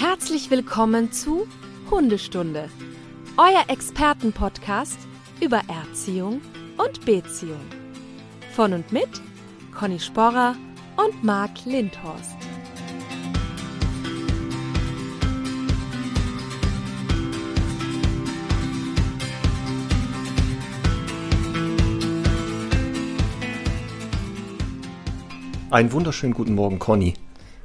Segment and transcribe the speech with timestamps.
[0.00, 1.48] Herzlich willkommen zu
[1.90, 2.70] Hundestunde,
[3.36, 4.96] euer Expertenpodcast
[5.40, 6.40] über Erziehung
[6.76, 7.58] und Beziehung.
[8.52, 9.08] Von und mit
[9.76, 10.54] Conny Sporrer
[10.96, 12.36] und Marc Lindhorst.
[25.72, 27.14] Einen wunderschönen guten Morgen, Conny.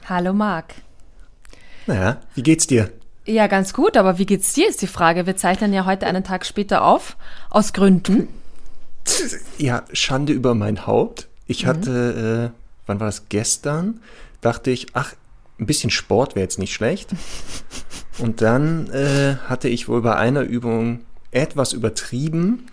[0.10, 0.74] Hallo Marc.
[1.88, 2.92] Naja, wie geht's dir?
[3.26, 5.26] Ja, ganz gut, aber wie geht's dir, ist die Frage.
[5.26, 7.16] Wir zeichnen ja heute einen Tag später auf,
[7.50, 8.28] aus Gründen.
[9.58, 11.28] Ja, Schande über mein Haupt.
[11.48, 14.02] Ich hatte, äh, wann war das, gestern,
[14.42, 15.14] dachte ich, ach,
[15.60, 17.12] ein bisschen Sport wäre jetzt nicht schlecht.
[18.18, 22.68] Und dann äh, hatte ich wohl bei einer Übung etwas übertrieben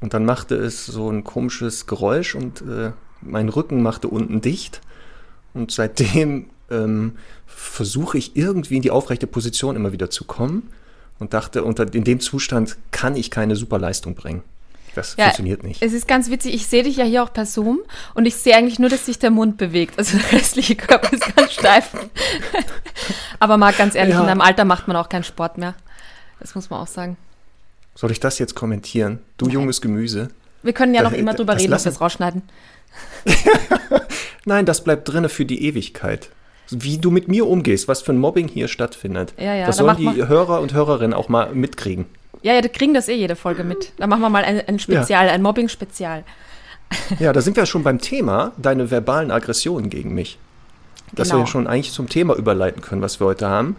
[0.00, 4.80] und dann machte es so ein komisches Geräusch und äh, mein Rücken machte unten dicht.
[5.54, 7.16] Und seitdem ähm,
[7.46, 10.70] versuche ich irgendwie in die aufrechte Position immer wieder zu kommen
[11.18, 14.42] und dachte, unter, in dem Zustand kann ich keine super Leistung bringen.
[14.94, 15.82] Das Ja, funktioniert nicht.
[15.82, 17.78] Es ist ganz witzig, ich sehe dich ja hier auch per Zoom
[18.14, 19.98] und ich sehe eigentlich nur, dass sich der Mund bewegt.
[19.98, 21.90] Also der restliche Körper ist ganz steif.
[23.38, 24.20] aber Marc, ganz ehrlich, Ja.
[24.22, 25.74] in deinem Alter macht man auch keinen Sport mehr.
[26.40, 27.16] Das muss man auch sagen.
[27.94, 29.20] Soll ich das jetzt kommentieren?
[29.36, 30.30] Du junges Gemüse.
[30.62, 32.42] Wir können ja Da- noch immer drüber reden, ob lassen- wir es rausschneiden.
[34.44, 36.30] Nein, das bleibt drinne für die Ewigkeit.
[36.70, 39.32] Wie du mit mir umgehst, was für ein Mobbing hier stattfindet.
[39.38, 42.06] Ja, ja, das da sollen die man- Hörer und Hörerinnen auch mal mitkriegen.
[42.42, 43.92] Ja, ja, die kriegen das eh jede Folge mit.
[43.98, 46.24] Da machen wir mal ein, ein Spezial, ein Mobbing-Spezial.
[47.18, 50.38] Ja, da sind wir schon beim Thema, deine verbalen Aggressionen gegen mich.
[51.12, 51.42] Dass Genau.
[51.42, 53.76] wir schon eigentlich zum Thema überleiten können, was wir heute haben,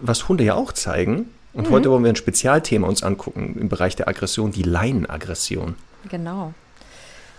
[0.00, 1.26] was Hunde ja auch zeigen.
[1.52, 1.72] Und Mhm.
[1.74, 5.74] heute wollen wir ein Spezialthema uns angucken im Bereich der Aggression, die Leinenaggression.
[6.08, 6.54] Genau.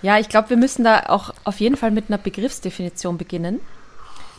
[0.01, 3.59] Ja, ich glaube, wir müssen da auch auf jeden Fall mit einer Begriffsdefinition beginnen.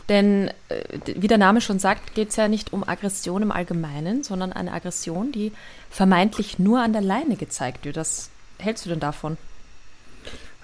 [0.08, 0.82] Denn, äh,
[1.16, 4.72] wie der Name schon sagt, geht es ja nicht um Aggression im Allgemeinen, sondern eine
[4.72, 5.52] Aggression, die
[5.90, 7.96] vermeintlich nur an der Leine gezeigt wird.
[7.96, 9.36] Was hältst du denn davon?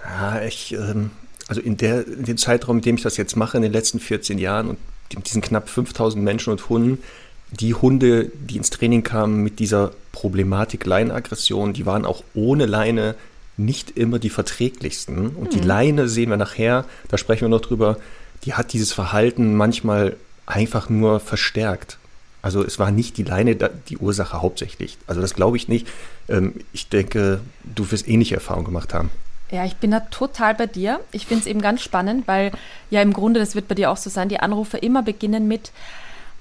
[0.05, 1.11] Ja, ich, ähm,
[1.49, 4.01] also in, der, in dem Zeitraum, in dem ich das jetzt mache, in den letzten
[4.01, 4.79] 14 Jahren und
[5.15, 7.03] mit diesen knapp 5000 Menschen und Hunden,
[7.51, 13.15] die Hunde, die ins Training kamen mit dieser Problematik Leinenaggression, die waren auch ohne Leine
[13.57, 15.31] nicht immer die verträglichsten.
[15.31, 17.97] Und die Leine sehen wir nachher, da sprechen wir noch drüber,
[18.45, 20.17] die hat dieses Verhalten manchmal
[20.47, 21.99] einfach nur verstärkt.
[22.41, 24.97] Also es war nicht die Leine die Ursache hauptsächlich.
[25.07, 25.89] Also das glaube ich nicht.
[26.29, 29.11] Ähm, ich denke, du wirst ähnliche Erfahrungen gemacht haben.
[29.51, 31.01] Ja, ich bin da total bei dir.
[31.11, 32.53] Ich finde es eben ganz spannend, weil
[32.91, 35.73] ja im Grunde, das wird bei dir auch so sein, die Anrufe immer beginnen mit,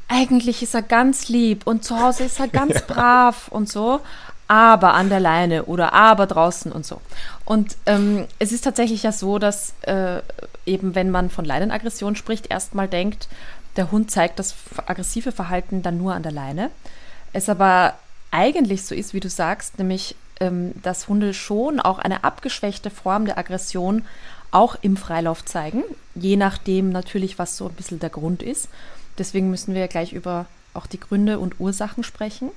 [0.09, 4.01] eigentlich ist er ganz lieb und zu Hause ist er ganz brav und so,
[4.47, 7.01] aber an der Leine oder aber draußen und so.
[7.45, 10.21] Und ähm, es ist tatsächlich ja so, dass äh,
[10.65, 13.27] eben, wenn man von Leinenaggression spricht, erstmal denkt,
[13.75, 14.55] der Hund zeigt das
[14.85, 16.71] aggressive Verhalten dann nur an der Leine.
[17.33, 17.93] Es aber
[18.31, 23.25] eigentlich so ist, wie du sagst, nämlich, ähm, dass Hunde schon auch eine abgeschwächte Form
[23.25, 24.05] der Aggression
[24.51, 25.83] auch im Freilauf zeigen,
[26.15, 28.69] je nachdem natürlich, was so ein bisschen der Grund ist.
[29.17, 32.51] Deswegen müssen wir ja gleich über auch die Gründe und Ursachen sprechen.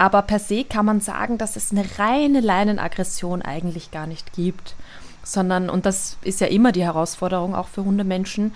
[0.00, 4.74] Aber per se kann man sagen, dass es eine reine Leinenaggression eigentlich gar nicht gibt,
[5.22, 8.54] sondern, und das ist ja immer die Herausforderung auch für Hundemenschen,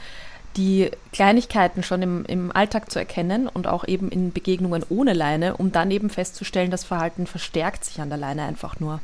[0.57, 5.59] die Kleinigkeiten schon im, im Alltag zu erkennen und auch eben in Begegnungen ohne Leine,
[5.59, 9.01] um dann eben festzustellen, das Verhalten verstärkt sich an der Leine einfach nur.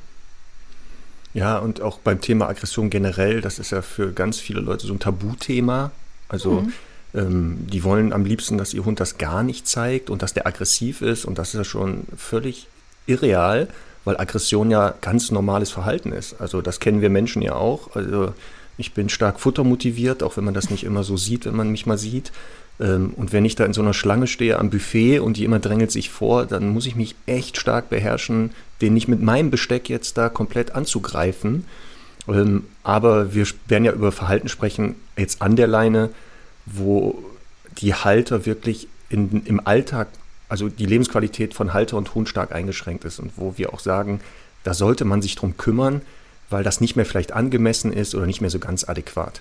[1.34, 4.94] Ja, und auch beim Thema Aggression generell, das ist ja für ganz viele Leute so
[4.94, 5.90] ein Tabuthema.
[6.30, 6.64] Also
[7.14, 10.46] ähm, die wollen am liebsten, dass ihr Hund das gar nicht zeigt und dass der
[10.46, 11.24] aggressiv ist.
[11.24, 12.66] Und das ist ja schon völlig
[13.06, 13.68] irreal,
[14.04, 16.40] weil Aggression ja ganz normales Verhalten ist.
[16.40, 17.94] Also das kennen wir Menschen ja auch.
[17.94, 18.34] Also
[18.78, 21.86] ich bin stark futtermotiviert, auch wenn man das nicht immer so sieht, wenn man mich
[21.86, 22.32] mal sieht.
[22.80, 25.58] Ähm, Und wenn ich da in so einer Schlange stehe am Buffet und die immer
[25.58, 29.90] drängelt sich vor, dann muss ich mich echt stark beherrschen, den nicht mit meinem Besteck
[29.90, 31.66] jetzt da komplett anzugreifen.
[32.28, 36.10] Ähm, Aber wir werden ja über Verhalten sprechen, jetzt an der Leine,
[36.72, 37.22] wo
[37.78, 40.08] die Halter wirklich in, im Alltag,
[40.48, 44.20] also die Lebensqualität von Halter und Hund stark eingeschränkt ist und wo wir auch sagen,
[44.64, 46.02] da sollte man sich drum kümmern,
[46.48, 49.40] weil das nicht mehr vielleicht angemessen ist oder nicht mehr so ganz adäquat.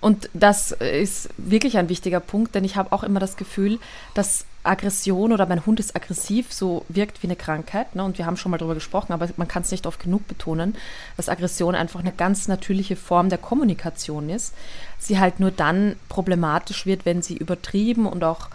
[0.00, 3.78] Und das ist wirklich ein wichtiger Punkt, denn ich habe auch immer das Gefühl,
[4.14, 7.94] dass Aggression oder mein Hund ist aggressiv so wirkt wie eine Krankheit.
[7.94, 8.04] Ne?
[8.04, 10.76] Und wir haben schon mal darüber gesprochen, aber man kann es nicht oft genug betonen,
[11.16, 14.54] dass Aggression einfach eine ganz natürliche Form der Kommunikation ist.
[14.98, 18.48] Sie halt nur dann problematisch wird, wenn sie übertrieben und auch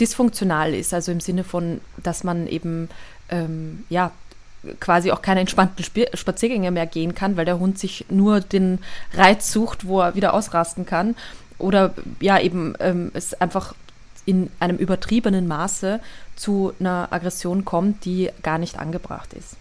[0.00, 0.94] dysfunktional ist.
[0.94, 2.88] Also im Sinne von, dass man eben
[3.28, 4.12] ähm, ja
[4.80, 8.78] quasi auch keine entspannten Sp Spaziergänge mehr gehen kann, weil der Hund sich nur den
[9.14, 11.14] Reiz sucht, wo er wieder ausrasten kann.
[11.58, 13.74] Oder ja, eben ähm, es einfach
[14.26, 16.00] in einem übertriebenen Maße
[16.36, 19.56] zu einer Aggression kommt, die gar nicht angebracht ist.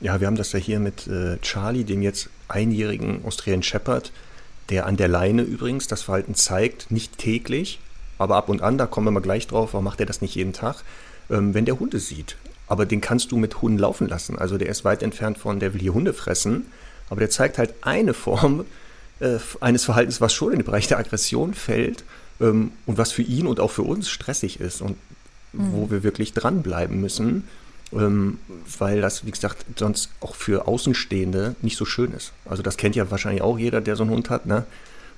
[0.00, 4.12] Ja, wir haben das ja hier mit äh, Charlie, dem jetzt einjährigen Australian Shepherd,
[4.68, 7.78] der an der Leine übrigens das Verhalten zeigt, nicht täglich,
[8.18, 10.34] aber ab und an, da kommen wir mal gleich drauf, warum macht er das nicht
[10.34, 10.82] jeden Tag,
[11.30, 12.36] ähm, wenn der Hunde sieht.
[12.66, 14.38] Aber den kannst du mit Hunden laufen lassen.
[14.38, 16.66] Also der ist weit entfernt von, der will hier Hunde fressen,
[17.10, 18.64] aber der zeigt halt eine Form
[19.20, 22.04] äh, eines Verhaltens, was schon in den Bereich der Aggression fällt
[22.40, 24.96] ähm, und was für ihn und auch für uns stressig ist und
[25.52, 25.72] mhm.
[25.72, 27.44] wo wir wirklich dranbleiben müssen
[27.92, 28.38] ähm,
[28.78, 32.32] weil das, wie gesagt, sonst auch für Außenstehende nicht so schön ist.
[32.44, 34.46] Also das kennt ja wahrscheinlich auch jeder, der so einen Hund hat.
[34.46, 34.64] Ne?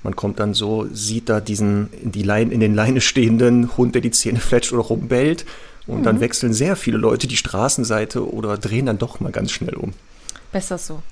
[0.03, 3.95] Man kommt dann so, sieht da diesen in, die Leine, in den Leine stehenden Hund,
[3.95, 5.45] der die Zähne fletscht oder rumbellt.
[5.87, 6.05] Und mhm.
[6.05, 9.93] dann wechseln sehr viele Leute die Straßenseite oder drehen dann doch mal ganz schnell um.
[10.53, 11.03] Besser so.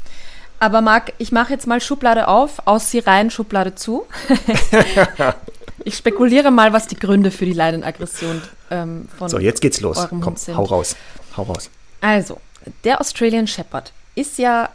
[0.60, 4.06] Aber Marc, ich mache jetzt mal Schublade auf, aus sie rein, Schublade zu.
[5.84, 8.40] ich spekuliere mal, was die Gründe für die Leinenaggression
[8.70, 10.06] ähm, von So, jetzt geht's los.
[10.08, 10.94] Komm, hau raus.
[11.36, 11.68] Hau raus.
[12.00, 12.40] Also,
[12.84, 14.70] der Australian Shepherd ist ja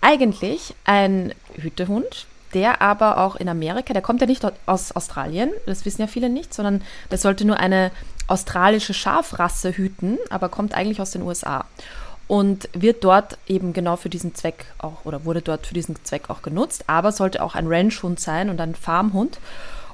[0.00, 5.84] eigentlich ein Hütehund, der aber auch in Amerika, der kommt ja nicht aus Australien, das
[5.84, 7.90] wissen ja viele nicht, sondern der sollte nur eine
[8.28, 11.64] australische Schafrasse hüten, aber kommt eigentlich aus den USA
[12.28, 16.28] und wird dort eben genau für diesen Zweck auch oder wurde dort für diesen Zweck
[16.28, 19.38] auch genutzt, aber sollte auch ein Ranchhund sein und ein Farmhund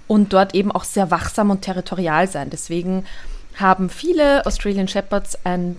[0.07, 2.51] und dort eben auch sehr wachsam und territorial sein.
[2.51, 3.05] Deswegen
[3.57, 5.77] haben viele Australian Shepherds ein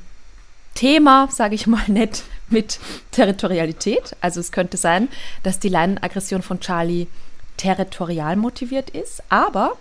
[0.75, 2.80] Thema, sage ich mal nett, mit
[3.12, 4.16] Territorialität.
[4.22, 5.10] Also es könnte sein,
[5.44, 7.08] dass die Leinenaggression von Charlie
[7.58, 9.74] territorial motiviert ist, aber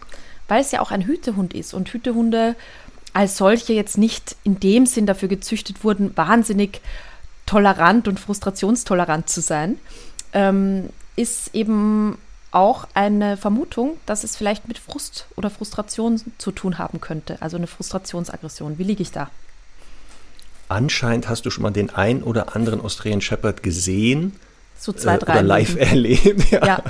[0.48, 2.54] weil es ja auch ein Hütehund ist und Hütehunde
[3.14, 6.80] als solche jetzt nicht in dem Sinn dafür gezüchtet wurden, wahnsinnig
[7.46, 9.78] tolerant und frustrationstolerant zu sein,
[10.32, 12.18] ähm, ist eben
[12.50, 17.56] auch eine Vermutung, dass es vielleicht mit Frust oder Frustration zu tun haben könnte, also
[17.56, 18.78] eine Frustrationsaggression.
[18.78, 19.30] Wie liege ich da?
[20.72, 24.32] Anscheinend hast du schon mal den ein oder anderen Australian Shepherd gesehen.
[24.78, 25.34] So zwei, drei.
[25.34, 26.44] Äh, oder live erlebt.
[26.50, 26.82] Ja.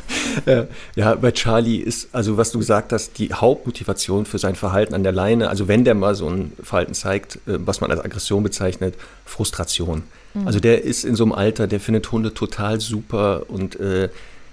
[0.47, 0.53] Ja.
[0.53, 4.95] Äh, ja, bei Charlie ist, also was du gesagt hast, die Hauptmotivation für sein Verhalten
[4.95, 8.01] an der Leine, also wenn der mal so ein Verhalten zeigt, äh, was man als
[8.01, 8.95] Aggression bezeichnet,
[9.25, 10.05] Frustration.
[10.35, 10.47] Mhm.
[10.47, 14.11] Also der ist in so einem Alter, der findet Hunde total super und äh,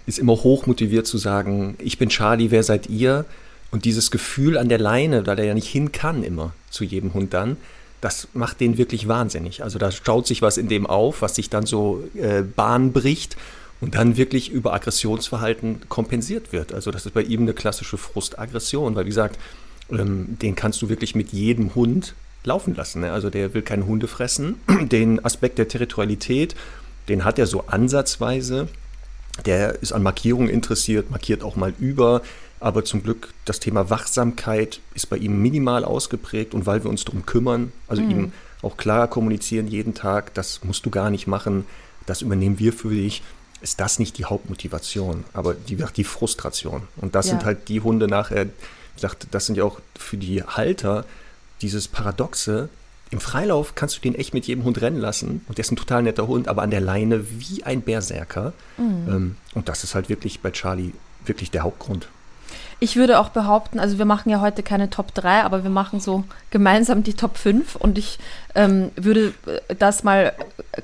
[0.07, 3.25] ist immer hoch motiviert zu sagen, ich bin Charlie, wer seid ihr?
[3.69, 7.13] Und dieses Gefühl an der Leine, da der ja nicht hin kann immer zu jedem
[7.13, 7.57] Hund dann,
[8.01, 9.63] das macht den wirklich wahnsinnig.
[9.63, 13.35] Also da schaut sich was in dem auf, was sich dann so äh, Bahn bricht
[13.81, 16.73] und dann wirklich über Aggressionsverhalten kompensiert wird.
[16.73, 19.37] Also das ist bei ihm eine klassische Frustaggression, weil wie gesagt,
[19.91, 22.13] ähm, den kannst du wirklich mit jedem Hund
[22.43, 23.01] laufen lassen.
[23.01, 23.11] Ne?
[23.11, 24.55] Also der will keine Hunde fressen.
[24.91, 26.55] Den Aspekt der Territorialität,
[27.09, 28.69] den hat er so ansatzweise.
[29.45, 32.21] Der ist an Markierungen interessiert, markiert auch mal über.
[32.59, 36.53] Aber zum Glück, das Thema Wachsamkeit ist bei ihm minimal ausgeprägt.
[36.53, 38.11] Und weil wir uns darum kümmern, also mhm.
[38.11, 41.65] ihm auch klar kommunizieren jeden Tag, das musst du gar nicht machen,
[42.05, 43.21] das übernehmen wir für dich,
[43.61, 46.83] ist das nicht die Hauptmotivation, aber die, die Frustration.
[46.97, 47.31] Und das ja.
[47.31, 51.05] sind halt die Hunde nachher, ich gesagt, das sind ja auch für die Halter
[51.61, 52.69] dieses Paradoxe,
[53.11, 55.77] im Freilauf kannst du den echt mit jedem Hund rennen lassen und der ist ein
[55.77, 58.53] total netter Hund, aber an der Leine wie ein Berserker.
[58.77, 59.07] Mhm.
[59.07, 60.91] Ähm, und das ist halt wirklich bei Charlie
[61.25, 62.07] wirklich der Hauptgrund.
[62.81, 65.99] Ich würde auch behaupten, also wir machen ja heute keine Top 3, aber wir machen
[65.99, 68.19] so gemeinsam die Top 5 und ich
[68.55, 70.33] ähm, würde äh, das mal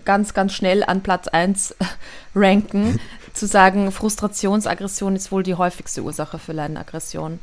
[0.03, 1.75] ganz, ganz schnell an Platz 1
[2.35, 2.99] ranken,
[3.33, 7.39] zu sagen, Frustrationsaggression ist wohl die häufigste Ursache für Leidenaggression.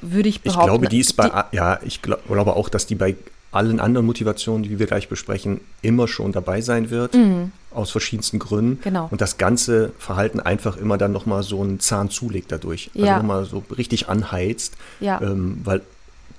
[0.00, 0.60] Würde ich behaupten.
[0.60, 3.16] Ich glaube, die ist bei, die, ja, ich glaube auch, dass die bei
[3.52, 7.52] allen anderen Motivationen, die wir gleich besprechen, immer schon dabei sein wird, mhm.
[7.70, 8.80] aus verschiedensten Gründen.
[8.82, 9.08] Genau.
[9.10, 12.90] Und das ganze Verhalten einfach immer dann nochmal so einen Zahn zulegt dadurch.
[12.94, 13.18] Also ja.
[13.18, 15.20] nochmal so richtig anheizt, ja.
[15.20, 15.82] ähm, weil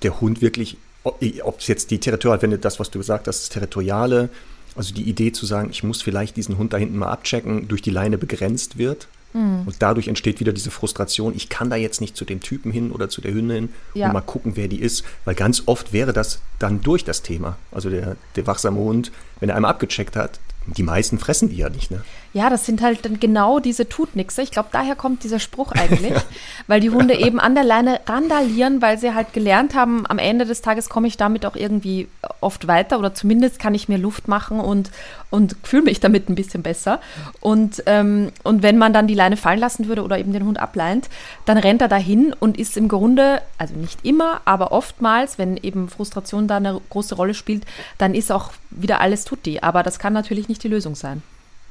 [0.02, 3.48] der Hund wirklich, ob es jetzt die Territorial, wenn das, was du gesagt hast, das
[3.48, 4.28] Territoriale,
[4.74, 7.80] also die Idee zu sagen, ich muss vielleicht diesen Hund da hinten mal abchecken, durch
[7.80, 9.64] die Leine begrenzt wird, Mhm.
[9.66, 12.90] Und dadurch entsteht wieder diese Frustration, ich kann da jetzt nicht zu dem Typen hin
[12.90, 14.06] oder zu der Hündin ja.
[14.06, 15.04] und mal gucken, wer die ist.
[15.24, 17.58] Weil ganz oft wäre das dann durch das Thema.
[17.70, 21.68] Also der, der wachsame Hund, wenn er einmal abgecheckt hat, die meisten fressen die ja
[21.68, 22.02] nicht, ne?
[22.34, 24.42] Ja, das sind halt dann genau diese Tutnixe.
[24.42, 26.14] Ich glaube, daher kommt dieser Spruch eigentlich,
[26.66, 30.44] weil die Hunde eben an der Leine randalieren, weil sie halt gelernt haben, am Ende
[30.44, 32.08] des Tages komme ich damit auch irgendwie
[32.40, 34.90] oft weiter oder zumindest kann ich mir Luft machen und,
[35.30, 37.00] und fühle mich damit ein bisschen besser.
[37.38, 40.58] Und, ähm, und wenn man dann die Leine fallen lassen würde oder eben den Hund
[40.58, 41.08] ableint,
[41.44, 45.88] dann rennt er dahin und ist im Grunde, also nicht immer, aber oftmals, wenn eben
[45.88, 47.64] Frustration da eine große Rolle spielt,
[47.96, 49.60] dann ist auch wieder alles tutti.
[49.60, 51.22] Aber das kann natürlich nicht die Lösung sein.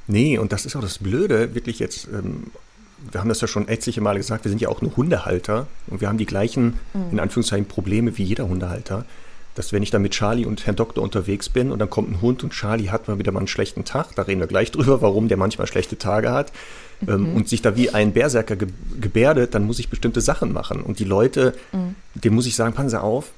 [0.06, 2.44] Nee, und das ist auch das Blöde, wirklich jetzt, ähm,
[3.10, 6.00] wir haben das ja schon etliche Male gesagt, wir sind ja auch nur Hundehalter und
[6.00, 7.12] wir haben die gleichen, mhm.
[7.12, 9.04] in Anführungszeichen, Probleme wie jeder Hundehalter.
[9.54, 12.20] Dass wenn ich dann mit Charlie und Herrn Doktor unterwegs bin und dann kommt ein
[12.20, 15.00] Hund und Charlie hat mal wieder mal einen schlechten Tag, da reden wir gleich drüber,
[15.00, 16.52] warum der manchmal schlechte Tage hat
[17.06, 17.36] ähm, mhm.
[17.36, 18.68] und sich da wie ein Berserker ge
[19.00, 20.82] gebärdet, dann muss ich bestimmte Sachen machen.
[20.82, 21.94] Und die Leute, mhm.
[22.14, 23.30] dem muss ich sagen, passen Sie auf,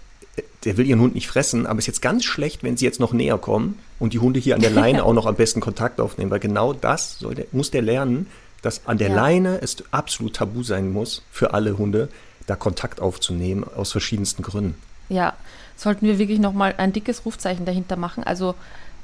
[0.64, 3.00] der will ihren Hund nicht fressen, aber es ist jetzt ganz schlecht, wenn sie jetzt
[3.00, 6.00] noch näher kommen und die Hunde hier an der Leine auch noch am besten Kontakt
[6.00, 8.26] aufnehmen, weil genau das der, muss der lernen,
[8.62, 9.14] dass an der ja.
[9.14, 12.08] Leine es absolut tabu sein muss für alle Hunde,
[12.46, 14.74] da Kontakt aufzunehmen aus verschiedensten Gründen.
[15.08, 15.34] Ja,
[15.76, 18.24] sollten wir wirklich nochmal ein dickes Rufzeichen dahinter machen.
[18.24, 18.54] Also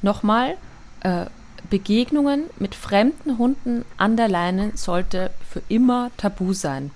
[0.00, 0.56] nochmal,
[1.00, 1.26] äh,
[1.70, 6.90] Begegnungen mit fremden Hunden an der Leine sollte für immer tabu sein.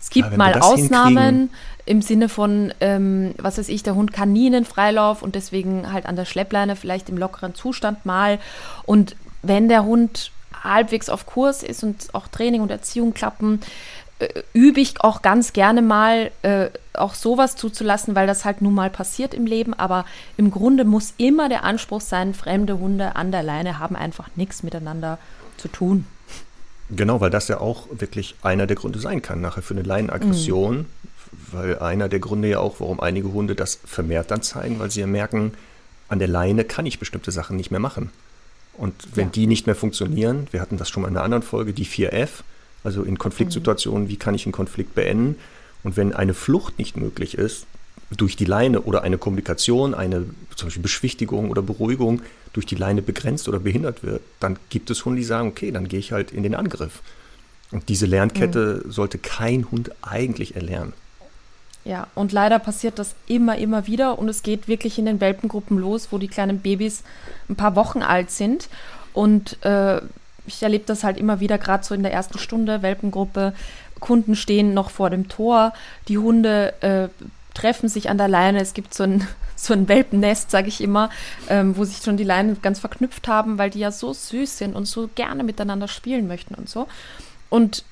[0.00, 1.50] Es gibt ja, mal Ausnahmen
[1.86, 5.34] im Sinne von, ähm, was weiß ich, der Hund kann nie in den Freilauf und
[5.34, 8.38] deswegen halt an der Schleppleine vielleicht im lockeren Zustand mal.
[8.84, 10.30] Und wenn der Hund
[10.62, 13.60] halbwegs auf Kurs ist und auch Training und Erziehung klappen,
[14.20, 18.74] äh, übe ich auch ganz gerne mal äh, auch sowas zuzulassen, weil das halt nun
[18.74, 19.74] mal passiert im Leben.
[19.74, 20.04] Aber
[20.36, 24.62] im Grunde muss immer der Anspruch sein, fremde Hunde an der Leine haben einfach nichts
[24.62, 25.18] miteinander
[25.56, 26.06] zu tun.
[26.90, 30.78] Genau, weil das ja auch wirklich einer der Gründe sein kann, nachher für eine Leinenaggression.
[30.78, 30.86] Mhm.
[31.52, 35.00] Weil einer der Gründe ja auch, warum einige Hunde das vermehrt dann zeigen, weil sie
[35.00, 35.52] ja merken,
[36.08, 38.10] an der Leine kann ich bestimmte Sachen nicht mehr machen.
[38.76, 39.32] Und wenn ja.
[39.32, 42.42] die nicht mehr funktionieren, wir hatten das schon mal in einer anderen Folge, die 4F,
[42.82, 45.36] also in Konfliktsituationen, wie kann ich einen Konflikt beenden?
[45.84, 47.66] Und wenn eine Flucht nicht möglich ist,
[48.16, 50.26] durch die Leine oder eine Kommunikation, eine
[50.56, 55.04] zum Beispiel Beschwichtigung oder Beruhigung durch die Leine begrenzt oder behindert wird, dann gibt es
[55.04, 57.02] Hunde, die sagen, okay, dann gehe ich halt in den Angriff.
[57.70, 58.90] Und diese Lernkette mhm.
[58.90, 60.92] sollte kein Hund eigentlich erlernen.
[61.84, 65.78] Ja, und leider passiert das immer, immer wieder und es geht wirklich in den Welpengruppen
[65.78, 67.04] los, wo die kleinen Babys
[67.48, 68.68] ein paar Wochen alt sind.
[69.14, 70.00] Und äh,
[70.46, 73.54] ich erlebe das halt immer wieder, gerade so in der ersten Stunde, Welpengruppe,
[73.98, 75.72] Kunden stehen noch vor dem Tor,
[76.08, 77.08] die Hunde äh,
[77.60, 78.60] treffen sich an der Leine.
[78.60, 79.26] Es gibt so ein,
[79.56, 81.10] so ein Welpennest, sage ich immer,
[81.48, 84.74] ähm, wo sich schon die Leinen ganz verknüpft haben, weil die ja so süß sind
[84.74, 86.88] und so gerne miteinander spielen möchten und so.
[87.48, 87.84] Und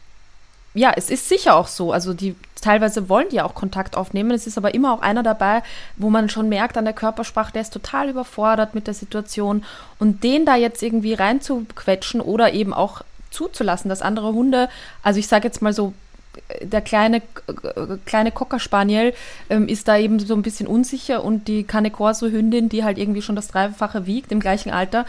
[0.74, 1.92] ja, es ist sicher auch so.
[1.92, 4.30] Also die teilweise wollen die ja auch Kontakt aufnehmen.
[4.30, 5.62] Es ist aber immer auch einer dabei,
[5.96, 9.64] wo man schon merkt an der Körpersprache, der ist total überfordert mit der Situation.
[9.98, 14.68] Und den da jetzt irgendwie reinzuquetschen oder eben auch zuzulassen, dass andere Hunde,
[15.02, 15.92] also ich sage jetzt mal so,
[16.62, 17.22] der kleine,
[18.04, 19.14] kleine Cocker Spaniel
[19.50, 22.98] ähm, ist da eben so ein bisschen unsicher und die Cane Corso Hündin, die halt
[22.98, 25.06] irgendwie schon das Dreifache wiegt im gleichen Alter,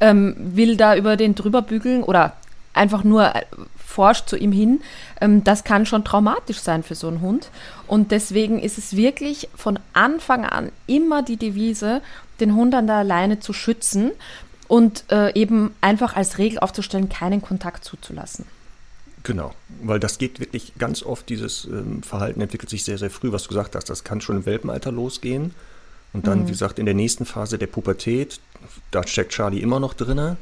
[0.00, 2.34] ähm, will da über den drüber bügeln oder
[2.74, 3.42] einfach nur äh,
[3.92, 4.80] forscht zu ihm hin,
[5.20, 7.50] ähm, das kann schon traumatisch sein für so einen Hund.
[7.86, 12.00] Und deswegen ist es wirklich von Anfang an immer die Devise,
[12.40, 14.10] den Hund an der Leine zu schützen
[14.66, 18.46] und äh, eben einfach als Regel aufzustellen, keinen Kontakt zuzulassen.
[19.24, 23.30] Genau, weil das geht wirklich ganz oft, dieses ähm, Verhalten entwickelt sich sehr, sehr früh,
[23.30, 23.88] was du gesagt hast.
[23.88, 25.54] Das kann schon im Welpenalter losgehen.
[26.12, 26.46] Und dann, mhm.
[26.48, 28.40] wie gesagt, in der nächsten Phase der Pubertät,
[28.90, 30.36] da steckt Charlie immer noch drin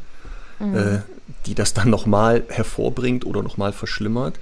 [0.61, 0.77] mhm.
[0.77, 0.99] äh,
[1.47, 4.39] die das dann nochmal hervorbringt oder nochmal verschlimmert.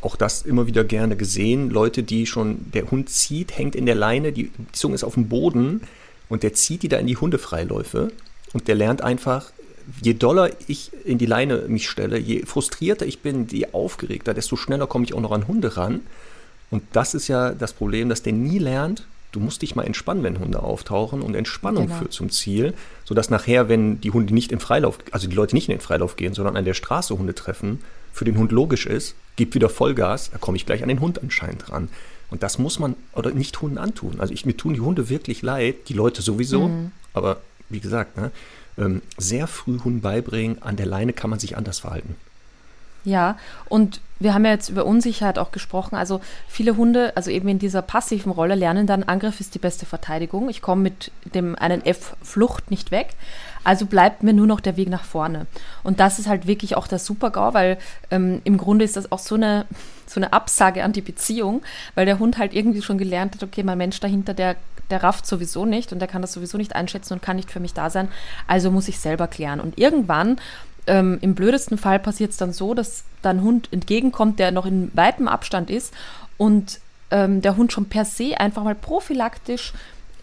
[0.00, 1.70] Auch das immer wieder gerne gesehen.
[1.70, 5.28] Leute, die schon, der Hund zieht, hängt in der Leine, die Zunge ist auf dem
[5.28, 5.82] Boden
[6.28, 8.12] und der zieht die da in die Hundefreiläufe
[8.52, 9.52] und der lernt einfach,
[10.02, 14.56] je doller ich in die Leine mich stelle, je frustrierter ich bin, je aufgeregter, desto
[14.56, 16.00] schneller komme ich auch noch an Hunde ran.
[16.70, 20.22] Und das ist ja das Problem, dass der nie lernt, du musst dich mal entspannen,
[20.22, 21.98] wenn Hunde auftauchen und Entspannung genau.
[21.98, 25.68] führt zum Ziel, sodass nachher, wenn die Hunde nicht in Freilauf, also die Leute nicht
[25.68, 27.80] in den Freilauf gehen, sondern an der Straße Hunde treffen,
[28.12, 31.22] für den Hund logisch ist, gib wieder Vollgas, da komme ich gleich an den Hund
[31.22, 31.88] anscheinend ran.
[32.30, 34.16] Und das muss man oder nicht Hunden antun.
[34.18, 36.92] Also ich, mir tun die Hunde wirklich leid, die Leute sowieso, mhm.
[37.14, 37.38] aber
[37.70, 38.30] wie gesagt, ne,
[38.78, 42.16] ähm, sehr früh Hunden beibringen, an der Leine kann man sich anders verhalten.
[43.04, 45.94] Ja, und wir haben ja jetzt über Unsicherheit auch gesprochen.
[45.94, 49.86] Also viele Hunde, also eben in dieser passiven Rolle, lernen dann, Angriff ist die beste
[49.86, 50.48] Verteidigung.
[50.48, 53.10] Ich komme mit dem einen F Flucht nicht weg.
[53.68, 55.46] Also bleibt mir nur noch der Weg nach vorne.
[55.82, 57.76] Und das ist halt wirklich auch der Super-GAU, weil
[58.10, 59.66] ähm, im Grunde ist das auch so eine,
[60.06, 61.60] so eine Absage an die Beziehung,
[61.94, 64.56] weil der Hund halt irgendwie schon gelernt hat, okay, mein Mensch dahinter, der,
[64.88, 67.60] der rafft sowieso nicht und der kann das sowieso nicht einschätzen und kann nicht für
[67.60, 68.08] mich da sein.
[68.46, 69.60] Also muss ich selber klären.
[69.60, 70.38] Und irgendwann
[70.86, 74.90] ähm, Im blödesten Fall passiert es dann so, dass dann Hund entgegenkommt, der noch in
[74.94, 75.92] weitem Abstand ist
[76.38, 79.74] und ähm, der Hund schon per se einfach mal prophylaktisch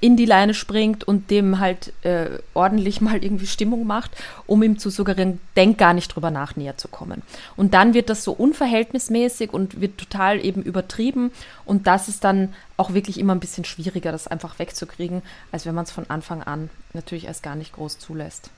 [0.01, 4.11] in die Leine springt und dem halt äh, ordentlich mal irgendwie Stimmung macht,
[4.45, 7.21] um ihm zu suggerieren, denk gar nicht drüber nach, näher zu kommen.
[7.55, 11.31] Und dann wird das so unverhältnismäßig und wird total eben übertrieben
[11.65, 15.21] und das ist dann auch wirklich immer ein bisschen schwieriger, das einfach wegzukriegen,
[15.51, 18.49] als wenn man es von Anfang an natürlich erst gar nicht groß zulässt.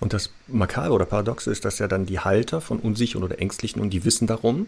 [0.00, 3.82] Und das Makabre oder Paradoxe ist, dass ja dann die Halter von unsicheren oder ängstlichen
[3.82, 4.66] und die wissen darum,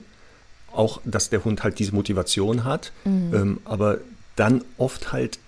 [0.73, 3.35] auch, dass der Hund halt diese Motivation hat, mhm.
[3.35, 3.99] ähm, aber
[4.37, 5.39] dann oft halt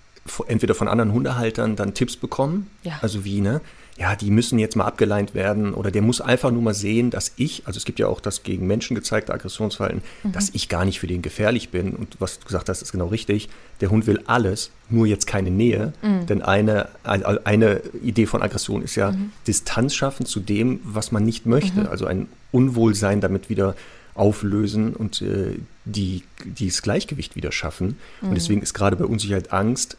[0.47, 2.99] entweder von anderen Hundehaltern dann Tipps bekommen, ja.
[3.02, 3.61] also wie, ne,
[3.99, 7.32] ja, die müssen jetzt mal abgeleint werden oder der muss einfach nur mal sehen, dass
[7.37, 10.32] ich, also es gibt ja auch das gegen Menschen gezeigte Aggressionsverhalten, mhm.
[10.32, 11.94] dass ich gar nicht für den gefährlich bin.
[11.97, 13.49] Und was du gesagt hast, ist genau richtig.
[13.80, 15.92] Der Hund will alles, nur jetzt keine Nähe.
[16.00, 16.26] Mhm.
[16.26, 19.32] Denn eine, eine Idee von Aggression ist ja mhm.
[19.49, 21.80] Distanz schaffen zu dem, was man nicht möchte.
[21.80, 21.88] Mhm.
[21.88, 23.75] Also ein Unwohlsein damit wieder
[24.14, 27.99] auflösen und äh, die, dieses Gleichgewicht wieder schaffen.
[28.20, 28.35] Und mhm.
[28.35, 29.97] deswegen ist gerade bei Unsicherheit Angst,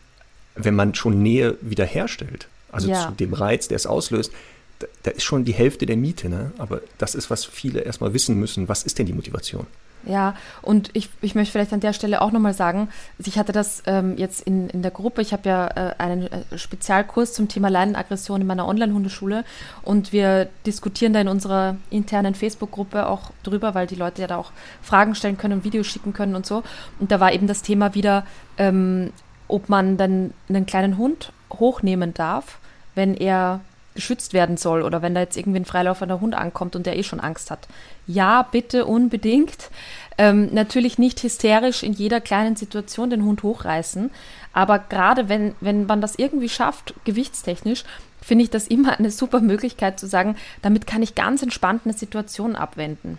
[0.63, 3.08] wenn man schon Nähe wiederherstellt also ja.
[3.08, 4.32] zu dem Reiz, der es auslöst,
[4.80, 6.30] da, da, ist schon die Hälfte der Miete.
[6.30, 6.51] Ne?
[6.58, 8.70] Aber das ist, was viele erstmal wissen müssen.
[8.70, 9.66] Was ist denn die Motivation?
[10.06, 12.88] Ja, und ich, ich möchte vielleicht an der Stelle auch nochmal sagen,
[13.18, 16.58] ich hatte das ähm, jetzt in, in der Gruppe, ich habe ja äh, einen äh,
[16.58, 19.44] Spezialkurs zum Thema Leinenaggression in meiner Online-Hundeschule
[19.82, 24.38] und wir diskutieren da in unserer internen Facebook-Gruppe auch drüber, weil die Leute ja da
[24.38, 26.63] auch Fragen stellen können und Videos schicken können und so.
[27.00, 28.25] Und da war eben das Thema wieder,
[28.58, 29.12] ähm,
[29.50, 32.60] ob man dann einen kleinen Hund hochnehmen darf,
[32.96, 33.60] wenn er
[33.96, 37.03] geschützt werden soll oder wenn da jetzt irgendwie ein freilaufender Hund ankommt und der eh
[37.03, 37.68] schon Angst hat.
[38.08, 39.70] Ja, bitte unbedingt.
[40.18, 44.10] Ähm, natürlich nicht hysterisch in jeder kleinen Situation den Hund hochreißen,
[44.53, 47.84] aber gerade wenn, wenn man das irgendwie schafft, gewichtstechnisch,
[48.22, 51.94] finde ich das immer eine super Möglichkeit zu sagen, damit kann ich ganz entspannt eine
[51.94, 53.18] Situation abwenden.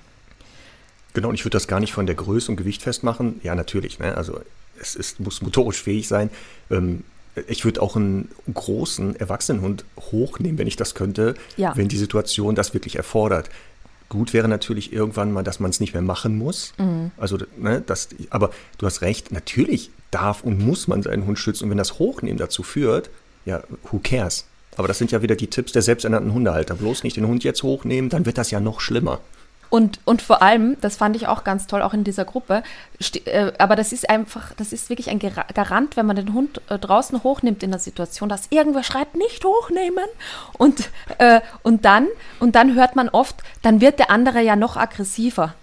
[1.14, 3.40] Genau, und ich würde das gar nicht von der Größe und Gewicht festmachen.
[3.42, 4.16] Ja, natürlich, ne?
[4.16, 4.40] also
[4.80, 6.30] es ist, muss motorisch fähig sein.
[6.70, 7.04] Ähm,
[7.46, 11.76] ich würde auch einen großen Erwachsenenhund hochnehmen, wenn ich das könnte, ja.
[11.76, 13.50] wenn die Situation das wirklich erfordert.
[14.08, 16.72] Gut wäre natürlich irgendwann mal, dass man es nicht mehr machen muss.
[16.78, 17.12] Mhm.
[17.16, 21.64] Also, ne, das, aber du hast recht, natürlich darf und muss man seinen Hund schützen.
[21.64, 23.10] Und wenn das Hochnehmen dazu führt,
[23.44, 24.46] ja, who cares?
[24.76, 26.74] Aber das sind ja wieder die Tipps der selbsternannten Hundehalter.
[26.74, 29.20] Bloß nicht den Hund jetzt hochnehmen, dann wird das ja noch schlimmer.
[29.70, 32.64] Und, und vor allem, das fand ich auch ganz toll, auch in dieser Gruppe,
[33.24, 36.78] äh, aber das ist einfach, das ist wirklich ein Garant, wenn man den Hund äh,
[36.78, 40.04] draußen hochnimmt in der Situation, dass irgendwer schreit, nicht hochnehmen.
[40.58, 42.08] Und, äh, und, dann,
[42.40, 45.54] und dann hört man oft, dann wird der andere ja noch aggressiver.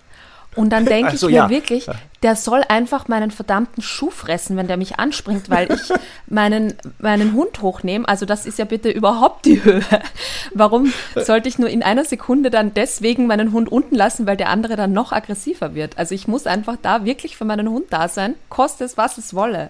[0.58, 1.50] Und dann denke also, ich mir ja.
[1.50, 1.88] wirklich,
[2.24, 5.94] der soll einfach meinen verdammten Schuh fressen, wenn der mich anspringt, weil ich
[6.28, 8.08] meinen, meinen Hund hochnehme.
[8.08, 9.84] Also das ist ja bitte überhaupt die Höhe.
[10.54, 14.50] Warum sollte ich nur in einer Sekunde dann deswegen meinen Hund unten lassen, weil der
[14.50, 15.98] andere dann noch aggressiver wird?
[15.98, 19.34] Also ich muss einfach da wirklich für meinen Hund da sein, koste es, was es
[19.34, 19.70] wolle.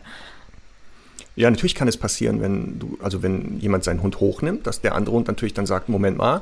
[1.36, 4.95] Ja, natürlich kann es passieren, wenn du, also wenn jemand seinen Hund hochnimmt, dass der
[4.95, 6.41] andere Hund natürlich dann sagt, Moment mal,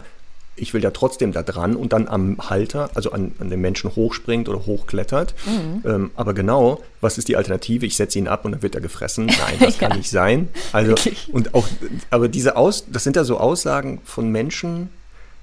[0.55, 3.95] ich will ja trotzdem da dran und dann am Halter, also an, an den Menschen
[3.95, 5.35] hochspringt oder hochklettert.
[5.45, 5.89] Mhm.
[5.89, 7.85] Ähm, aber genau, was ist die Alternative?
[7.85, 9.25] Ich setze ihn ab und dann wird er gefressen.
[9.25, 9.87] Nein, das ja.
[9.87, 10.47] kann nicht sein.
[10.71, 10.95] Also,
[11.31, 11.67] und auch,
[12.09, 14.89] aber diese Aus, das sind ja so Aussagen von Menschen,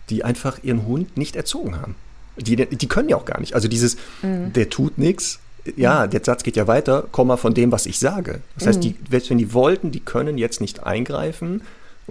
[0.09, 1.94] die einfach ihren Hund nicht erzogen haben.
[2.38, 3.55] Die, die können ja auch gar nicht.
[3.55, 4.53] Also dieses, mhm.
[4.55, 5.40] der tut nichts.
[5.77, 6.11] Ja, mhm.
[6.11, 8.40] der Satz geht ja weiter, Komma von dem, was ich sage.
[8.57, 9.22] Das heißt, die, mhm.
[9.29, 11.61] wenn die wollten, die können jetzt nicht eingreifen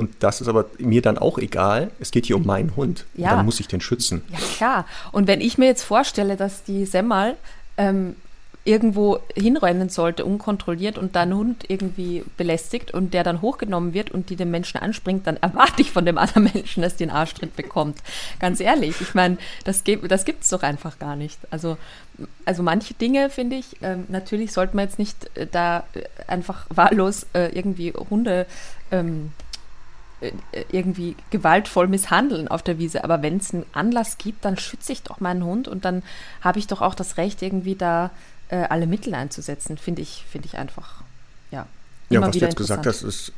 [0.01, 1.91] und das ist aber mir dann auch egal.
[1.99, 3.05] Es geht hier um meinen Hund.
[3.13, 3.35] Ja.
[3.35, 4.23] dann muss ich den schützen.
[4.29, 4.85] Ja, klar.
[5.11, 7.37] Und wenn ich mir jetzt vorstelle, dass die Semmel
[7.77, 8.15] ähm,
[8.63, 14.29] irgendwo hinrennen sollte, unkontrolliert und dann Hund irgendwie belästigt und der dann hochgenommen wird und
[14.29, 17.55] die dem Menschen anspringt, dann erwarte ich von dem anderen Menschen, dass die einen Arschtritt
[17.55, 17.97] bekommt.
[18.39, 21.37] Ganz ehrlich, ich meine, das, das gibt es doch einfach gar nicht.
[21.51, 21.77] Also,
[22.45, 26.65] also manche Dinge, finde ich, äh, natürlich sollte man jetzt nicht äh, da äh, einfach
[26.69, 28.47] wahllos äh, irgendwie Hunde
[28.91, 29.50] ähm, äh,
[30.71, 33.03] irgendwie gewaltvoll misshandeln auf der Wiese.
[33.03, 36.03] Aber wenn es einen Anlass gibt, dann schütze ich doch meinen Hund und dann
[36.41, 38.11] habe ich doch auch das Recht, irgendwie da
[38.49, 39.77] äh, alle Mittel einzusetzen.
[39.77, 41.03] Finde ich, finde ich einfach,
[41.51, 41.65] ja.
[42.09, 43.31] Ja, was du jetzt gesagt hast, ist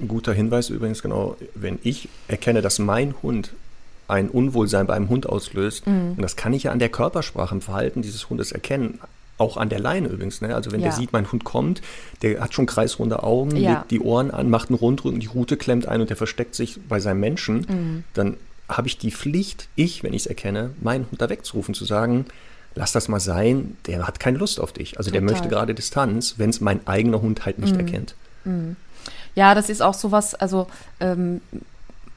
[0.00, 1.36] ein guter Hinweis übrigens, genau.
[1.54, 3.52] Wenn ich erkenne, dass mein Hund
[4.06, 6.12] ein Unwohlsein bei einem Hund auslöst, mhm.
[6.16, 9.00] und das kann ich ja an der Körpersprache, im Verhalten dieses Hundes erkennen,
[9.38, 10.40] auch an der Leine übrigens.
[10.40, 10.54] Ne?
[10.54, 10.88] Also wenn ja.
[10.88, 11.80] der sieht, mein Hund kommt,
[12.22, 13.72] der hat schon kreisrunde Augen, ja.
[13.72, 16.80] legt die Ohren an, macht einen Rundrücken, die Rute klemmt ein und der versteckt sich
[16.88, 18.04] bei seinem Menschen, mhm.
[18.14, 18.36] dann
[18.68, 22.26] habe ich die Pflicht, ich, wenn ich es erkenne, meinen Hund da wegzurufen, zu sagen,
[22.74, 24.98] lass das mal sein, der hat keine Lust auf dich.
[24.98, 25.24] Also Total.
[25.24, 27.80] der möchte gerade Distanz, wenn es mein eigener Hund halt nicht mhm.
[27.80, 28.14] erkennt.
[28.44, 28.76] Mhm.
[29.34, 30.66] Ja, das ist auch sowas, also
[31.00, 31.40] ähm,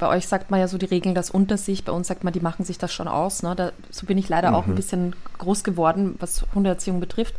[0.01, 2.33] bei euch sagt man ja so die Regeln, das unter sich, bei uns sagt man,
[2.33, 3.43] die machen sich das schon aus.
[3.43, 3.55] Ne?
[3.55, 4.55] Da, so bin ich leider mhm.
[4.55, 4.75] auch ein mhm.
[4.75, 7.35] bisschen groß geworden, was Hundeerziehung betrifft.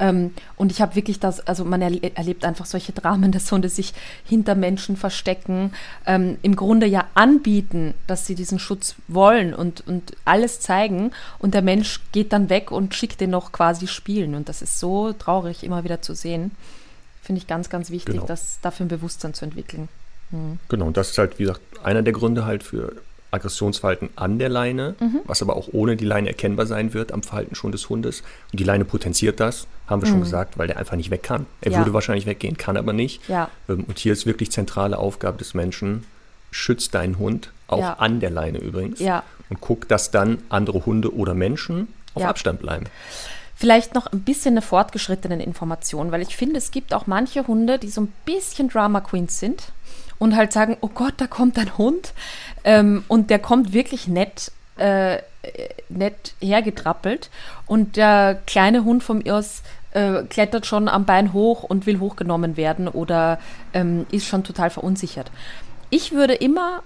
[0.00, 3.68] Ähm, und ich habe wirklich das, also man erle erlebt einfach solche Dramen, dass Hunde
[3.68, 3.94] sich
[4.24, 5.72] hinter Menschen verstecken,
[6.04, 11.12] ähm, im Grunde ja anbieten, dass sie diesen Schutz wollen und, und alles zeigen.
[11.38, 14.34] Und der Mensch geht dann weg und schickt den noch quasi spielen.
[14.34, 16.50] Und das ist so traurig, immer wieder zu sehen.
[17.22, 18.26] Finde ich ganz, ganz wichtig, genau.
[18.26, 19.88] das dafür ein Bewusstsein zu entwickeln.
[20.30, 20.58] Mhm.
[20.68, 22.92] Genau, und das ist halt, wie gesagt, einer der Gründe halt für
[23.30, 25.20] Aggressionsverhalten an der Leine, mhm.
[25.24, 28.22] was aber auch ohne die Leine erkennbar sein wird am Verhalten schon des Hundes.
[28.52, 30.12] Und die Leine potenziert das, haben wir mhm.
[30.12, 31.46] schon gesagt, weil der einfach nicht weg kann.
[31.60, 31.78] Er ja.
[31.78, 33.28] würde wahrscheinlich weggehen, kann aber nicht.
[33.28, 33.50] Ja.
[33.68, 36.04] Ähm, und hier ist wirklich zentrale Aufgabe des Menschen,
[36.50, 37.92] schützt deinen Hund, auch ja.
[37.94, 38.98] an der Leine übrigens.
[38.98, 39.22] Ja.
[39.48, 42.86] Und guck, dass dann andere Hunde oder Menschen auf Abstand bleiben.
[43.54, 47.78] Vielleicht noch ein bisschen eine fortgeschrittene Information, weil ich finde, es gibt auch manche Hunde,
[47.78, 49.72] die so ein bisschen Drama Queens sind
[50.20, 52.12] und halt sagen, oh Gott, da kommt ein Hund
[52.62, 55.18] ähm, und der kommt wirklich nett, äh,
[55.88, 57.30] nett hergetrappelt
[57.66, 61.98] und der kleine Hund von mir aus äh, klettert schon am Bein hoch und will
[61.98, 63.40] hochgenommen werden oder
[63.72, 65.32] ähm, ist schon total verunsichert.
[65.88, 66.82] Ich würde immer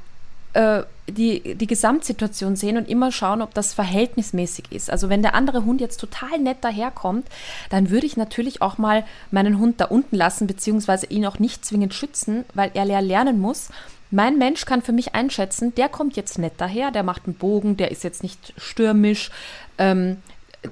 [0.54, 4.90] äh, die, die Gesamtsituation sehen und immer schauen, ob das verhältnismäßig ist.
[4.90, 7.26] Also wenn der andere Hund jetzt total nett daherkommt,
[7.70, 11.64] dann würde ich natürlich auch mal meinen Hund da unten lassen, beziehungsweise ihn auch nicht
[11.64, 13.68] zwingend schützen, weil er lernen muss.
[14.10, 17.76] Mein Mensch kann für mich einschätzen, der kommt jetzt nett daher, der macht einen Bogen,
[17.76, 19.30] der ist jetzt nicht stürmisch.
[19.76, 20.18] Ähm,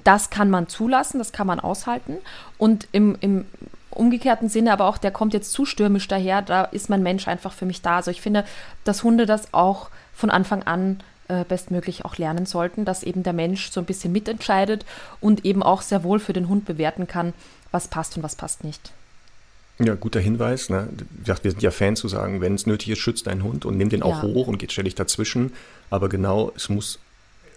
[0.05, 2.17] das kann man zulassen, das kann man aushalten.
[2.57, 3.45] Und im, im
[3.91, 7.53] umgekehrten Sinne aber auch, der kommt jetzt zu stürmisch daher, da ist mein Mensch einfach
[7.53, 7.97] für mich da.
[7.97, 8.45] Also ich finde,
[8.85, 9.91] dass Hunde das auch
[10.23, 14.13] von Anfang an äh, bestmöglich auch lernen sollten, dass eben der Mensch so ein bisschen
[14.13, 14.87] mitentscheidet
[15.21, 17.33] und eben auch sehr wohl für den Hund bewerten kann,
[17.73, 18.93] was passt und was passt nicht.
[19.81, 20.71] Ja, guter Hinweis.
[20.71, 20.89] Ne?
[21.25, 23.89] Wir sind ja Fans zu sagen, wenn es nötig ist, schützt deinen Hund und nimm
[23.89, 24.29] den auch ja.
[24.29, 25.53] hoch und geht ständig dazwischen.
[25.91, 27.01] Aber genau, es muss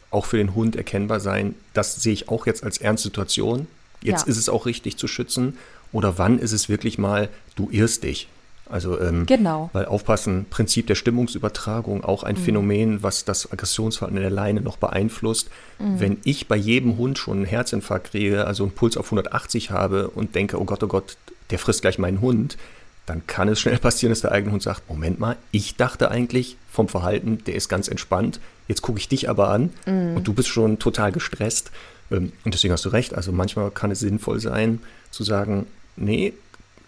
[0.09, 3.67] auch für den Hund erkennbar sein, das sehe ich auch jetzt als Ernstsituation.
[4.01, 4.31] Jetzt ja.
[4.31, 5.55] ist es auch richtig zu schützen
[5.91, 8.27] oder wann ist es wirklich mal, du irrst dich.
[8.69, 9.69] Also, ähm, genau.
[9.73, 12.39] Weil aufpassen, Prinzip der Stimmungsübertragung, auch ein mhm.
[12.39, 15.49] Phänomen, was das Aggressionsverhalten in der Leine noch beeinflusst.
[15.79, 15.99] Mhm.
[15.99, 20.09] Wenn ich bei jedem Hund schon einen Herzinfarkt kriege, also einen Puls auf 180 habe
[20.09, 21.17] und denke, oh Gott, oh Gott,
[21.51, 22.57] der frisst gleich meinen Hund,
[23.05, 26.57] dann kann es schnell passieren, dass der eigene Hund sagt, Moment mal, ich dachte eigentlich
[26.71, 30.15] vom Verhalten, der ist ganz entspannt, jetzt gucke ich dich aber an mhm.
[30.15, 31.71] und du bist schon total gestresst.
[32.11, 33.13] Ähm, und deswegen hast du recht.
[33.13, 36.33] Also manchmal kann es sinnvoll sein, zu sagen, nee,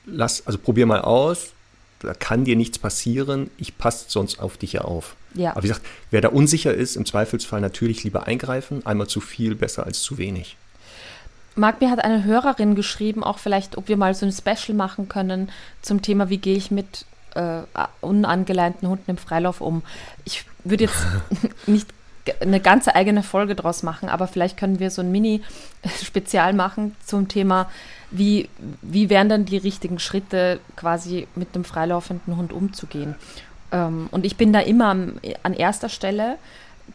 [0.05, 1.53] lass, also probier mal aus,
[1.99, 5.15] da kann dir nichts passieren, ich passe sonst auf dich ja auf.
[5.33, 5.51] Ja.
[5.51, 9.55] Aber wie gesagt, wer da unsicher ist, im Zweifelsfall natürlich lieber eingreifen, einmal zu viel
[9.55, 10.57] besser als zu wenig.
[11.55, 15.10] Marc, mir hat eine Hörerin geschrieben, auch vielleicht, ob wir mal so ein Special machen
[15.10, 15.49] können
[15.81, 17.62] zum Thema, wie gehe ich mit äh,
[18.01, 19.81] unangeleinten Hunden im Freilauf um.
[20.23, 21.05] Ich würde jetzt
[21.67, 21.88] nicht
[22.41, 27.27] eine ganze eigene Folge draus machen, aber vielleicht können wir so ein Mini-Spezial machen zum
[27.27, 27.69] Thema,
[28.11, 28.49] wie,
[28.81, 33.15] wie wären dann die richtigen Schritte, quasi mit einem freilaufenden Hund umzugehen.
[33.71, 36.37] Ähm, und ich bin da immer an, erster Stelle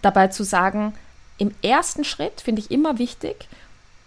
[0.01, 0.95] dabei zu sagen,
[1.39, 3.49] im ersten Schritt finde ich immer wichtig,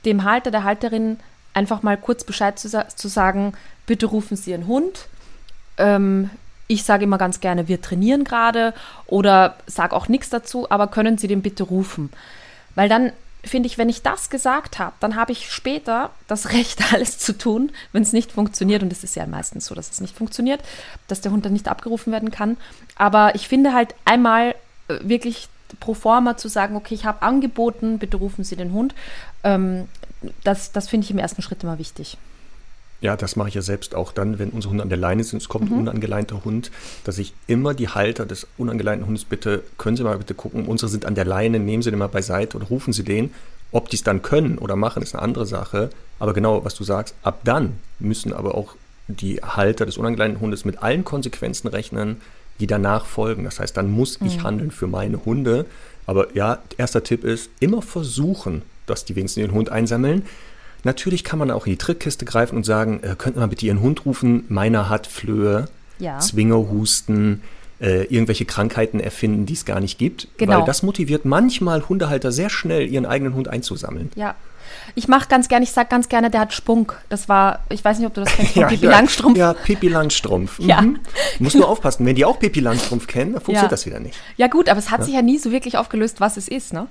[0.06, 1.20] dem Halter, der Halterin
[1.54, 3.54] einfach mal kurz Bescheid zu, zu sagen,
[3.86, 5.08] bitte rufen Sie Ihren Hund.
[5.78, 6.30] Ähm,
[6.68, 8.74] ich sage immer ganz gerne, wir trainieren gerade
[9.08, 12.10] oder sage auch nichts dazu, aber können Sie den bitte rufen?
[12.74, 13.12] Weil dann
[13.44, 17.38] finde ich, wenn ich das gesagt habe, dann habe ich später das Recht, alles zu
[17.38, 18.84] tun, wenn es nicht funktioniert.
[18.84, 20.62] Und es ist ja meistens so, dass es nicht funktioniert,
[21.08, 22.58] dass der Hund dann nicht abgerufen werden kann.
[22.96, 24.56] Aber ich finde halt einmal
[24.88, 25.50] äh, wirklich
[25.80, 28.94] pro forma zu sagen, okay, ich habe angeboten, bitte rufen Sie den Hund,
[29.44, 29.88] ähm,
[30.44, 32.18] das, das finde ich im ersten Schritt immer wichtig.
[33.02, 35.42] Ja, das mache ich ja selbst auch dann, wenn unsere Hunde an der Leine sind,
[35.42, 35.76] es kommt mhm.
[35.76, 36.72] ein unangeleinter Hund,
[37.04, 40.90] dass ich immer die Halter des unangeleinten Hundes bitte, können Sie mal bitte gucken, unsere
[40.90, 43.32] sind an der Leine, nehmen Sie den mal beiseite oder rufen Sie den.
[43.72, 45.90] Ob die es dann können oder machen, ist eine andere Sache.
[46.20, 48.76] Aber genau, was du sagst, ab dann müssen aber auch
[49.08, 52.22] die Halter des unangeleinten Hundes mit allen Konsequenzen rechnen,
[52.60, 53.44] die danach folgen.
[53.44, 54.28] Das heißt, dann muss mhm.
[54.28, 55.66] ich handeln für meine Hunde.
[56.06, 60.24] Aber ja, erster Tipp ist, immer versuchen, dass die wenigstens den Hund einsammeln.
[60.86, 63.82] Natürlich kann man auch in die Trickkiste greifen und sagen, äh, könnten wir bitte Ihren
[63.82, 65.66] Hund rufen, meiner hat Flöhe,
[65.98, 66.20] ja.
[66.20, 67.42] Zwingerhusten,
[67.82, 70.28] äh, irgendwelche Krankheiten erfinden, die es gar nicht gibt.
[70.38, 70.60] Genau.
[70.60, 74.12] Weil das motiviert manchmal Hundehalter sehr schnell, ihren eigenen Hund einzusammeln.
[74.16, 74.36] Ja.
[74.94, 77.02] Ich mache ganz gerne, ich sage ganz gerne, der hat Spunk.
[77.10, 79.38] Das war, ich weiß nicht, ob du das kennst, ja, Pippi ja, Langstrumpf.
[79.38, 80.60] Ja, Pippi Langstrumpf.
[80.66, 80.70] Mhm.
[80.70, 80.84] Ja.
[81.40, 83.70] Muss nur aufpassen, wenn die auch Pippi Langstrumpf kennen, dann funktioniert ja.
[83.70, 84.18] das wieder nicht.
[84.38, 86.88] Ja gut, aber es hat sich ja nie so wirklich aufgelöst, was es ist, ne?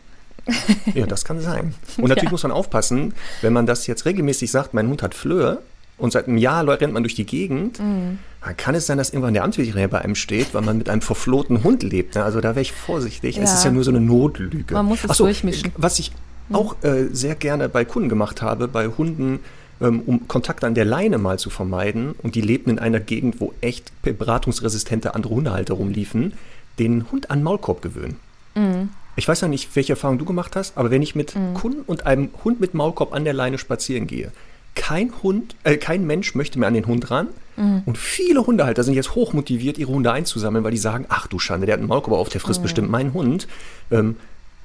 [0.95, 1.75] Ja, das kann sein.
[1.97, 2.31] Und natürlich ja.
[2.31, 5.59] muss man aufpassen, wenn man das jetzt regelmäßig sagt, mein Hund hat Flöhe
[5.97, 8.19] und seit einem Jahr rennt man durch die Gegend, mhm.
[8.45, 11.03] dann kann es sein, dass irgendwann der Amtsveterinär bei einem steht, weil man mit einem
[11.03, 12.17] verflohten Hund lebt.
[12.17, 12.25] Ne?
[12.25, 13.37] Also da wäre ich vorsichtig.
[13.37, 13.43] Ja.
[13.43, 14.75] Es ist ja nur so eine Notlüge.
[14.75, 15.73] Man muss es so, durchmischen.
[15.77, 16.13] Was ich
[16.49, 16.57] mhm.
[16.57, 19.41] auch äh, sehr gerne bei Kunden gemacht habe, bei Hunden,
[19.81, 23.41] ähm, um Kontakt an der Leine mal zu vermeiden, und die lebten in einer Gegend,
[23.41, 26.35] wo echt beratungsresistente andere Hundehalter rumliefen,
[26.79, 28.17] den Hund an Maulkorb gewöhnen.
[28.57, 31.55] Mhm ich weiß ja nicht, welche Erfahrung du gemacht hast, aber wenn ich mit mhm.
[31.55, 34.33] Kunden und einem Hund mit Maulkorb an der Leine spazieren gehe,
[34.74, 37.29] kein Hund, äh, kein Mensch möchte mehr an den Hund ran.
[37.57, 37.83] Mhm.
[37.87, 41.66] Und viele Hundehalter sind jetzt hochmotiviert, ihre Hunde einzusammeln, weil die sagen, ach du Schande,
[41.66, 42.64] der hat einen Maulkorb auf, der frisst mhm.
[42.64, 43.46] bestimmt meinen Hund.
[43.90, 44.16] Ähm,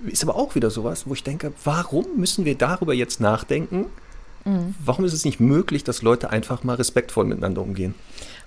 [0.08, 3.86] ist aber auch wieder sowas, wo ich denke, warum müssen wir darüber jetzt nachdenken?
[4.46, 4.74] Mhm.
[4.84, 7.94] Warum ist es nicht möglich, dass Leute einfach mal respektvoll miteinander umgehen?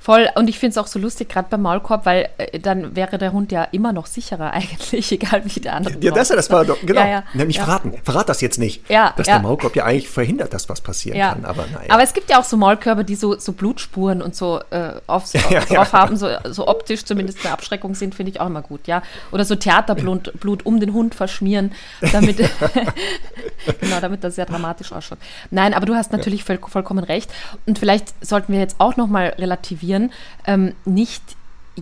[0.03, 3.19] Voll, und ich finde es auch so lustig, gerade beim Maulkorb, weil äh, dann wäre
[3.19, 5.97] der Hund ja immer noch sicherer eigentlich, egal wie der andere.
[6.01, 7.01] Ja, das, das war doch, genau.
[7.03, 7.65] Ja, ja, Nämlich ja.
[7.65, 7.95] verraten.
[8.03, 8.91] Verrat das jetzt nicht.
[8.91, 11.45] Ja, dass der Maulkorb ja eigentlich verhindert, dass was passieren kann.
[11.45, 11.89] Aber, naja.
[11.89, 15.33] aber es gibt ja auch so Maulkörbe, die so, so Blutspuren und so äh, aufs,
[15.69, 19.03] drauf haben, so, so optisch zumindest eine Abschreckung sind, finde ich auch immer gut, ja.
[19.31, 21.71] Oder so Theaterblut Blut um den Hund verschmieren,
[22.13, 22.39] damit,
[23.81, 25.19] genau, damit das sehr dramatisch ausschaut.
[25.53, 27.31] Nein, aber du hast natürlich voll, vollkommen recht.
[27.67, 30.11] Und vielleicht sollten wir jetzt auch nochmal relativieren, reagieren.
[30.47, 31.23] Ähm, nicht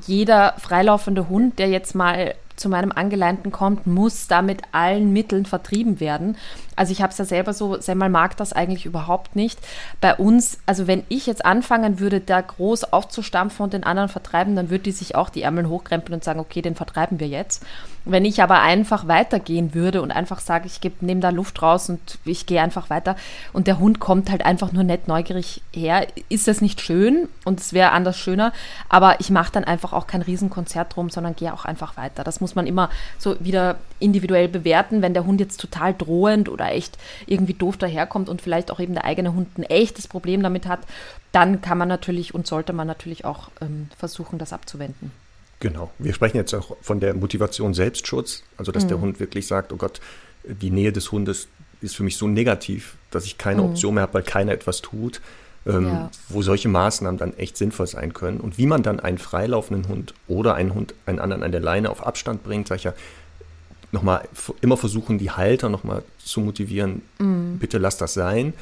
[0.06, 5.46] jeder freilaufende Hund, der jetzt mal zu meinem Angeleinten kommt, muss da mit allen Mitteln
[5.46, 6.36] vertrieben werden.
[6.80, 9.58] Also ich habe es ja selber so, Semmel mag das eigentlich überhaupt nicht.
[10.00, 14.56] Bei uns, also wenn ich jetzt anfangen würde, da groß aufzustampfen und den anderen vertreiben,
[14.56, 17.66] dann würde die sich auch die Ärmel hochkrempeln und sagen, okay, den vertreiben wir jetzt.
[18.06, 22.00] Wenn ich aber einfach weitergehen würde und einfach sage, ich nehme da Luft raus und
[22.24, 23.14] ich gehe einfach weiter
[23.52, 27.60] und der Hund kommt halt einfach nur nett neugierig her, ist das nicht schön und
[27.60, 28.54] es wäre anders schöner,
[28.88, 32.24] aber ich mache dann einfach auch kein Riesenkonzert drum, sondern gehe auch einfach weiter.
[32.24, 32.88] Das muss man immer
[33.18, 38.28] so wieder individuell bewerten, wenn der Hund jetzt total drohend oder echt irgendwie doof daherkommt
[38.28, 40.80] und vielleicht auch eben der eigene Hund ein echtes Problem damit hat,
[41.32, 45.12] dann kann man natürlich und sollte man natürlich auch ähm, versuchen, das abzuwenden.
[45.60, 45.90] Genau.
[45.98, 48.88] Wir sprechen jetzt auch von der Motivation Selbstschutz, also dass mhm.
[48.88, 50.00] der Hund wirklich sagt, oh Gott,
[50.44, 51.48] die Nähe des Hundes
[51.82, 53.70] ist für mich so negativ, dass ich keine mhm.
[53.70, 55.20] Option mehr habe, weil keiner etwas tut,
[55.66, 56.10] ähm, ja.
[56.28, 58.40] wo solche Maßnahmen dann echt sinnvoll sein können.
[58.40, 61.90] Und wie man dann einen freilaufenden Hund oder einen Hund, einen anderen an der Leine
[61.90, 62.94] auf Abstand bringt, sage ich ja,
[63.92, 64.28] nochmal
[64.60, 67.56] immer versuchen, die Halter nochmal zu motivieren, mm.
[67.58, 68.54] bitte lass das sein.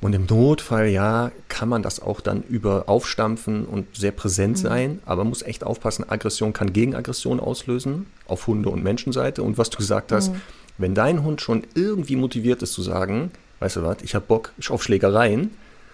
[0.00, 4.60] Und im Notfall, ja, kann man das auch dann über aufstampfen und sehr präsent mm.
[4.60, 9.42] sein, aber man muss echt aufpassen, Aggression kann Gegenaggression auslösen, auf Hunde- und Menschenseite.
[9.42, 10.36] Und was du gesagt hast, mm.
[10.78, 14.52] wenn dein Hund schon irgendwie motiviert ist zu sagen, weißt du was, ich habe Bock
[14.68, 15.50] auf Schlägereien,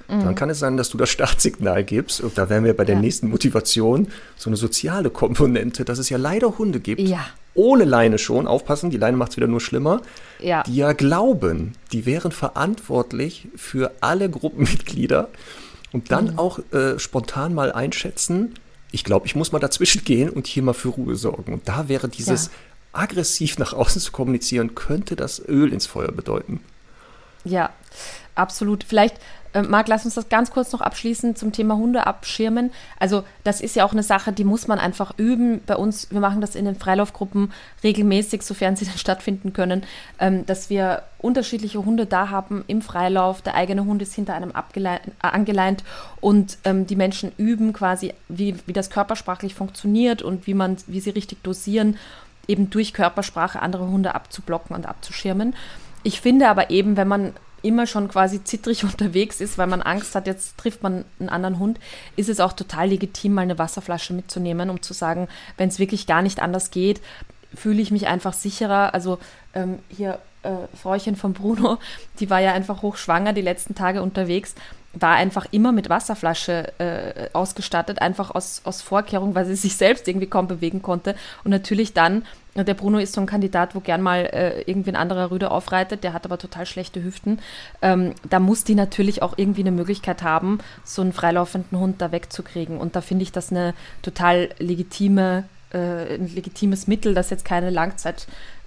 [0.08, 0.34] dann mhm.
[0.34, 2.20] kann es sein, dass du das Startsignal gibst.
[2.20, 3.00] Und da wären wir bei der ja.
[3.00, 7.24] nächsten Motivation, so eine soziale Komponente, dass es ja leider Hunde gibt, ja.
[7.54, 10.00] Ohne Leine schon, aufpassen, die Leine macht es wieder nur schlimmer,
[10.40, 10.62] ja.
[10.62, 15.28] die ja glauben, die wären verantwortlich für alle Gruppenmitglieder
[15.92, 16.38] und dann mhm.
[16.38, 18.54] auch äh, spontan mal einschätzen,
[18.90, 21.52] ich glaube, ich muss mal dazwischen gehen und hier mal für Ruhe sorgen.
[21.52, 22.50] Und da wäre dieses
[22.92, 26.60] aggressiv nach außen zu kommunizieren, könnte das Öl ins Feuer bedeuten.
[27.44, 27.70] Ja,
[28.34, 28.84] absolut.
[28.84, 29.16] Vielleicht
[29.52, 32.70] äh, Marc, lass uns das ganz kurz noch abschließen zum Thema Hunde abschirmen.
[32.98, 35.60] Also das ist ja auch eine Sache, die muss man einfach üben.
[35.66, 39.82] Bei uns, wir machen das in den Freilaufgruppen regelmäßig, sofern sie dann stattfinden können,
[40.18, 43.42] ähm, dass wir unterschiedliche Hunde da haben im Freilauf.
[43.42, 45.84] Der eigene Hund ist hinter einem äh, angeleint
[46.20, 51.00] und ähm, die Menschen üben quasi, wie, wie das körpersprachlich funktioniert und wie man, wie
[51.00, 51.96] sie richtig dosieren,
[52.48, 55.54] eben durch Körpersprache andere Hunde abzublocken und abzuschirmen.
[56.02, 57.32] Ich finde aber eben, wenn man
[57.62, 61.58] immer schon quasi zittrig unterwegs ist, weil man Angst hat, jetzt trifft man einen anderen
[61.58, 61.80] Hund,
[62.16, 66.06] ist es auch total legitim, mal eine Wasserflasche mitzunehmen, um zu sagen, wenn es wirklich
[66.06, 67.00] gar nicht anders geht,
[67.54, 68.94] fühle ich mich einfach sicherer.
[68.94, 69.18] Also
[69.54, 71.78] ähm, hier äh, Frauchen von Bruno,
[72.20, 74.54] die war ja einfach hochschwanger die letzten Tage unterwegs,
[74.94, 80.06] war einfach immer mit Wasserflasche äh, ausgestattet, einfach aus, aus Vorkehrung, weil sie sich selbst
[80.08, 81.14] irgendwie kaum bewegen konnte.
[81.44, 82.24] Und natürlich dann
[82.54, 86.04] der Bruno ist so ein Kandidat, wo gern mal äh, irgendwie ein anderer Rüde aufreitet,
[86.04, 87.38] der hat aber total schlechte Hüften.
[87.80, 92.12] Ähm, da muss die natürlich auch irgendwie eine Möglichkeit haben, so einen freilaufenden Hund da
[92.12, 92.76] wegzukriegen.
[92.76, 97.70] Und da finde ich das eine total legitime, äh, ein legitimes Mittel, das jetzt keine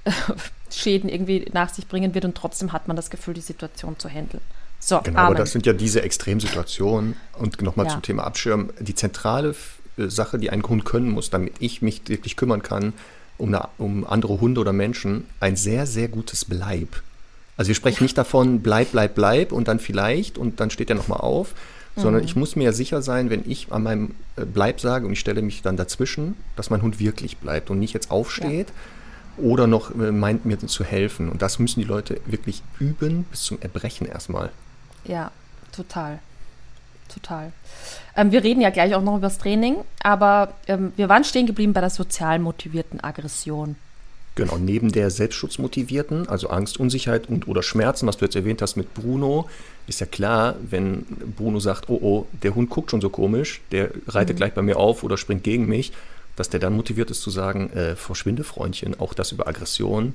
[0.76, 4.10] Langzeitschäden irgendwie nach sich bringen wird und trotzdem hat man das Gefühl, die Situation zu
[4.10, 4.44] handeln.
[4.80, 5.28] So, genau, Amen.
[5.28, 7.16] aber das sind ja diese Extremsituationen.
[7.40, 7.94] Und nochmal ja.
[7.94, 8.72] zum Thema Abschirmen.
[8.80, 9.56] Die zentrale
[9.98, 12.94] äh, Sache, die ein Hund können muss, damit ich mich wirklich kümmern kann,
[13.38, 17.02] um, eine, um andere Hunde oder Menschen ein sehr, sehr gutes Bleib.
[17.58, 20.96] Also wir sprechen nicht davon, bleib, bleib, bleib und dann vielleicht und dann steht er
[20.98, 21.56] nochmal auf,
[21.96, 22.28] sondern mhm.
[22.28, 25.20] ich muss mir ja sicher sein, wenn ich an meinem äh, Bleib sage und ich
[25.22, 28.76] stelle mich dann dazwischen, dass mein Hund wirklich bleibt und nicht jetzt aufsteht ja.
[29.38, 31.30] Oder noch äh, meint mir zu helfen.
[31.30, 34.52] Und das müssen die Leute wirklich üben bis zum Erbrechen erstmal.
[35.06, 35.32] Ja,
[35.72, 36.20] total
[37.16, 37.52] total.
[38.16, 41.46] Ähm, wir reden ja gleich auch noch über das Training, aber ähm, wir waren stehen
[41.46, 43.76] geblieben bei der sozial motivierten Aggression.
[44.36, 48.76] Genau, neben der selbstschutzmotivierten, also Angst, Unsicherheit und oder Schmerzen, was du jetzt erwähnt hast
[48.76, 49.50] mit Bruno,
[49.88, 51.06] ist ja klar, wenn
[51.38, 54.38] Bruno sagt, oh oh, der Hund guckt schon so komisch, der reitet mhm.
[54.38, 55.94] gleich bei mir auf oder springt gegen mich,
[56.36, 60.14] dass der dann motiviert ist zu sagen, äh, verschwinde Freundchen, auch das über Aggression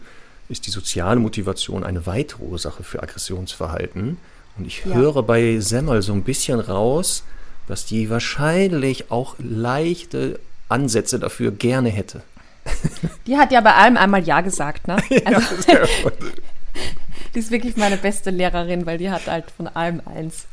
[0.51, 4.19] ist die soziale Motivation eine weitere Ursache für Aggressionsverhalten.
[4.59, 4.95] Und ich ja.
[4.95, 7.23] höre bei Semmel so ein bisschen raus,
[7.69, 12.23] dass die wahrscheinlich auch leichte Ansätze dafür gerne hätte.
[13.27, 14.97] Die hat ja bei allem einmal Ja gesagt, ne?
[15.25, 15.85] Also, ja,
[17.35, 20.47] die ist wirklich meine beste Lehrerin, weil die hat halt von allem eins.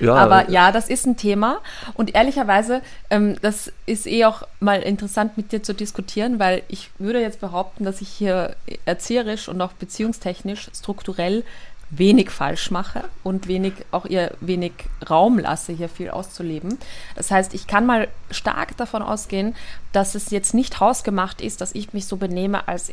[0.00, 1.58] Ja, Aber ja, das ist ein Thema.
[1.94, 6.90] Und ehrlicherweise, ähm, das ist eh auch mal interessant mit dir zu diskutieren, weil ich
[6.98, 11.44] würde jetzt behaupten, dass ich hier erzieherisch und auch beziehungstechnisch strukturell
[11.90, 14.72] wenig falsch mache und wenig auch ihr wenig
[15.08, 16.78] Raum lasse, hier viel auszuleben.
[17.14, 19.54] Das heißt, ich kann mal stark davon ausgehen,
[19.92, 22.92] dass es jetzt nicht hausgemacht ist, dass ich mich so benehme, als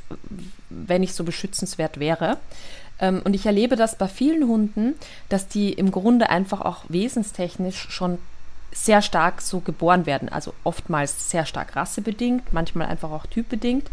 [0.70, 2.38] wenn ich so beschützenswert wäre.
[3.02, 4.94] Ähm, und ich erlebe das bei vielen Hunden,
[5.28, 8.20] dass die im Grunde einfach auch wesenstechnisch schon
[8.72, 10.30] sehr stark so geboren werden.
[10.30, 13.90] Also oftmals sehr stark rassebedingt, manchmal einfach auch typbedingt.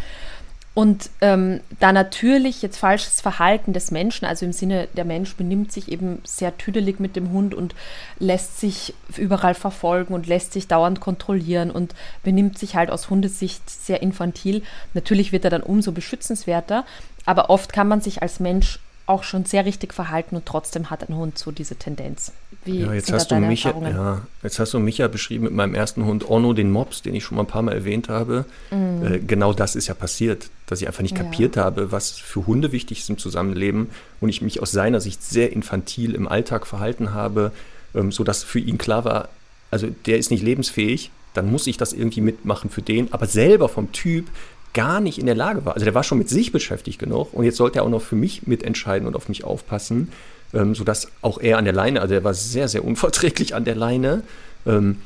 [0.75, 5.73] Und ähm, da natürlich jetzt falsches Verhalten des Menschen, also im Sinne, der Mensch benimmt
[5.73, 7.75] sich eben sehr tüdelig mit dem Hund und
[8.21, 13.69] lässt sich überall verfolgen und lässt sich dauernd kontrollieren und benimmt sich halt aus Hundesicht
[13.69, 14.63] sehr infantil.
[14.95, 16.85] Natürlich wird er dann umso beschützenswerter,
[17.27, 21.09] aber oft kann man sich als Mensch auch schon sehr richtig verhalten und trotzdem hat
[21.09, 22.33] ein Hund so diese Tendenz.
[22.65, 26.05] Wie ja, jetzt hast, du Micha, ja, jetzt hast du Micha beschrieben mit meinem ersten
[26.05, 28.45] Hund Orno, den Mops, den ich schon mal ein paar Mal erwähnt habe.
[28.71, 29.07] Mm.
[29.07, 31.25] Äh, genau das ist ja passiert, dass ich einfach nicht ja.
[31.25, 33.89] kapiert habe, was für Hunde wichtig ist im Zusammenleben
[34.21, 37.53] und ich mich aus seiner Sicht sehr infantil im Alltag verhalten habe,
[37.95, 39.31] ähm, sodass für ihn klar war,
[39.71, 43.69] also der ist nicht lebensfähig, dann muss ich das irgendwie mitmachen für den, aber selber
[43.69, 44.27] vom Typ
[44.75, 45.75] gar nicht in der Lage war.
[45.75, 48.17] Also der war schon mit sich beschäftigt genug und jetzt sollte er auch noch für
[48.17, 50.13] mich mitentscheiden und auf mich aufpassen,
[50.55, 53.75] ähm, sodass auch er an der Leine, also er war sehr, sehr unverträglich an der
[53.75, 54.23] Leine,
[54.67, 54.99] ähm,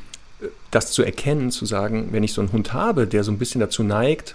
[0.71, 3.61] das zu erkennen, zu sagen, wenn ich so einen Hund habe, der so ein bisschen
[3.61, 4.35] dazu neigt,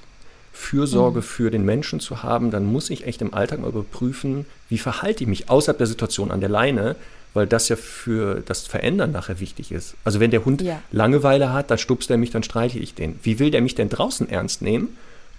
[0.54, 1.24] Fürsorge mhm.
[1.24, 5.24] für den Menschen zu haben, dann muss ich echt im Alltag mal überprüfen, wie verhalte
[5.24, 6.96] ich mich außerhalb der Situation an der Leine,
[7.34, 9.96] weil das ja für das Verändern nachher wichtig ist.
[10.04, 10.82] Also wenn der Hund ja.
[10.92, 13.20] Langeweile hat, dann stupst er mich, dann streiche ich den.
[13.22, 14.98] Wie will der mich denn draußen ernst nehmen?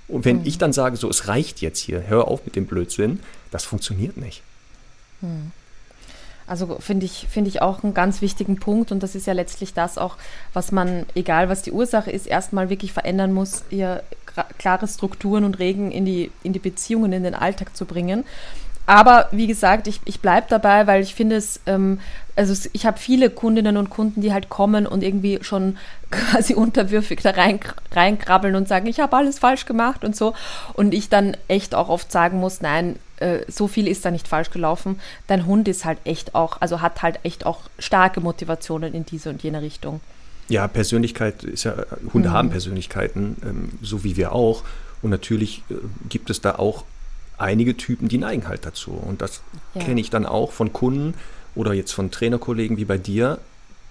[0.09, 0.47] Und wenn mhm.
[0.47, 4.17] ich dann sage, so, es reicht jetzt hier, hör auf mit dem Blödsinn, das funktioniert
[4.17, 4.43] nicht.
[5.21, 5.53] Mhm.
[6.47, 9.75] Also finde ich, finde ich auch einen ganz wichtigen Punkt und das ist ja letztlich
[9.75, 10.17] das auch,
[10.55, 14.03] was man, egal was die Ursache ist, erstmal wirklich verändern muss, hier
[14.57, 18.25] klare Strukturen und Regeln in die, in die Beziehungen, in den Alltag zu bringen.
[18.87, 22.01] Aber wie gesagt, ich, ich bleibe dabei, weil ich finde es, ähm,
[22.39, 25.77] also ich habe viele Kundinnen und Kunden, die halt kommen und irgendwie schon
[26.11, 27.59] quasi unterwürfig da rein,
[27.93, 30.35] reinkrabbeln und sagen, ich habe alles falsch gemacht und so.
[30.73, 34.29] Und ich dann echt auch oft sagen muss, nein, äh, so viel ist da nicht
[34.29, 35.01] falsch gelaufen.
[35.27, 39.31] Dein Hund ist halt echt auch, also hat halt echt auch starke Motivationen in diese
[39.31, 40.01] und jene Richtung.
[40.49, 41.75] Ja, Persönlichkeit ist ja,
[42.15, 42.33] Hunde mhm.
[42.33, 44.63] haben Persönlichkeiten, ähm, so wie wir auch.
[45.03, 45.75] Und natürlich äh,
[46.09, 46.85] gibt es da auch
[47.37, 48.93] einige Typen, die neigen halt dazu.
[48.93, 49.43] Und das
[49.75, 49.83] ja.
[49.83, 51.15] kenne ich dann auch von Kunden
[51.59, 53.39] oder jetzt von Trainerkollegen wie bei dir,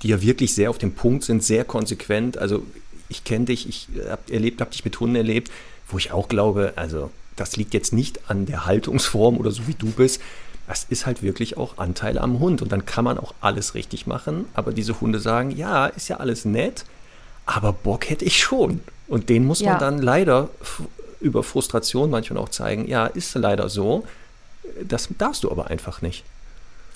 [0.01, 2.37] die ja wirklich sehr auf dem Punkt sind, sehr konsequent.
[2.37, 2.63] Also
[3.09, 5.51] ich kenne dich, ich habe erlebt, habe dich mit Hunden erlebt,
[5.89, 9.73] wo ich auch glaube, also das liegt jetzt nicht an der Haltungsform oder so wie
[9.73, 10.21] du bist.
[10.65, 12.61] Das ist halt wirklich auch Anteil am Hund.
[12.61, 14.45] Und dann kann man auch alles richtig machen.
[14.53, 16.85] Aber diese Hunde sagen, ja, ist ja alles nett,
[17.45, 18.79] aber Bock hätte ich schon.
[19.09, 19.71] Und den muss ja.
[19.71, 20.49] man dann leider
[21.19, 24.05] über Frustration manchmal auch zeigen, ja, ist leider so,
[24.87, 26.23] das darfst du aber einfach nicht.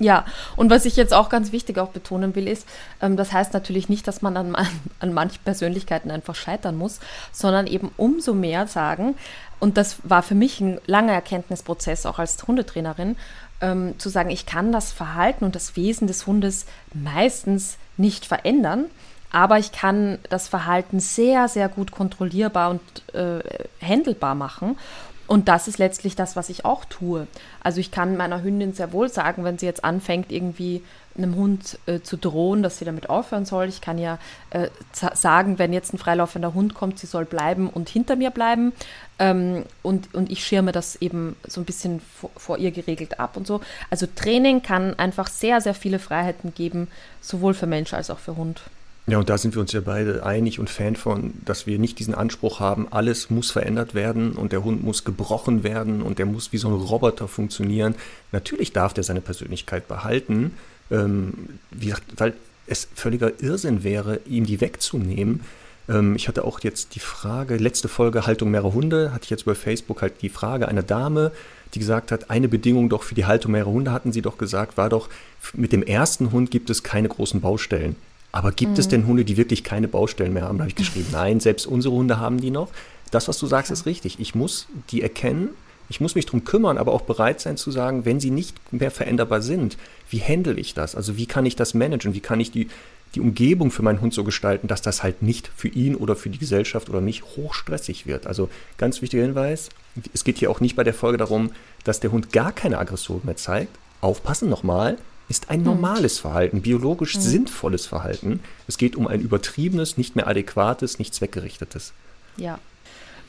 [0.01, 2.67] Ja, und was ich jetzt auch ganz wichtig auch betonen will, ist,
[3.01, 4.55] ähm, das heißt natürlich nicht, dass man an,
[4.99, 6.99] an manchen Persönlichkeiten einfach scheitern muss,
[7.31, 9.15] sondern eben umso mehr sagen,
[9.59, 13.15] und das war für mich ein langer Erkenntnisprozess auch als Hundetrainerin,
[13.61, 18.85] ähm, zu sagen, ich kann das Verhalten und das Wesen des Hundes meistens nicht verändern,
[19.31, 22.81] aber ich kann das Verhalten sehr, sehr gut kontrollierbar und
[23.13, 23.43] äh,
[23.85, 24.79] handelbar machen.
[25.27, 27.27] Und das ist letztlich das, was ich auch tue.
[27.63, 30.83] Also ich kann meiner Hündin sehr wohl sagen, wenn sie jetzt anfängt, irgendwie
[31.17, 33.67] einem Hund äh, zu drohen, dass sie damit aufhören soll.
[33.67, 34.17] Ich kann ja
[34.51, 38.71] äh, sagen, wenn jetzt ein freilaufender Hund kommt, sie soll bleiben und hinter mir bleiben.
[39.19, 43.35] Ähm, und, und ich schirme das eben so ein bisschen vor, vor, ihr geregelt ab
[43.37, 43.61] und so.
[43.89, 46.87] Also Training kann einfach sehr, sehr viele Freiheiten geben,
[47.21, 48.61] sowohl für Mensch als auch für Hund.
[49.11, 51.99] Ja, und da sind wir uns ja beide einig und Fan von, dass wir nicht
[51.99, 56.25] diesen Anspruch haben, alles muss verändert werden und der Hund muss gebrochen werden und der
[56.25, 57.95] muss wie so ein Roboter funktionieren.
[58.31, 60.53] Natürlich darf der seine Persönlichkeit behalten,
[60.91, 61.33] ähm,
[61.71, 62.35] wie, weil
[62.67, 65.41] es völliger Irrsinn wäre, ihm die wegzunehmen.
[65.89, 69.43] Ähm, ich hatte auch jetzt die Frage, letzte Folge Haltung mehrerer Hunde, hatte ich jetzt
[69.43, 71.33] über Facebook halt die Frage einer Dame,
[71.73, 74.77] die gesagt hat, eine Bedingung doch für die Haltung mehrerer Hunde, hatten sie doch gesagt,
[74.77, 75.09] war doch,
[75.53, 77.97] mit dem ersten Hund gibt es keine großen Baustellen.
[78.31, 78.79] Aber gibt mhm.
[78.79, 80.57] es denn Hunde, die wirklich keine Baustellen mehr haben?
[80.57, 82.69] Da habe ich geschrieben, nein, selbst unsere Hunde haben die noch.
[83.11, 84.19] Das, was du sagst, ist richtig.
[84.19, 85.49] Ich muss die erkennen,
[85.89, 88.91] Ich muss mich darum kümmern, aber auch bereit sein zu sagen, wenn sie nicht mehr
[88.91, 89.77] veränderbar sind,
[90.09, 90.95] wie handle ich das?
[90.95, 92.13] Also wie kann ich das managen?
[92.13, 92.69] Wie kann ich die,
[93.13, 96.29] die Umgebung für meinen Hund so gestalten, dass das halt nicht für ihn oder für
[96.29, 98.25] die Gesellschaft oder mich hochstressig wird?
[98.25, 99.67] Also ganz wichtiger Hinweis,
[100.13, 101.51] es geht hier auch nicht bei der Folge darum,
[101.83, 103.77] dass der Hund gar keine Aggression mehr zeigt.
[103.99, 104.97] Aufpassen nochmal,
[105.29, 105.65] ist ein hm.
[105.65, 107.21] normales Verhalten, biologisch mhm.
[107.21, 108.41] sinnvolles Verhalten.
[108.67, 111.93] Es geht um ein übertriebenes, nicht mehr adäquates, nicht zweckgerichtetes.
[112.37, 112.59] Ja,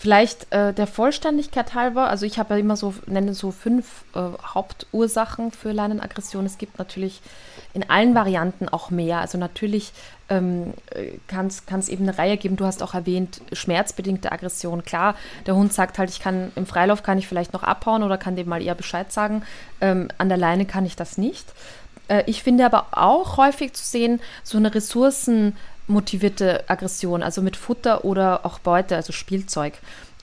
[0.03, 4.19] Vielleicht äh, der Vollständigkeit halber, also ich habe ja immer so, nenne so fünf äh,
[4.45, 6.45] Hauptursachen für Leinenaggression.
[6.45, 7.21] Es gibt natürlich
[7.73, 9.19] in allen Varianten auch mehr.
[9.19, 9.93] Also natürlich
[10.29, 10.75] ähm,
[11.29, 12.57] kann es eben eine Reihe geben.
[12.57, 14.83] Du hast auch erwähnt, schmerzbedingte Aggression.
[14.83, 15.15] Klar,
[15.47, 18.35] der Hund sagt halt, ich kann im Freilauf kann ich vielleicht noch abhauen oder kann
[18.35, 19.45] dem mal eher Bescheid sagen.
[19.81, 21.47] Ähm, an der Leine kann ich das nicht.
[22.13, 25.57] Äh, ich finde aber auch häufig zu sehen, so eine Ressourcen
[25.89, 29.75] motivierte Aggression, also mit Futter oder auch Beute, also Spielzeug.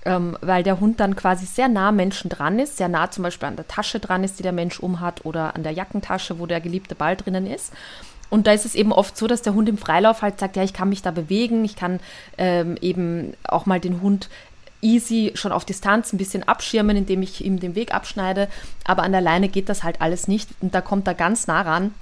[0.05, 3.49] Ähm, weil der Hund dann quasi sehr nah Menschen dran ist, sehr nah zum Beispiel
[3.49, 6.61] an der Tasche dran ist, die der Mensch umhat oder an der Jackentasche, wo der
[6.61, 7.73] geliebte Ball drinnen ist.
[8.29, 10.63] Und da ist es eben oft so, dass der Hund im Freilauf halt sagt, ja,
[10.63, 11.99] ich kann mich da bewegen, ich kann
[12.37, 14.29] ähm, eben auch mal den Hund
[14.81, 18.47] easy schon auf Distanz ein bisschen abschirmen, indem ich ihm den Weg abschneide.
[18.85, 20.49] Aber an der Leine geht das halt alles nicht.
[20.61, 21.93] Und da kommt er ganz nah ran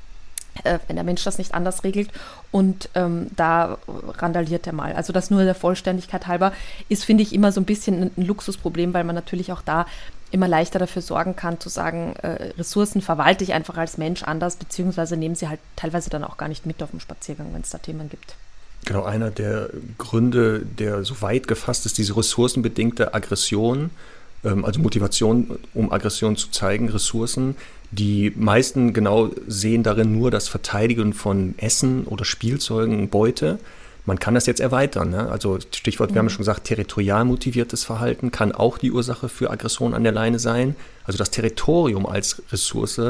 [0.64, 2.10] äh, wenn der Mensch das nicht anders regelt.
[2.52, 4.94] Und ähm, da randaliert er mal.
[4.94, 6.54] Also das nur der Vollständigkeit halber
[6.90, 9.86] ist, finde ich, immer so ein bisschen ein, Luxusproblem, weil man natürlich auch da
[10.32, 14.58] immer leichter dafür sorgen kann, zu sagen, äh, Ressourcen verwalte ich einfach als Mensch anders,
[14.58, 17.70] beziehungsweise nehmen sie halt teilweise dann auch gar nicht mit auf dem Spaziergang, wenn es
[17.70, 18.36] da Themen gibt.
[18.88, 23.90] Genau, einer der Gründe, der so weit gefasst ist, diese ressourcenbedingte Aggression,
[24.46, 27.58] ähm, also Motivation, um Aggression zu zeigen, Ressourcen,
[27.92, 33.60] die meisten genau sehen darin nur das Verteidigen von Essen oder Spielzeugen, Beute.
[34.06, 35.10] Man kann das jetzt erweitern.
[35.10, 35.30] Ne?
[35.30, 36.30] Also Stichwort, wir haben mhm.
[36.30, 40.78] schon gesagt, territorial motiviertes Verhalten kann auch die Ursache für Aggression an der Leine sein.
[41.04, 43.02] Also das Territorium als Ressource,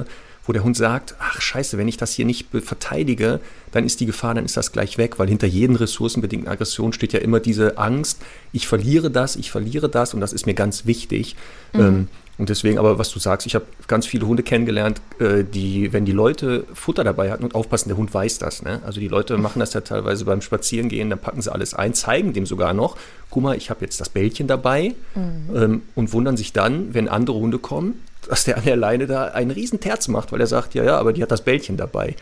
[0.47, 3.41] wo der Hund sagt, ach scheiße, wenn ich das hier nicht verteidige,
[3.71, 7.13] dann ist die Gefahr, dann ist das gleich weg, weil hinter jedem ressourcenbedingten Aggression steht
[7.13, 8.21] ja immer diese Angst,
[8.53, 11.35] ich verliere das, ich verliere das und das ist mir ganz wichtig.
[11.73, 11.79] Mhm.
[11.79, 15.91] Ähm, und deswegen, aber was du sagst, ich habe ganz viele Hunde kennengelernt, äh, die,
[15.91, 18.61] wenn die Leute Futter dabei hatten und aufpassen, der Hund weiß das.
[18.61, 18.79] Ne?
[18.85, 22.33] Also die Leute machen das ja teilweise beim Spazierengehen, dann packen sie alles ein, zeigen
[22.33, 22.95] dem sogar noch,
[23.31, 25.55] guck mal, ich habe jetzt das Bällchen dabei mhm.
[25.55, 27.95] ähm, und wundern sich dann, wenn andere Hunde kommen,
[28.29, 30.97] dass der an der Leine da einen riesen Terz macht, weil er sagt, ja, ja,
[30.97, 32.15] aber die hat das Bällchen dabei.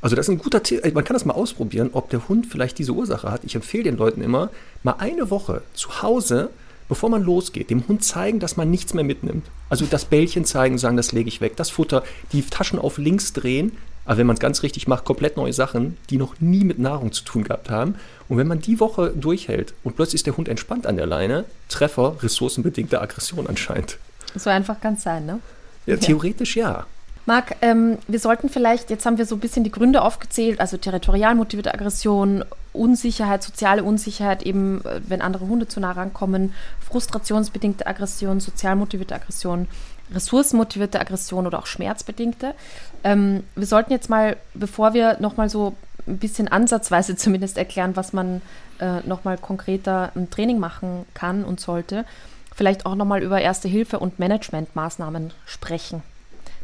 [0.00, 0.82] Also das ist ein guter Tipp.
[0.94, 3.42] Man kann das mal ausprobieren, ob der Hund vielleicht diese Ursache hat.
[3.44, 4.50] Ich empfehle den Leuten immer,
[4.82, 6.50] mal eine Woche zu Hause
[6.88, 9.46] bevor man losgeht, dem Hund zeigen, dass man nichts mehr mitnimmt.
[9.68, 13.32] Also das Bällchen zeigen, sagen, das lege ich weg, das Futter, die Taschen auf links
[13.32, 13.72] drehen,
[14.04, 17.10] aber wenn man es ganz richtig macht, komplett neue Sachen, die noch nie mit Nahrung
[17.10, 17.96] zu tun gehabt haben.
[18.28, 21.44] Und wenn man die Woche durchhält und plötzlich ist der Hund entspannt an der Leine,
[21.68, 23.98] Treffer, ressourcenbedingte Aggression anscheinend.
[24.38, 25.40] So einfach kann es sein, ne?
[25.86, 26.86] Ja, theoretisch ja.
[27.26, 30.76] Marc, ähm, wir sollten vielleicht, jetzt haben wir so ein bisschen die Gründe aufgezählt, also
[30.76, 36.54] territorial motivierte Aggression, Unsicherheit, soziale Unsicherheit, eben äh, wenn andere Hunde zu nah rankommen,
[36.88, 39.66] frustrationsbedingte Aggression, sozial motivierte Aggression,
[40.14, 42.54] ressourcenmotivierte Aggression oder auch schmerzbedingte.
[43.02, 45.74] Ähm, wir sollten jetzt mal, bevor wir nochmal so
[46.06, 48.40] ein bisschen ansatzweise zumindest erklären, was man
[48.78, 52.04] äh, nochmal konkreter im Training machen kann und sollte,
[52.56, 56.02] vielleicht auch nochmal über Erste Hilfe und Managementmaßnahmen sprechen.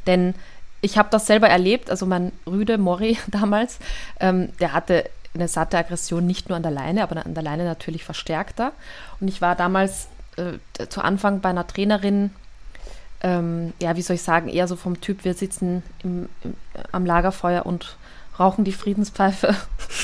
[0.06, 0.34] Denn
[0.80, 3.78] ich habe das selber erlebt, also mein Rüde Mori damals,
[4.18, 7.64] ähm, der hatte eine satte Aggression nicht nur an der Leine, aber an der Leine
[7.64, 8.72] natürlich verstärkter.
[9.20, 12.30] Und ich war damals äh, zu Anfang bei einer Trainerin,
[13.22, 16.54] ähm, ja, wie soll ich sagen, eher so vom Typ, wir sitzen im, im,
[16.90, 17.96] am Lagerfeuer und
[18.38, 19.54] rauchen die Friedenspfeife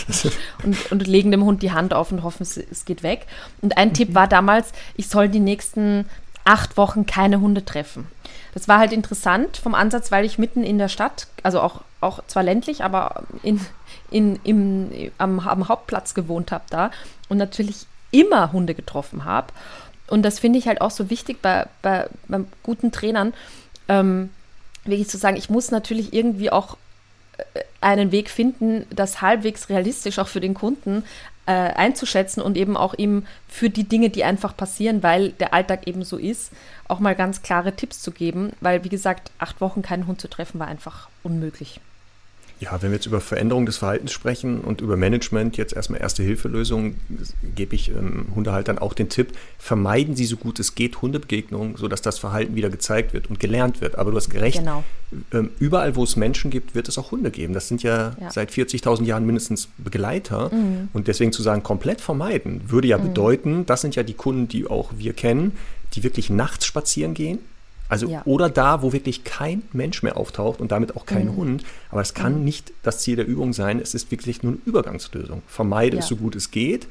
[0.64, 3.26] und, und, legen dem Hund die Hand auf und hoffen, es, es geht weg.
[3.62, 3.95] Und ein mhm.
[3.95, 6.07] Tipp war damals, ich soll die nächsten
[6.45, 8.07] acht Wochen keine Hunde treffen.
[8.55, 12.24] Das war halt interessant vom Ansatz, weil ich mitten in der Stadt, also auch, auch
[12.26, 13.61] zwar ländlich, aber in,
[14.11, 16.91] in, im, am, am Hauptplatz gewohnt habe da
[17.29, 19.53] und natürlich immer Hunde getroffen habe.
[20.09, 23.35] Und das finde ich halt auch so wichtig bei, bei, bei guten Trainern,
[23.89, 24.31] ähm,
[24.85, 26.79] wirklich zu sagen, ich muss natürlich irgendwie auch
[27.80, 31.05] einen Weg finden, das halbwegs realistisch auch für den Kunden
[31.47, 35.86] äh, einzuschätzen und eben auch ihm für die Dinge, die einfach passieren, weil der Alltag
[35.86, 36.53] eben so ist,
[36.89, 40.28] auch mal ganz klare Tipps zu geben, weil wie gesagt, acht Wochen keinen Hund zu
[40.28, 41.80] treffen war einfach unmöglich.
[42.61, 46.24] Ja, wenn wir jetzt über Veränderung des Verhaltens sprechen und über Management, jetzt erstmal erste
[46.24, 46.96] Hilfelösungen,
[47.54, 52.02] gebe ich ähm, Hundehaltern auch den Tipp, vermeiden Sie so gut es geht Hundebegegnungen, sodass
[52.02, 53.96] das Verhalten wieder gezeigt wird und gelernt wird.
[53.96, 54.82] Aber du hast gerecht, genau.
[55.32, 57.54] ähm, überall, wo es Menschen gibt, wird es auch Hunde geben.
[57.54, 58.30] Das sind ja, ja.
[58.30, 60.52] seit 40.000 Jahren mindestens Begleiter.
[60.52, 60.88] Mhm.
[60.92, 63.09] Und deswegen zu sagen, komplett vermeiden, würde ja mhm.
[63.09, 65.52] bedeuten, das sind ja die Kunden, die auch wir kennen,
[65.94, 67.38] die wirklich nachts spazieren gehen
[67.89, 68.22] Also ja.
[68.24, 71.36] oder da, wo wirklich kein Mensch mehr auftaucht und damit auch kein mhm.
[71.36, 71.64] Hund.
[71.91, 72.45] Aber es kann mhm.
[72.45, 73.80] nicht das Ziel der Übung sein.
[73.80, 75.43] Es ist wirklich nur eine Übergangslösung.
[75.47, 76.03] Vermeide ja.
[76.03, 76.86] es so gut es geht,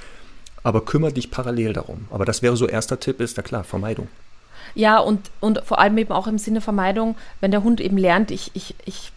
[0.64, 2.08] aber kümmere dich parallel darum.
[2.10, 4.08] Aber das wäre so erster Tipp, ist ja klar, Vermeidung.
[4.76, 8.32] Ja, und, und vor allem eben auch im Sinne Vermeidung, wenn der Hund eben lernt,
[8.32, 9.12] ich, ich, ich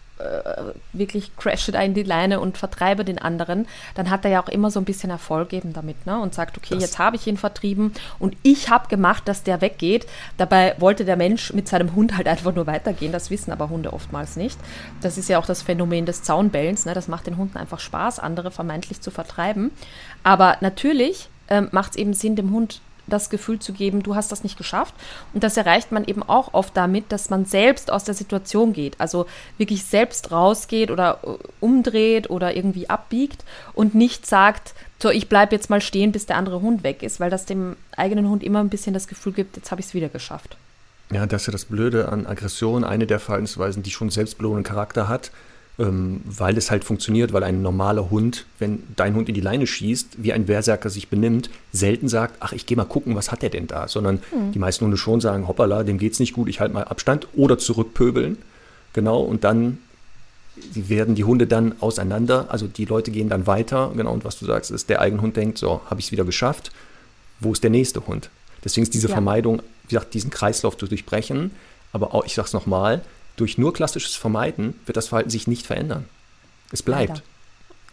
[0.93, 4.49] wirklich crashe da in die Leine und vertreibe den anderen, dann hat er ja auch
[4.49, 6.19] immer so ein bisschen Erfolg eben damit ne?
[6.19, 9.61] und sagt, okay, das jetzt habe ich ihn vertrieben und ich habe gemacht, dass der
[9.61, 10.07] weggeht.
[10.37, 13.11] Dabei wollte der Mensch mit seinem Hund halt einfach nur weitergehen.
[13.11, 14.59] Das wissen aber Hunde oftmals nicht.
[15.01, 16.85] Das ist ja auch das Phänomen des Zaunbellens.
[16.85, 16.93] Ne?
[16.93, 19.71] Das macht den Hunden einfach Spaß, andere vermeintlich zu vertreiben.
[20.23, 22.81] Aber natürlich ähm, macht es eben Sinn, dem Hund
[23.11, 24.93] das Gefühl zu geben, du hast das nicht geschafft.
[25.33, 28.99] Und das erreicht man eben auch oft damit, dass man selbst aus der Situation geht.
[28.99, 29.25] Also
[29.57, 33.43] wirklich selbst rausgeht oder äh, umdreht oder irgendwie abbiegt
[33.73, 37.19] und nicht sagt, so, ich bleibe jetzt mal stehen, bis der andere Hund weg ist,
[37.19, 39.93] weil das dem eigenen Hund immer ein bisschen das Gefühl gibt, jetzt habe ich es
[39.93, 40.57] wieder geschafft.
[41.11, 45.09] Ja, das ist ja das Blöde an Aggression, eine der Verhaltensweisen, die schon selbstbelohnenden Charakter
[45.09, 45.31] hat
[45.81, 49.65] ähm, weil es halt funktioniert, weil ein normaler Hund, wenn dein Hund in die Leine
[49.65, 53.41] schießt, wie ein Berserker sich benimmt, selten sagt, ach, ich gehe mal gucken, was hat
[53.41, 54.51] der denn da, sondern mhm.
[54.51, 57.57] die meisten Hunde schon sagen, hoppala, dem geht's nicht gut, ich halte mal Abstand oder
[57.57, 58.37] zurückpöbeln.
[58.93, 59.79] Genau, und dann
[60.75, 64.37] die werden die Hunde dann auseinander, also die Leute gehen dann weiter, genau, und was
[64.37, 66.71] du sagst, ist, der eigene Hund denkt, so, habe ich es wieder geschafft,
[67.39, 68.29] wo ist der nächste Hund?
[68.63, 69.13] Deswegen ist diese ja.
[69.13, 71.51] Vermeidung, wie gesagt, diesen Kreislauf zu durchbrechen,
[71.93, 73.01] aber auch, ich sage es nochmal,
[73.35, 76.05] durch nur klassisches Vermeiden wird das Verhalten sich nicht verändern.
[76.71, 77.09] Es bleibt.
[77.09, 77.21] Leider.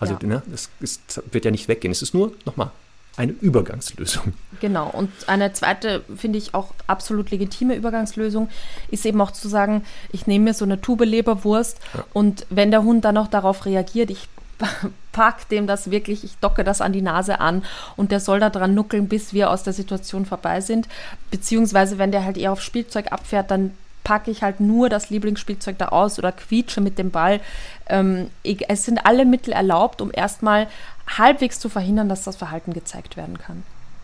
[0.01, 0.28] Also ja.
[0.28, 1.91] ne, es, es wird ja nicht weggehen.
[1.91, 2.70] Es ist nur, nochmal,
[3.18, 4.32] eine Übergangslösung.
[4.61, 4.89] Genau.
[4.89, 8.49] Und eine zweite, finde ich auch absolut legitime Übergangslösung,
[8.91, 12.05] ist eben auch zu sagen, ich nehme mir so eine Tube Leberwurst ja.
[12.12, 14.28] und wenn der Hund dann noch darauf reagiert, ich
[15.12, 17.64] pack dem das wirklich, ich docke das an die Nase an
[17.97, 20.89] und der soll da dran nuckeln, bis wir aus der Situation vorbei sind.
[21.30, 23.72] Beziehungsweise, wenn der halt eher auf Spielzeug abfährt, dann
[24.05, 27.40] packe ich halt nur das Lieblingsspielzeug da aus oder quietsche mit dem Ball.
[27.88, 30.68] Ähm, es sind alle Mittel erlaubt, um erstmal
[31.07, 33.62] halbwegs zu verhindern, dass das Verhalten gezeigt werden kann.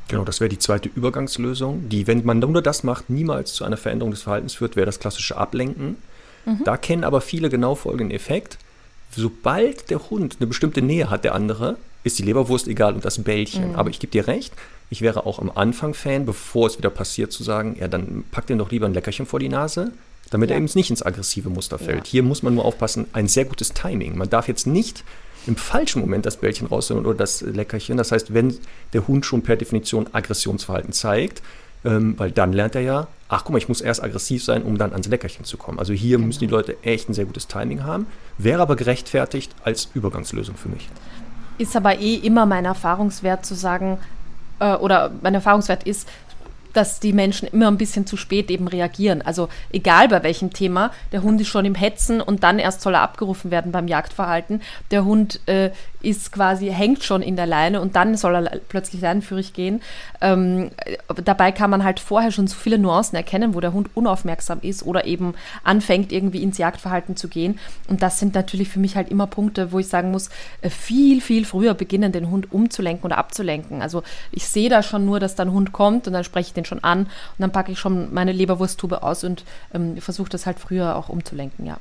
[0.08, 3.78] Genau, das wäre die zweite Übergangslösung, die, wenn man nur das macht, niemals zu einer
[3.78, 5.96] Veränderung des Verhaltens führt, wäre das klassische Ablenken.
[6.44, 6.62] Mhm.
[6.64, 8.58] Da kennen aber viele genau folgenden Effekt.
[9.10, 13.22] Sobald der Hund eine bestimmte Nähe hat, der andere, ist die Leberwurst egal und das
[13.22, 13.70] Bällchen.
[13.70, 13.76] Mhm.
[13.76, 14.52] Aber ich gebe dir recht,
[14.90, 18.46] ich wäre auch am Anfang Fan, bevor es wieder passiert, zu sagen, ja, dann pack
[18.46, 19.92] dir doch lieber ein Leckerchen vor die Nase,
[20.30, 20.56] damit ja.
[20.56, 22.06] er eben nicht ins aggressive Muster fällt.
[22.06, 22.10] Ja.
[22.10, 24.16] Hier muss man nur aufpassen, ein sehr gutes Timing.
[24.16, 25.04] Man darf jetzt nicht
[25.46, 27.96] im falschen Moment das Bällchen rausholen oder das Leckerchen.
[27.96, 28.56] Das heißt, wenn
[28.92, 31.42] der Hund schon per Definition Aggressionsverhalten zeigt,
[31.84, 34.78] ähm, weil dann lernt er ja, ach guck mal, ich muss erst aggressiv sein, um
[34.78, 35.78] dann ans Leckerchen zu kommen.
[35.78, 36.28] Also hier genau.
[36.28, 38.06] müssen die Leute echt ein sehr gutes Timing haben,
[38.38, 40.88] wäre aber gerechtfertigt als Übergangslösung für mich.
[41.58, 43.98] Ist aber eh immer mein Erfahrungswert zu sagen,
[44.60, 46.08] äh, oder mein Erfahrungswert ist,
[46.74, 49.22] dass die Menschen immer ein bisschen zu spät eben reagieren.
[49.22, 52.94] Also egal bei welchem Thema, der Hund ist schon im Hetzen und dann erst soll
[52.94, 54.60] er abgerufen werden beim Jagdverhalten.
[54.90, 55.70] Der Hund äh,
[56.04, 59.82] ist quasi, hängt schon in der Leine und dann soll er plötzlich leinenführig gehen.
[60.20, 60.70] Ähm,
[61.24, 64.84] dabei kann man halt vorher schon so viele Nuancen erkennen, wo der Hund unaufmerksam ist
[64.84, 67.58] oder eben anfängt, irgendwie ins Jagdverhalten zu gehen.
[67.88, 70.28] Und das sind natürlich für mich halt immer Punkte, wo ich sagen muss,
[70.60, 73.82] äh, viel, viel früher beginnen, den Hund umzulenken oder abzulenken.
[73.82, 76.54] Also ich sehe da schon nur, dass da ein Hund kommt und dann spreche ich
[76.54, 77.08] den schon an und
[77.38, 81.66] dann packe ich schon meine Leberwursttube aus und ähm, versuche das halt früher auch umzulenken,
[81.66, 81.78] ja.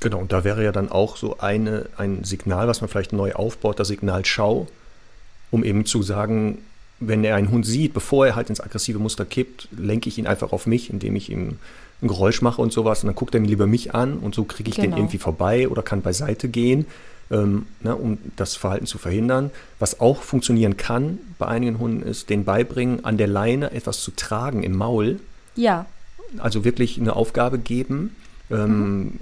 [0.00, 3.32] Genau, und da wäre ja dann auch so eine, ein Signal, was man vielleicht neu
[3.32, 4.66] aufbaut, das Signal Schau,
[5.50, 6.58] um eben zu sagen,
[7.00, 10.26] wenn er einen Hund sieht, bevor er halt ins aggressive Muster kippt, lenke ich ihn
[10.26, 11.58] einfach auf mich, indem ich ihm
[12.02, 13.02] ein Geräusch mache und sowas.
[13.02, 14.88] Und dann guckt er mir lieber mich an und so kriege ich genau.
[14.88, 16.86] den irgendwie vorbei oder kann beiseite gehen,
[17.30, 19.50] ähm, ne, um das Verhalten zu verhindern.
[19.78, 24.10] Was auch funktionieren kann bei einigen Hunden ist, den beibringen, an der Leine etwas zu
[24.12, 25.20] tragen im Maul.
[25.56, 25.86] Ja.
[26.38, 28.16] Also wirklich eine Aufgabe geben.
[28.50, 29.12] Ähm, mhm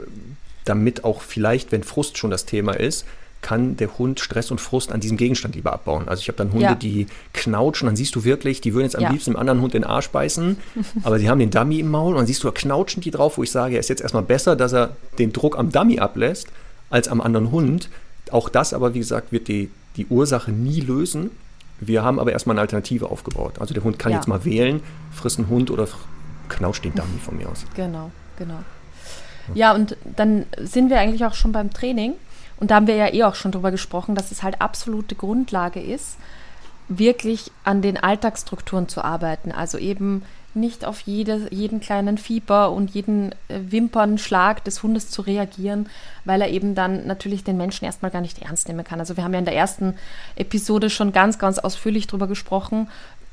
[0.66, 3.06] damit auch vielleicht, wenn Frust schon das Thema ist,
[3.42, 6.08] kann der Hund Stress und Frust an diesem Gegenstand lieber abbauen.
[6.08, 6.74] Also ich habe dann Hunde, ja.
[6.74, 9.10] die knautschen, dann siehst du wirklich, die würden jetzt am ja.
[9.10, 10.56] liebsten dem anderen Hund den Arsch beißen,
[11.04, 13.38] aber sie haben den Dummy im Maul und dann siehst du, da knautschen die drauf,
[13.38, 16.48] wo ich sage, er ist jetzt erstmal besser, dass er den Druck am Dummy ablässt,
[16.90, 17.90] als am anderen Hund.
[18.30, 21.30] Auch das aber, wie gesagt, wird die, die Ursache nie lösen.
[21.78, 23.58] Wir haben aber erstmal eine Alternative aufgebaut.
[23.60, 24.18] Also der Hund kann ja.
[24.18, 24.80] jetzt mal wählen,
[25.12, 25.86] frisst einen Hund oder
[26.48, 27.64] knautscht den Dummy von mir aus.
[27.74, 28.58] Genau, genau.
[29.54, 32.14] Ja, und dann sind wir eigentlich auch schon beim Training.
[32.58, 35.80] Und da haben wir ja eh auch schon drüber gesprochen, dass es halt absolute Grundlage
[35.80, 36.16] ist,
[36.88, 39.52] wirklich an den Alltagsstrukturen zu arbeiten.
[39.52, 40.22] Also eben
[40.56, 45.88] nicht auf jede, jeden kleinen Fieber und jeden äh, Wimpernschlag des Hundes zu reagieren,
[46.24, 48.98] weil er eben dann natürlich den Menschen erstmal gar nicht ernst nehmen kann.
[48.98, 49.94] Also wir haben ja in der ersten
[50.34, 52.88] Episode schon ganz, ganz ausführlich drüber gesprochen,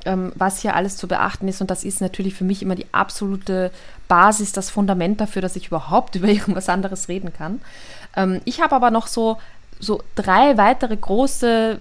[0.05, 1.61] ähm, was hier alles zu beachten ist.
[1.61, 3.71] Und das ist natürlich für mich immer die absolute
[4.07, 7.61] Basis, das Fundament dafür, dass ich überhaupt über irgendwas anderes reden kann.
[8.15, 9.37] Ähm, ich habe aber noch so,
[9.79, 11.79] so drei weitere große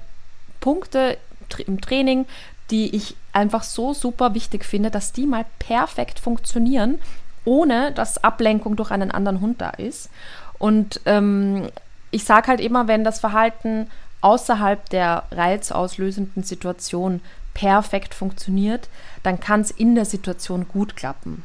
[0.61, 1.19] Punkte
[1.67, 2.25] im Training,
[2.71, 6.99] die ich einfach so super wichtig finde, dass die mal perfekt funktionieren,
[7.45, 10.11] ohne dass Ablenkung durch einen anderen Hund da ist.
[10.59, 11.69] Und ähm,
[12.11, 13.89] ich sage halt immer, wenn das Verhalten
[14.21, 17.21] außerhalb der reizauslösenden Situation
[17.55, 18.89] perfekt funktioniert,
[19.23, 21.45] dann kann es in der Situation gut klappen.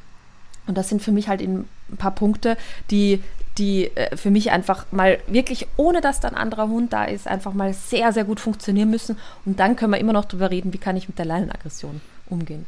[0.67, 1.67] Und das sind für mich halt ein
[1.97, 2.57] paar Punkte,
[2.91, 3.23] die,
[3.57, 7.27] die äh, für mich einfach mal wirklich, ohne dass da ein anderer Hund da ist,
[7.27, 9.17] einfach mal sehr, sehr gut funktionieren müssen.
[9.45, 12.65] Und dann können wir immer noch darüber reden, wie kann ich mit der Leinenaggression umgehen.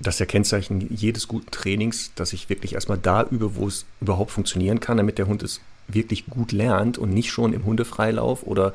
[0.00, 3.86] Das ist ja Kennzeichen jedes guten Trainings, dass ich wirklich erstmal da übe, wo es
[4.00, 8.42] überhaupt funktionieren kann, damit der Hund es wirklich gut lernt und nicht schon im Hundefreilauf
[8.44, 8.72] oder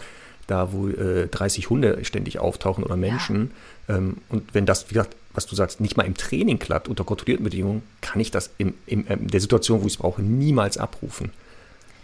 [0.47, 3.51] da, wo äh, 30 Hunde ständig auftauchen oder Menschen.
[3.87, 3.97] Ja.
[3.97, 7.03] Ähm, und wenn das, wie gesagt, was du sagst, nicht mal im Training klappt, unter
[7.03, 10.77] kontrollierten Bedingungen, kann ich das in, in, in der Situation, wo ich es brauche, niemals
[10.77, 11.31] abrufen.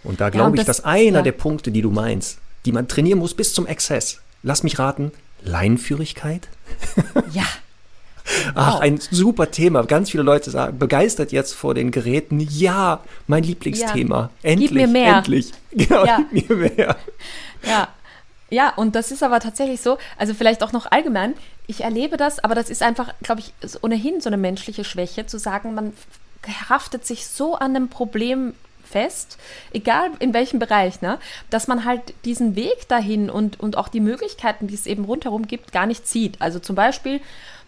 [0.06, 1.22] Und da glaube ja, ich, dass einer ja.
[1.22, 5.12] der Punkte, die du meinst, die man trainieren muss bis zum Exzess, lass mich raten,
[5.44, 6.48] Leinenführigkeit?
[7.32, 7.44] Ja.
[8.56, 9.84] Ach, ein super Thema.
[9.84, 12.40] Ganz viele Leute sagen, begeistert jetzt vor den Geräten.
[12.40, 14.32] Ja, mein Lieblingsthema.
[14.42, 14.50] Ja.
[14.50, 15.18] Endlich, gib mir mehr.
[15.18, 15.52] endlich.
[15.72, 16.20] Genau, ja.
[16.32, 16.96] gib mir mehr.
[17.68, 17.90] Ja,
[18.50, 21.34] ja, und das ist aber tatsächlich so, also vielleicht auch noch allgemein,
[21.68, 25.40] ich erlebe das, aber das ist einfach, glaube ich, ohnehin so eine menschliche Schwäche, zu
[25.40, 25.94] sagen, man
[26.70, 28.54] haftet sich so an einem Problem
[28.86, 29.38] fest,
[29.74, 31.20] egal in welchem Bereich, ne,
[31.50, 35.48] dass man halt diesen Weg dahin und, und auch die Möglichkeiten, die es eben rundherum
[35.48, 36.42] gibt, gar nicht sieht.
[36.42, 37.22] Also zum Beispiel,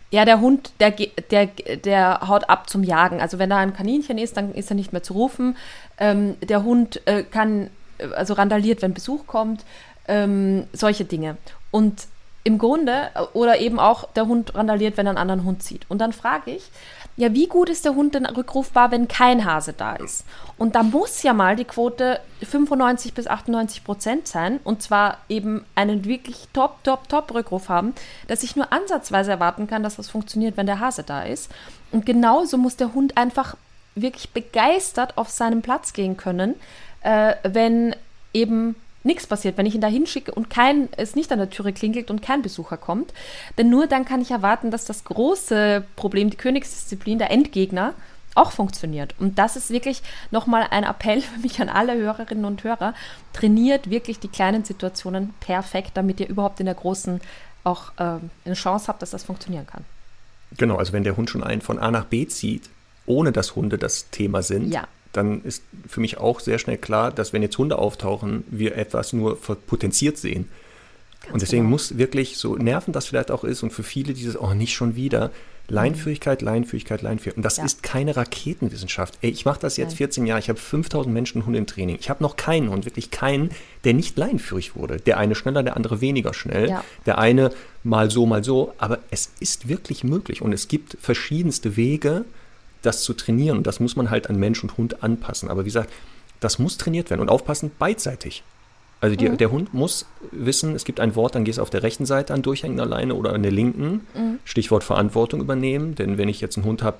[0.09, 3.19] ja, der Hund, der, der, der haut ab zum Jagen.
[3.19, 5.57] Also wenn da ein Kaninchen ist, dann ist er nicht mehr zu rufen.
[5.97, 9.65] Ähm, der Hund äh, kann, äh, also randaliert, wenn Besuch kommt
[10.07, 11.37] ähm, solche Dinge.
[11.71, 12.07] Und
[12.43, 15.85] im Grunde, oder eben auch der Hund randaliert, wenn er einen anderen Hund sieht.
[15.89, 16.69] Und dann frage ich,
[17.17, 20.23] ja, wie gut ist der Hund denn rückrufbar, wenn kein Hase da ist?
[20.57, 25.65] Und da muss ja mal die Quote 95 bis 98 Prozent sein und zwar eben
[25.73, 27.95] einen wirklich top, top, top Rückruf haben,
[28.27, 31.51] dass ich nur ansatzweise erwarten kann, dass das funktioniert, wenn der Hase da ist.
[31.91, 33.57] Und genauso muss der Hund einfach
[33.95, 36.53] wirklich begeistert auf seinen Platz gehen können,
[37.01, 37.95] äh, wenn
[38.31, 38.75] eben
[39.07, 42.11] nichts passiert, wenn ich ihn da hinschicke und kein, es nicht an der Türe klingelt
[42.11, 43.13] und kein Besucher kommt.
[43.57, 47.93] Denn nur dann kann ich erwarten, dass das große Problem, die Königsdisziplin, der Endgegner,
[48.35, 49.15] auch funktioniert.
[49.19, 52.93] Und das ist wirklich nochmal ein Appell für mich an alle Hörerinnen und Hörer.
[53.33, 57.19] Trainiert wirklich die kleinen Situationen perfekt, damit ihr überhaupt in der großen
[57.63, 59.83] auch äh, eine Chance habt, dass das funktionieren kann.
[60.57, 62.69] Genau, also wenn der Hund schon einen von A nach B zieht,
[63.05, 67.11] ohne dass Hunde das Thema sind, ja dann ist für mich auch sehr schnell klar,
[67.11, 70.47] dass wenn jetzt Hunde auftauchen, wir etwas nur potenziert sehen.
[71.21, 71.71] Ganz und deswegen genau.
[71.71, 74.95] muss wirklich, so nervend das vielleicht auch ist und für viele dieses, oh, nicht schon
[74.95, 75.31] wieder,
[75.69, 77.37] Leinführigkeit, Leinführigkeit, Leinführigkeit.
[77.37, 77.65] Und das ja.
[77.65, 79.17] ist keine Raketenwissenschaft.
[79.21, 79.97] Ey, ich mache das jetzt Nein.
[79.97, 81.97] 14 Jahre, ich habe 5000 Menschen Hunde im Training.
[81.99, 83.49] Ich habe noch keinen Hund, wirklich keinen,
[83.83, 84.97] der nicht leinführig wurde.
[84.97, 86.69] Der eine schneller, der andere weniger schnell.
[86.69, 86.83] Ja.
[87.05, 87.51] Der eine
[87.83, 88.73] mal so, mal so.
[88.77, 92.23] Aber es ist wirklich möglich und es gibt verschiedenste Wege,
[92.81, 93.57] das zu trainieren.
[93.57, 95.49] Und das muss man halt an Mensch und Hund anpassen.
[95.49, 95.91] Aber wie gesagt,
[96.39, 98.43] das muss trainiert werden und aufpassen beidseitig.
[98.99, 99.37] Also die, mhm.
[99.37, 102.33] der Hund muss wissen, es gibt ein Wort, dann gehst du auf der rechten Seite
[102.33, 104.07] an durchhängen alleine oder an der linken.
[104.15, 104.39] Mhm.
[104.43, 105.95] Stichwort Verantwortung übernehmen.
[105.95, 106.97] Denn wenn ich jetzt einen Hund habe,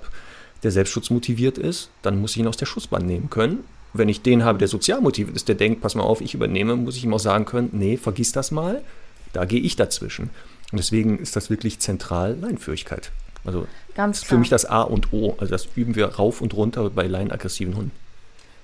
[0.62, 3.64] der selbstschutzmotiviert ist, dann muss ich ihn aus der Schussbahn nehmen können.
[3.92, 6.76] Wenn ich den habe, der sozial motiviert ist, der denkt, pass mal auf, ich übernehme,
[6.76, 8.82] muss ich ihm auch sagen können, nee, vergiss das mal,
[9.32, 10.30] da gehe ich dazwischen.
[10.70, 13.10] Und deswegen ist das wirklich zentral Leinführigkeit.
[13.44, 13.66] Also
[13.98, 15.34] Ganz für mich das A und O.
[15.40, 17.90] Also das üben wir rauf und runter bei leinaggressiven Hunden.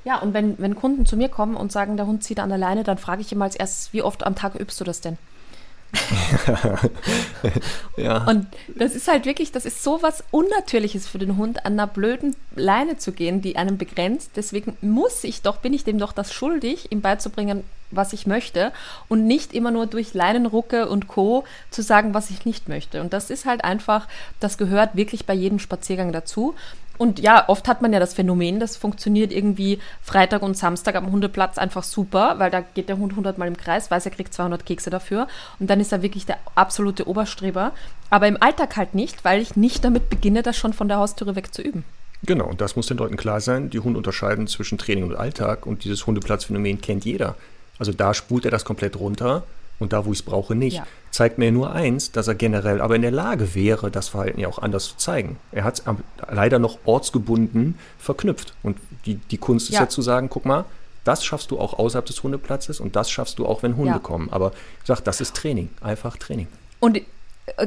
[0.04, 2.58] Ja, und wenn, wenn Kunden zu mir kommen und sagen, der Hund zieht an der
[2.58, 5.18] Leine, dann frage ich immer als erstes, wie oft am Tag übst du das denn?
[7.96, 8.24] ja.
[8.24, 11.86] Und das ist halt wirklich, das ist so was Unnatürliches für den Hund, an einer
[11.86, 14.32] blöden Leine zu gehen, die einen begrenzt.
[14.36, 18.72] Deswegen muss ich doch, bin ich dem doch das schuldig, ihm beizubringen, was ich möchte
[19.08, 21.44] und nicht immer nur durch Leinenrucke und Co.
[21.70, 23.00] zu sagen, was ich nicht möchte.
[23.00, 24.08] Und das ist halt einfach,
[24.40, 26.54] das gehört wirklich bei jedem Spaziergang dazu.
[26.96, 31.10] Und ja, oft hat man ja das Phänomen, das funktioniert irgendwie Freitag und Samstag am
[31.10, 34.32] Hundeplatz einfach super, weil da geht der Hund 100 Mal im Kreis, weiß, er kriegt
[34.32, 35.26] 200 Kekse dafür
[35.58, 37.72] und dann ist er wirklich der absolute Oberstreber.
[38.10, 41.34] Aber im Alltag halt nicht, weil ich nicht damit beginne, das schon von der Haustüre
[41.34, 41.84] weg zu üben.
[42.22, 43.70] Genau, und das muss den Leuten klar sein.
[43.70, 47.34] Die Hunde unterscheiden zwischen Training und Alltag und dieses Hundeplatzphänomen kennt jeder.
[47.78, 49.42] Also da spult er das komplett runter
[49.78, 50.76] und da, wo ich es brauche, nicht.
[50.76, 50.86] Ja.
[51.10, 54.48] Zeigt mir nur eins, dass er generell aber in der Lage wäre, das Verhalten ja
[54.48, 55.38] auch anders zu zeigen.
[55.52, 55.84] Er hat es
[56.30, 58.54] leider noch ortsgebunden verknüpft.
[58.62, 59.88] Und die, die Kunst ist ja.
[59.88, 60.64] zu sagen, guck mal,
[61.04, 63.98] das schaffst du auch außerhalb des Hundeplatzes und das schaffst du auch, wenn Hunde ja.
[63.98, 64.28] kommen.
[64.30, 66.48] Aber ich sage, das ist Training, einfach Training.
[66.80, 67.00] Und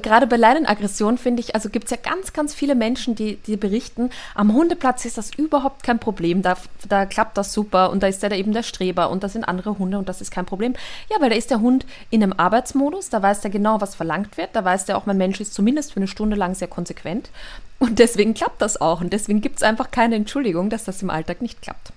[0.02, 3.58] gerade bei Leinenaggression finde ich, also gibt es ja ganz, ganz viele Menschen, die, die
[3.58, 6.58] berichten, am Hundeplatz ist das überhaupt kein Problem, da,
[6.90, 9.44] da klappt das super und da ist der da eben der Streber und da sind
[9.44, 10.74] andere Hunde und das ist kein Problem.
[11.12, 14.38] Ja, weil da ist der Hund in einem Arbeitsmodus, da weiß der genau, was verlangt
[14.38, 17.30] wird, da weiß der auch, mein Mensch ist zumindest für eine Stunde lang sehr konsequent
[17.78, 21.12] und deswegen klappt das auch und deswegen gibt es einfach keine Entschuldigung, dass das im
[21.12, 21.92] Alltag nicht klappt.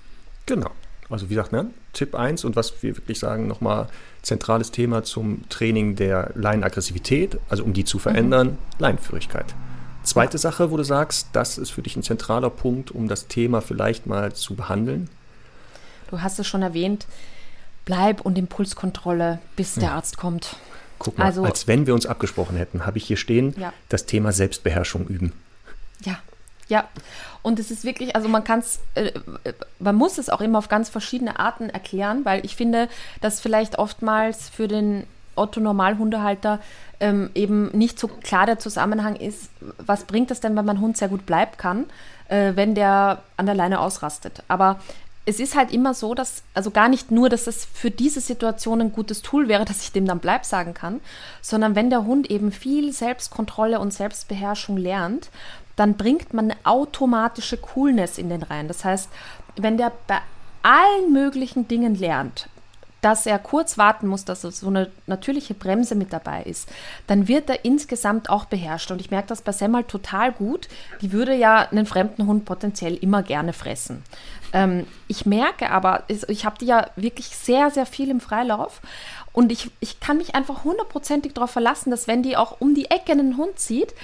[0.44, 0.70] Genau.
[1.08, 3.88] Also wie gesagt, ne, Tipp 1 und was wir wirklich sagen, nochmal
[4.22, 8.58] zentrales Thema zum Training der Leinenaggressivität, also um die zu verändern, mhm.
[8.78, 9.54] Leinenführigkeit.
[10.02, 13.60] Zweite Sache, wo du sagst, das ist für dich ein zentraler Punkt, um das Thema
[13.60, 15.08] vielleicht mal zu behandeln.
[16.10, 17.06] Du hast es schon erwähnt,
[17.84, 20.56] Bleib- und Impulskontrolle, bis der Arzt kommt.
[20.98, 23.72] Guck mal, also, als wenn wir uns abgesprochen hätten, habe ich hier stehen, ja.
[23.88, 25.32] das Thema Selbstbeherrschung üben.
[26.04, 26.18] Ja,
[26.70, 26.88] ja,
[27.42, 29.12] und es ist wirklich, also man kann es, äh,
[29.78, 32.88] man muss es auch immer auf ganz verschiedene Arten erklären, weil ich finde,
[33.20, 35.04] dass vielleicht oftmals für den
[35.36, 36.60] Otto-Normalhundehalter
[37.00, 40.96] ähm, eben nicht so klar der Zusammenhang ist, was bringt es denn, wenn mein Hund
[40.96, 41.86] sehr gut bleiben kann,
[42.28, 44.42] äh, wenn der an der Leine ausrastet.
[44.48, 44.80] Aber
[45.26, 48.80] es ist halt immer so, dass, also gar nicht nur, dass es für diese Situation
[48.80, 51.00] ein gutes Tool wäre, dass ich dem dann bleib sagen kann,
[51.40, 55.30] sondern wenn der Hund eben viel Selbstkontrolle und Selbstbeherrschung lernt
[55.80, 58.68] dann bringt man eine automatische Coolness in den rein.
[58.68, 59.08] Das heißt,
[59.56, 60.18] wenn der bei
[60.62, 62.50] allen möglichen Dingen lernt,
[63.00, 66.68] dass er kurz warten muss, dass so eine natürliche Bremse mit dabei ist,
[67.06, 68.90] dann wird er insgesamt auch beherrscht.
[68.90, 70.68] Und ich merke das bei Semmel total gut.
[71.00, 74.02] Die würde ja einen fremden Hund potenziell immer gerne fressen.
[74.52, 78.82] Ähm, ich merke aber, ich habe die ja wirklich sehr, sehr viel im Freilauf.
[79.32, 82.90] Und ich, ich kann mich einfach hundertprozentig darauf verlassen, dass wenn die auch um die
[82.90, 83.94] Ecke einen Hund sieht,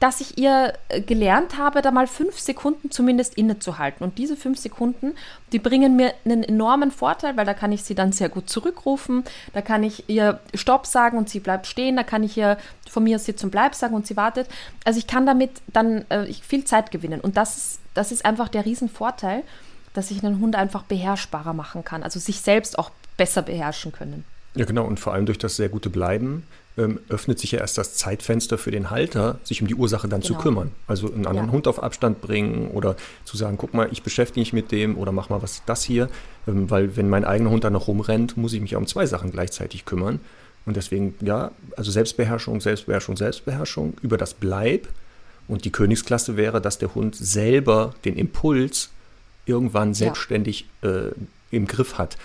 [0.00, 4.02] dass ich ihr äh, gelernt habe, da mal fünf Sekunden zumindest innezuhalten.
[4.02, 5.14] Und diese fünf Sekunden,
[5.52, 9.24] die bringen mir einen enormen Vorteil, weil da kann ich sie dann sehr gut zurückrufen,
[9.52, 12.56] da kann ich ihr Stopp sagen und sie bleibt stehen, da kann ich ihr
[12.88, 14.48] von mir Sitz und Bleib sagen und sie wartet.
[14.84, 17.20] Also ich kann damit dann äh, viel Zeit gewinnen.
[17.20, 19.44] Und das ist, das ist einfach der Riesenvorteil,
[19.92, 24.24] dass ich einen Hund einfach beherrschbarer machen kann, also sich selbst auch besser beherrschen können.
[24.54, 24.84] Ja, genau.
[24.84, 26.44] Und vor allem durch das sehr gute Bleiben
[26.76, 30.20] ähm, öffnet sich ja erst das Zeitfenster für den Halter, sich um die Ursache dann
[30.20, 30.34] genau.
[30.34, 30.70] zu kümmern.
[30.86, 31.52] Also einen anderen ja.
[31.52, 35.12] Hund auf Abstand bringen oder zu sagen, guck mal, ich beschäftige mich mit dem oder
[35.12, 36.08] mach mal was das hier.
[36.46, 39.06] Ähm, weil wenn mein eigener Hund dann noch rumrennt, muss ich mich ja um zwei
[39.06, 40.20] Sachen gleichzeitig kümmern.
[40.66, 44.88] Und deswegen, ja, also Selbstbeherrschung, Selbstbeherrschung, Selbstbeherrschung über das Bleib.
[45.48, 48.90] Und die Königsklasse wäre, dass der Hund selber den Impuls
[49.46, 50.90] irgendwann selbstständig ja.
[50.90, 51.10] äh,
[51.50, 52.16] im Griff hat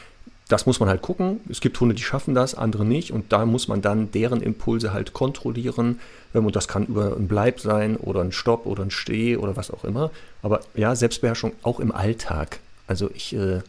[0.47, 1.39] das muss man halt gucken.
[1.49, 3.11] Es gibt Hunde, die schaffen das, andere nicht.
[3.11, 5.99] Und da muss man dann deren Impulse halt kontrollieren.
[6.33, 9.57] Ähm, und das kann über ein Bleib sein oder ein Stopp oder ein Steh oder
[9.57, 10.11] was auch immer.
[10.43, 12.59] Aber ja, Selbstbeherrschung auch im Alltag.
[12.87, 13.61] Also ich, äh,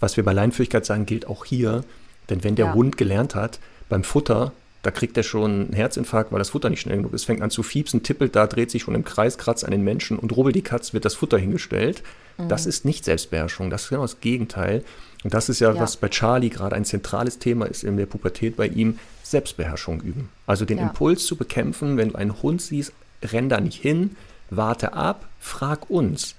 [0.00, 1.84] was wir bei Leinführigkeit sagen, gilt auch hier.
[2.30, 2.74] Denn wenn der ja.
[2.74, 3.58] Hund gelernt hat,
[3.90, 4.52] beim Futter,
[4.82, 7.50] da kriegt er schon einen Herzinfarkt, weil das Futter nicht schnell genug ist, fängt an
[7.50, 10.52] zu fiepsen, tippelt da, dreht sich schon im Kreis, kratzt an den Menschen und rubbel
[10.52, 12.02] die Katz wird das Futter hingestellt.
[12.38, 12.48] Mhm.
[12.48, 14.82] Das ist nicht Selbstbeherrschung, das ist genau das Gegenteil.
[15.24, 18.06] Und das ist ja, ja, was bei Charlie gerade ein zentrales Thema ist in der
[18.06, 20.28] Pubertät bei ihm, Selbstbeherrschung üben.
[20.46, 20.84] Also den ja.
[20.84, 22.92] Impuls zu bekämpfen, wenn du einen Hund siehst,
[23.22, 24.16] renn da nicht hin,
[24.50, 26.34] warte ab, frag uns.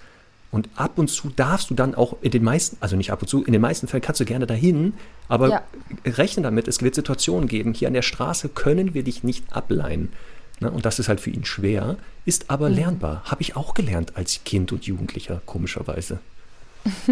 [0.52, 3.28] Und ab und zu darfst du dann auch in den meisten, also nicht ab und
[3.28, 4.94] zu, in den meisten Fällen kannst du gerne dahin,
[5.28, 5.64] aber ja.
[6.06, 10.10] rechne damit, es wird Situationen geben, hier an der Straße können wir dich nicht ableihen.
[10.60, 10.70] Ne?
[10.70, 12.76] Und das ist halt für ihn schwer, ist aber mhm.
[12.76, 13.24] lernbar.
[13.26, 16.20] Habe ich auch gelernt als Kind und Jugendlicher, komischerweise.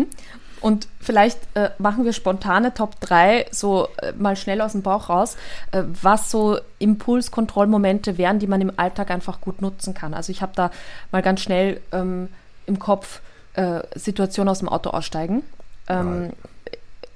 [0.62, 5.10] Und vielleicht äh, machen wir spontane Top 3 so äh, mal schnell aus dem Bauch
[5.10, 5.36] raus,
[5.72, 10.14] äh, was so Impulskontrollmomente wären, die man im Alltag einfach gut nutzen kann.
[10.14, 10.72] Also ich habe da
[11.12, 12.30] mal ganz schnell ähm,
[12.68, 13.22] im Kopf
[13.56, 15.44] äh, Situation aus dem Auto aussteigen.
[15.90, 16.32] Ähm,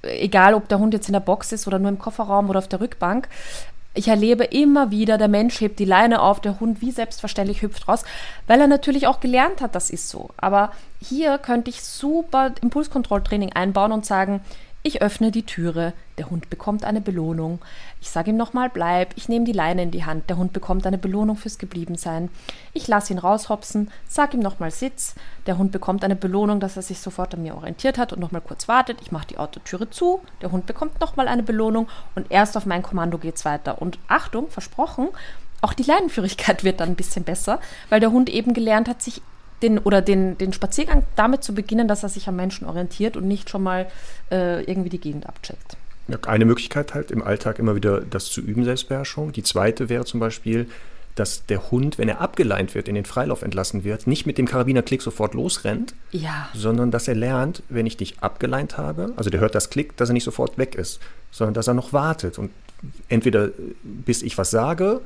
[0.02, 2.68] egal, ob der Hund jetzt in der Box ist oder nur im Kofferraum oder auf
[2.68, 3.28] der Rückbank.
[3.96, 7.88] Ich erlebe immer wieder, der Mensch hebt die Leine auf, der Hund wie selbstverständlich hüpft
[7.88, 8.04] raus,
[8.46, 10.30] weil er natürlich auch gelernt hat, das ist so.
[10.38, 10.72] Aber
[11.02, 14.42] hier könnte ich super Impulskontrolltraining einbauen und sagen,
[14.86, 17.58] ich öffne die Türe, der Hund bekommt eine Belohnung.
[18.02, 20.86] Ich sage ihm nochmal, bleib, ich nehme die Leine in die Hand, der Hund bekommt
[20.86, 22.30] eine Belohnung fürs Gebliebensein.
[22.72, 25.16] Ich lasse ihn raushopsen, sage ihm nochmal Sitz,
[25.48, 28.42] der Hund bekommt eine Belohnung, dass er sich sofort an mir orientiert hat und nochmal
[28.42, 29.00] kurz wartet.
[29.02, 32.84] Ich mache die Autotüre zu, der Hund bekommt nochmal eine Belohnung und erst auf mein
[32.84, 33.82] Kommando geht es weiter.
[33.82, 35.08] Und Achtung, versprochen,
[35.62, 37.60] auch die Leinenführigkeit wird dann ein bisschen besser,
[37.90, 39.24] weil der Hund eben gelernt hat, sich
[39.62, 43.28] den oder den, den Spaziergang damit zu beginnen, dass er sich am Menschen orientiert und
[43.28, 43.88] nicht schon mal
[44.32, 45.78] äh, irgendwie die Gegend abcheckt.
[46.28, 49.32] Eine Möglichkeit halt im Alltag immer wieder das zu üben, Selbstbeherrschung.
[49.32, 50.70] Die zweite wäre zum Beispiel,
[51.16, 54.46] dass der Hund, wenn er abgeleint wird, in den Freilauf entlassen wird, nicht mit dem
[54.46, 56.50] Karabinerklick sofort losrennt, ja.
[56.54, 60.10] sondern dass er lernt, wenn ich dich abgeleint habe, also der hört das Klick, dass
[60.10, 61.00] er nicht sofort weg ist,
[61.32, 62.52] sondern dass er noch wartet und
[63.08, 63.50] entweder
[63.84, 65.02] bis ich was sage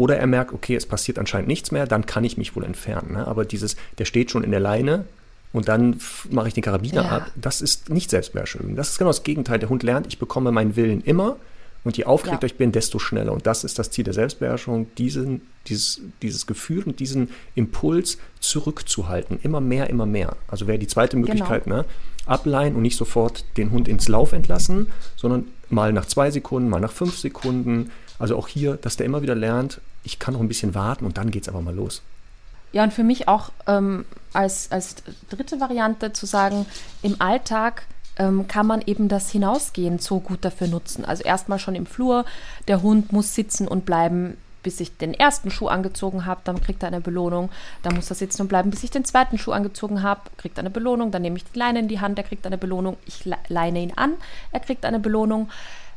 [0.00, 3.12] Oder er merkt, okay, es passiert anscheinend nichts mehr, dann kann ich mich wohl entfernen.
[3.12, 3.26] Ne?
[3.26, 5.04] Aber dieses, der steht schon in der Leine
[5.52, 7.10] und dann mache ich den Karabiner ja.
[7.10, 8.76] ab, das ist nicht Selbstbeherrschung.
[8.76, 9.58] Das ist genau das Gegenteil.
[9.58, 11.36] Der Hund lernt, ich bekomme meinen Willen immer
[11.84, 12.50] und je aufgeregter ja.
[12.50, 13.30] ich bin, desto schneller.
[13.30, 19.38] Und das ist das Ziel der Selbstbeherrschung, diesen, dieses, dieses Gefühl und diesen Impuls zurückzuhalten.
[19.42, 20.34] Immer mehr, immer mehr.
[20.48, 21.28] Also wäre die zweite genau.
[21.28, 21.76] Möglichkeit, genau.
[21.76, 21.84] ne?
[22.24, 24.86] ableihen und nicht sofort den Hund ins Lauf entlassen,
[25.16, 27.90] sondern mal nach zwei Sekunden, mal nach fünf Sekunden.
[28.18, 31.18] Also auch hier, dass der immer wieder lernt, ich kann noch ein bisschen warten und
[31.18, 32.02] dann geht es aber mal los.
[32.72, 34.96] Ja, und für mich auch ähm, als, als
[35.28, 36.66] dritte Variante zu sagen,
[37.02, 37.82] im Alltag
[38.16, 41.04] ähm, kann man eben das Hinausgehen so gut dafür nutzen.
[41.04, 42.24] Also erstmal schon im Flur,
[42.68, 46.82] der Hund muss sitzen und bleiben, bis ich den ersten Schuh angezogen habe, dann kriegt
[46.82, 47.48] er eine Belohnung.
[47.82, 50.62] Dann muss er sitzen und bleiben, bis ich den zweiten Schuh angezogen habe, kriegt er
[50.62, 51.10] eine Belohnung.
[51.10, 52.98] Dann nehme ich die Leine in die Hand, er kriegt eine Belohnung.
[53.06, 54.12] Ich leine ihn an,
[54.52, 55.48] er kriegt eine Belohnung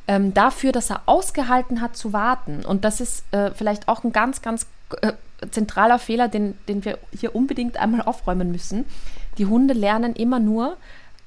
[0.07, 2.65] ähm, dafür, dass er ausgehalten hat zu warten.
[2.65, 4.65] Und das ist äh, vielleicht auch ein ganz, ganz
[5.01, 5.13] äh,
[5.51, 8.85] zentraler Fehler, den, den wir hier unbedingt einmal aufräumen müssen.
[9.37, 10.77] Die Hunde lernen immer nur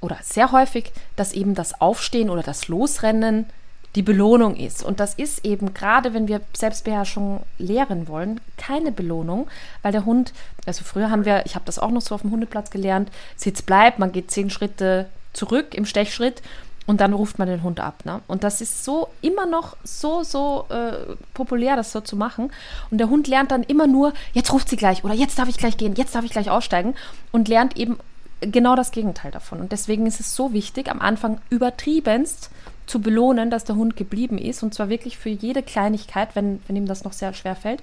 [0.00, 3.46] oder sehr häufig, dass eben das Aufstehen oder das Losrennen
[3.94, 4.84] die Belohnung ist.
[4.84, 9.48] Und das ist eben gerade, wenn wir Selbstbeherrschung lehren wollen, keine Belohnung,
[9.80, 10.34] weil der Hund,
[10.66, 13.62] also früher haben wir, ich habe das auch noch so auf dem Hundeplatz gelernt, Sitz
[13.62, 16.42] bleibt, man geht zehn Schritte zurück im Stechschritt
[16.86, 18.04] und dann ruft man den Hund ab.
[18.04, 18.20] Ne?
[18.26, 22.50] Und das ist so immer noch so, so äh, populär, das so zu machen.
[22.90, 25.58] Und der Hund lernt dann immer nur, jetzt ruft sie gleich oder jetzt darf ich
[25.58, 26.94] gleich gehen, jetzt darf ich gleich aussteigen
[27.32, 27.98] und lernt eben
[28.40, 29.60] genau das Gegenteil davon.
[29.60, 32.50] Und deswegen ist es so wichtig, am Anfang übertriebenst
[32.86, 34.62] zu belohnen, dass der Hund geblieben ist.
[34.62, 37.82] Und zwar wirklich für jede Kleinigkeit, wenn, wenn ihm das noch sehr schwer fällt,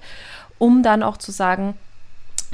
[0.59, 1.75] um dann auch zu sagen,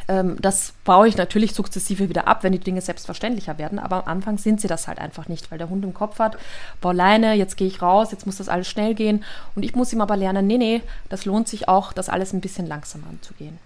[0.07, 3.79] das baue ich natürlich sukzessive wieder ab, wenn die Dinge selbstverständlicher werden.
[3.79, 6.37] Aber am Anfang sind sie das halt einfach nicht, weil der Hund im Kopf hat,
[6.81, 9.23] boah, Leine, jetzt gehe ich raus, jetzt muss das alles schnell gehen.
[9.55, 12.41] Und ich muss ihm aber lernen, nee, nee, das lohnt sich auch, das alles ein
[12.41, 13.59] bisschen langsamer anzugehen.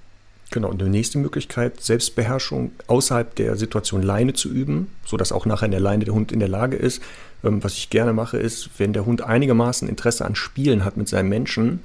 [0.51, 5.65] Genau, und die nächste Möglichkeit, Selbstbeherrschung außerhalb der Situation Leine zu üben, sodass auch nachher
[5.65, 7.01] in der Leine der Hund in der Lage ist.
[7.43, 11.07] Ähm, was ich gerne mache, ist, wenn der Hund einigermaßen Interesse an Spielen hat mit
[11.07, 11.79] seinem Menschen,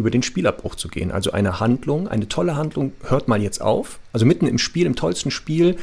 [0.00, 1.12] über den Spielabbruch zu gehen.
[1.12, 4.00] Also eine Handlung, eine tolle Handlung hört mal jetzt auf.
[4.12, 5.76] Also mitten im Spiel, im tollsten Spiel,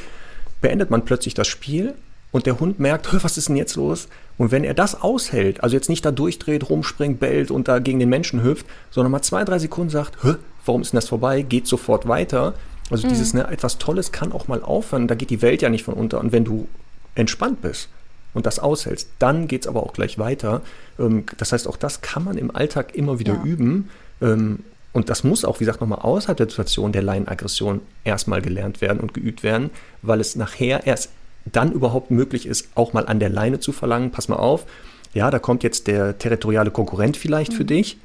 [0.60, 1.94] beendet man plötzlich das Spiel
[2.30, 4.08] und der Hund merkt, was ist denn jetzt los?
[4.36, 7.98] Und wenn er das aushält, also jetzt nicht da durchdreht, rumspringt, bellt und da gegen
[7.98, 10.18] den Menschen hüpft, sondern mal zwei, drei Sekunden sagt,
[10.64, 11.42] warum ist denn das vorbei?
[11.42, 12.54] Geht sofort weiter.
[12.90, 13.10] Also mhm.
[13.10, 15.94] dieses, ne, etwas Tolles kann auch mal aufhören, da geht die Welt ja nicht von
[15.94, 16.20] unter.
[16.20, 16.68] Und wenn du
[17.14, 17.88] entspannt bist
[18.34, 20.62] und das aushältst, dann geht es aber auch gleich weiter.
[20.98, 23.42] Ähm, das heißt, auch das kann man im Alltag immer wieder ja.
[23.42, 23.90] üben.
[24.20, 28.80] Ähm, und das muss auch, wie gesagt, nochmal außerhalb der Situation der Laienaggression erstmal gelernt
[28.80, 29.70] werden und geübt werden,
[30.02, 31.10] weil es nachher erst
[31.44, 34.66] dann überhaupt möglich ist, auch mal an der Leine zu verlangen, pass mal auf,
[35.14, 37.56] ja, da kommt jetzt der territoriale Konkurrent vielleicht mhm.
[37.56, 37.98] für dich,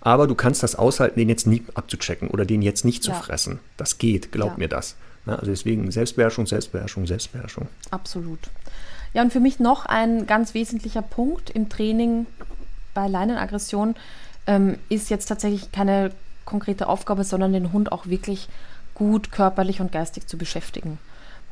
[0.00, 3.16] aber du kannst das aushalten, den jetzt nie abzuchecken oder den jetzt nicht zu ja.
[3.16, 3.60] fressen.
[3.76, 4.58] Das geht, glaub ja.
[4.58, 4.96] mir das.
[5.26, 7.68] Na, also deswegen Selbstbeherrschung, Selbstbeherrschung, Selbstbeherrschung.
[7.90, 8.40] Absolut.
[9.14, 12.26] Ja, und für mich noch ein ganz wesentlicher Punkt im Training
[12.92, 13.94] bei Leinenaggression
[14.46, 16.10] ähm, ist jetzt tatsächlich keine
[16.44, 18.48] konkrete Aufgabe, sondern den Hund auch wirklich
[18.94, 20.98] gut körperlich und geistig zu beschäftigen.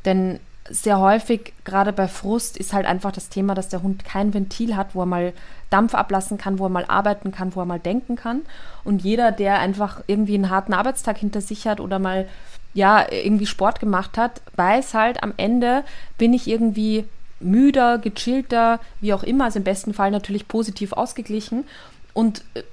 [0.05, 0.39] Denn
[0.69, 4.75] sehr häufig, gerade bei Frust, ist halt einfach das Thema, dass der Hund kein Ventil
[4.77, 5.33] hat, wo er mal
[5.69, 8.43] Dampf ablassen kann, wo er mal arbeiten kann, wo er mal denken kann.
[8.83, 12.27] Und jeder, der einfach irgendwie einen harten Arbeitstag hinter sich hat oder mal
[12.73, 15.83] ja irgendwie Sport gemacht hat, weiß halt am Ende
[16.17, 17.05] bin ich irgendwie
[17.39, 21.65] müder, gechillter, wie auch immer, also im besten Fall natürlich positiv ausgeglichen.
[22.13, 22.63] Und äh,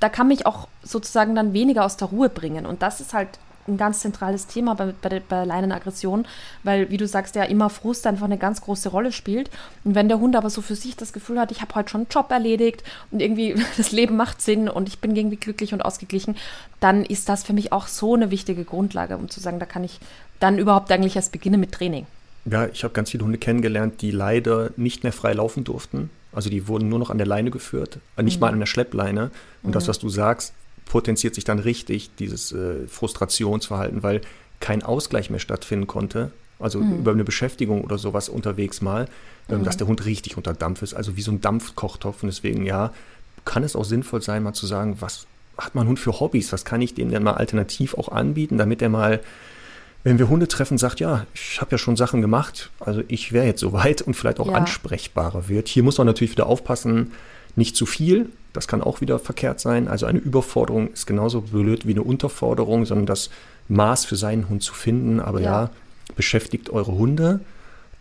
[0.00, 2.66] da kann mich auch sozusagen dann weniger aus der Ruhe bringen.
[2.66, 3.28] Und das ist halt
[3.68, 6.26] ein ganz zentrales Thema bei, bei, bei Leinenaggression,
[6.64, 9.50] weil, wie du sagst, ja immer Frust einfach eine ganz große Rolle spielt.
[9.84, 12.02] Und wenn der Hund aber so für sich das Gefühl hat, ich habe heute schon
[12.02, 15.82] einen Job erledigt und irgendwie das Leben macht Sinn und ich bin irgendwie glücklich und
[15.82, 16.36] ausgeglichen,
[16.80, 19.84] dann ist das für mich auch so eine wichtige Grundlage, um zu sagen, da kann
[19.84, 20.00] ich
[20.40, 22.06] dann überhaupt eigentlich erst beginnen mit Training.
[22.44, 26.10] Ja, ich habe ganz viele Hunde kennengelernt, die leider nicht mehr frei laufen durften.
[26.32, 28.40] Also die wurden nur noch an der Leine geführt, nicht mhm.
[28.40, 29.30] mal an der Schleppleine.
[29.62, 29.72] Und mhm.
[29.72, 30.54] das, was du sagst,
[30.86, 34.20] potenziert sich dann richtig, dieses äh, Frustrationsverhalten, weil
[34.60, 36.32] kein Ausgleich mehr stattfinden konnte.
[36.58, 37.00] Also mhm.
[37.00, 39.08] über eine Beschäftigung oder sowas unterwegs mal,
[39.48, 39.64] ähm, mhm.
[39.64, 42.22] dass der Hund richtig unter Dampf ist, also wie so ein Dampfkochtopf.
[42.22, 42.92] Und deswegen, ja,
[43.44, 45.26] kann es auch sinnvoll sein, mal zu sagen, was
[45.58, 46.52] hat mein Hund für Hobbys?
[46.52, 49.20] Was kann ich dem denn mal alternativ auch anbieten, damit er mal,
[50.04, 53.46] wenn wir Hunde treffen, sagt, ja, ich habe ja schon Sachen gemacht, also ich wäre
[53.46, 54.54] jetzt soweit und vielleicht auch ja.
[54.54, 55.68] ansprechbarer wird.
[55.68, 57.12] Hier muss man natürlich wieder aufpassen,
[57.54, 59.88] nicht zu viel, das kann auch wieder verkehrt sein.
[59.88, 63.30] Also eine Überforderung ist genauso blöd wie eine Unterforderung, sondern das
[63.68, 65.20] Maß für seinen Hund zu finden.
[65.20, 65.70] Aber ja, ja
[66.16, 67.40] beschäftigt eure Hunde,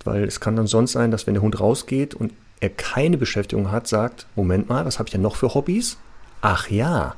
[0.04, 3.72] weil es kann dann sonst sein, dass wenn der Hund rausgeht und er keine Beschäftigung
[3.72, 5.98] hat, sagt, Moment mal, was habe ich denn noch für Hobbys?
[6.42, 7.16] Ach ja,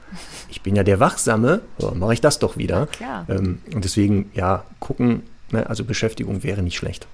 [0.50, 2.88] ich bin ja der Wachsame, so, mache ich das doch wieder.
[3.30, 7.08] Ähm, und deswegen, ja, gucken, ne, also Beschäftigung wäre nicht schlecht.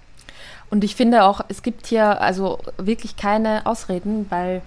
[0.69, 4.61] Und ich finde auch, es gibt hier also wirklich keine Ausreden, weil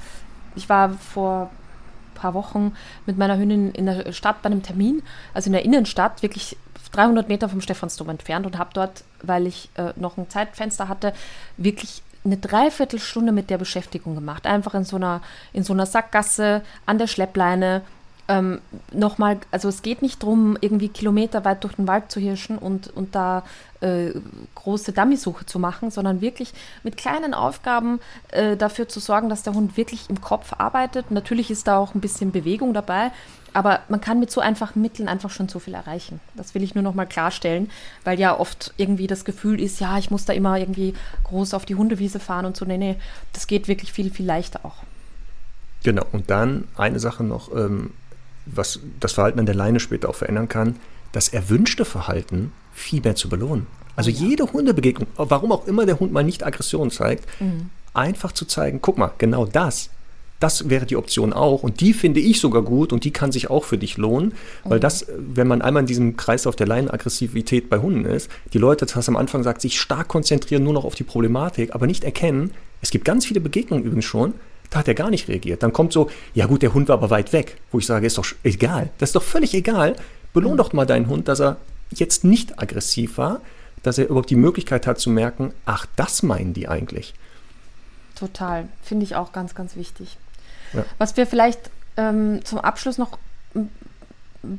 [0.56, 1.50] ich war vor
[2.10, 2.74] ein paar Wochen
[3.06, 5.02] mit meiner Hündin in der Stadt bei einem Termin,
[5.34, 6.56] also in der Innenstadt, wirklich
[6.92, 11.14] 300 Meter vom Stephansdom entfernt und habe dort, weil ich äh, noch ein Zeitfenster hatte,
[11.56, 14.46] wirklich eine Dreiviertelstunde mit der Beschäftigung gemacht.
[14.46, 17.82] Einfach in so einer, in so einer Sackgasse an der Schleppleine
[18.28, 18.60] ähm,
[18.92, 23.14] nochmal, also es geht nicht darum, irgendwie kilometerweit durch den Wald zu hirschen und, und
[23.14, 23.44] da
[23.80, 24.10] äh,
[24.54, 26.52] große Dummysuche zu machen, sondern wirklich
[26.82, 28.00] mit kleinen Aufgaben
[28.30, 31.10] äh, dafür zu sorgen, dass der Hund wirklich im Kopf arbeitet.
[31.10, 33.10] Natürlich ist da auch ein bisschen Bewegung dabei,
[33.54, 36.20] aber man kann mit so einfachen Mitteln einfach schon so viel erreichen.
[36.36, 37.70] Das will ich nur noch mal klarstellen,
[38.04, 40.94] weil ja oft irgendwie das Gefühl ist, ja, ich muss da immer irgendwie
[41.24, 42.64] groß auf die Hundewiese fahren und so.
[42.64, 42.96] Nee, nee,
[43.32, 44.76] das geht wirklich viel, viel leichter auch.
[45.82, 47.90] Genau, und dann eine Sache noch, ähm,
[48.46, 50.76] was das Verhalten an der Leine später auch verändern kann,
[51.12, 53.66] das erwünschte Verhalten viel mehr zu belohnen.
[53.96, 54.28] Also oh ja.
[54.28, 57.70] jede Hundebegegnung, warum auch immer der Hund mal nicht Aggression zeigt, mhm.
[57.92, 59.90] einfach zu zeigen, guck mal, genau das,
[60.42, 63.48] das wäre die Option auch und die finde ich sogar gut und die kann sich
[63.48, 64.32] auch für dich lohnen,
[64.64, 64.82] weil mhm.
[64.82, 68.86] das, wenn man einmal in diesem Kreis auf der Leinenaggressivität bei Hunden ist, die Leute,
[68.86, 71.86] das hast du am Anfang gesagt, sich stark konzentrieren nur noch auf die Problematik, aber
[71.86, 74.34] nicht erkennen, es gibt ganz viele Begegnungen übrigens schon,
[74.72, 75.62] da hat er gar nicht reagiert.
[75.62, 78.16] Dann kommt so, ja gut, der Hund war aber weit weg, wo ich sage, ist
[78.16, 78.88] doch egal.
[78.98, 79.96] Das ist doch völlig egal.
[80.32, 81.58] Belohn doch mal deinen Hund, dass er
[81.90, 83.42] jetzt nicht aggressiv war,
[83.82, 87.12] dass er überhaupt die Möglichkeit hat zu merken, ach, das meinen die eigentlich.
[88.14, 90.16] Total, finde ich auch ganz, ganz wichtig.
[90.72, 90.86] Ja.
[90.96, 93.18] Was wir vielleicht ähm, zum Abschluss noch
[93.54, 93.68] ein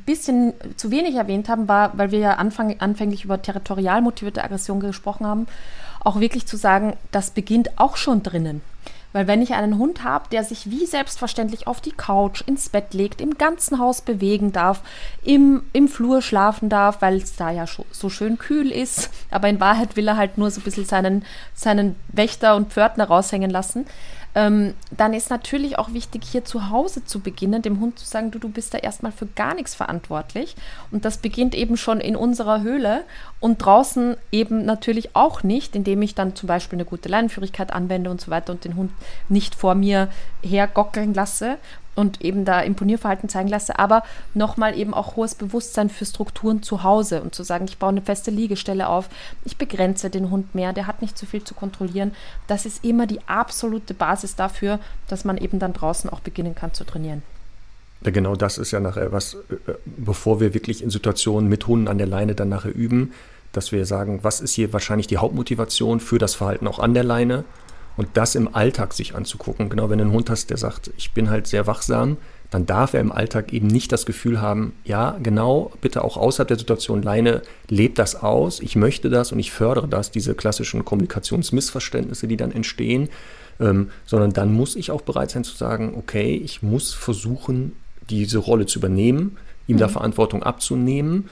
[0.06, 4.80] bisschen zu wenig erwähnt haben, war, weil wir ja anfang, anfänglich über territorial motivierte Aggression
[4.80, 5.48] gesprochen haben,
[6.02, 8.62] auch wirklich zu sagen, das beginnt auch schon drinnen.
[9.14, 12.94] Weil wenn ich einen Hund habe, der sich wie selbstverständlich auf die Couch, ins Bett
[12.94, 14.82] legt, im ganzen Haus bewegen darf,
[15.24, 19.60] im, im Flur schlafen darf, weil es da ja so schön kühl ist, aber in
[19.60, 23.86] Wahrheit will er halt nur so ein bisschen seinen, seinen Wächter und Pförtner raushängen lassen,
[24.36, 28.32] ähm, dann ist natürlich auch wichtig, hier zu Hause zu beginnen, dem Hund zu sagen,
[28.32, 30.56] du, du bist da erstmal für gar nichts verantwortlich.
[30.92, 33.04] Und das beginnt eben schon in unserer Höhle
[33.40, 38.10] und draußen eben natürlich auch nicht, indem ich dann zum Beispiel eine gute Leinenführigkeit anwende
[38.10, 38.92] und so weiter und den Hund
[39.30, 40.10] nicht vor mir
[40.42, 41.58] hergockeln lasse
[41.96, 46.84] und eben da Imponierverhalten zeigen lasse, aber nochmal eben auch hohes Bewusstsein für Strukturen zu
[46.84, 49.10] Hause und zu sagen, ich baue eine feste Liegestelle auf,
[49.46, 52.14] ich begrenze den Hund mehr, der hat nicht zu viel zu kontrollieren.
[52.48, 56.74] Das ist immer die absolute Basis dafür, dass man eben dann draußen auch beginnen kann
[56.74, 57.22] zu trainieren.
[58.04, 61.88] Ja, genau das ist ja nachher was, äh, bevor wir wirklich in Situationen mit Hunden
[61.88, 63.14] an der Leine dann nachher üben,
[63.54, 67.04] dass wir sagen, was ist hier wahrscheinlich die Hauptmotivation für das Verhalten auch an der
[67.04, 67.46] Leine
[67.98, 69.70] und das im Alltag sich anzugucken.
[69.70, 72.18] Genau, wenn du einen Hund hast, der sagt, ich bin halt sehr wachsam,
[72.50, 76.48] dann darf er im Alltag eben nicht das Gefühl haben, ja, genau, bitte auch außerhalb
[76.48, 80.86] der Situation Leine, lebt das aus, ich möchte das und ich fördere das, diese klassischen
[80.86, 83.10] Kommunikationsmissverständnisse, die dann entstehen,
[83.60, 87.74] ähm, sondern dann muss ich auch bereit sein zu sagen, okay, ich muss versuchen,
[88.10, 89.38] diese Rolle zu übernehmen,
[89.68, 89.80] ihm mhm.
[89.80, 91.30] da Verantwortung abzunehmen.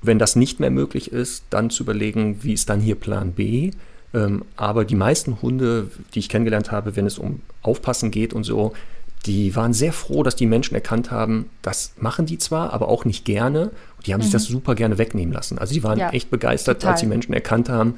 [0.00, 3.70] Wenn das nicht mehr möglich ist, dann zu überlegen, wie ist dann hier Plan B?
[4.14, 8.44] Ähm, aber die meisten Hunde, die ich kennengelernt habe, wenn es um Aufpassen geht und
[8.44, 8.72] so,
[9.26, 13.04] die waren sehr froh, dass die Menschen erkannt haben, das machen die zwar, aber auch
[13.04, 13.70] nicht gerne.
[13.96, 14.24] Und die haben mhm.
[14.24, 15.58] sich das super gerne wegnehmen lassen.
[15.58, 16.92] Also die waren ja, echt begeistert, total.
[16.92, 17.94] als die Menschen erkannt haben,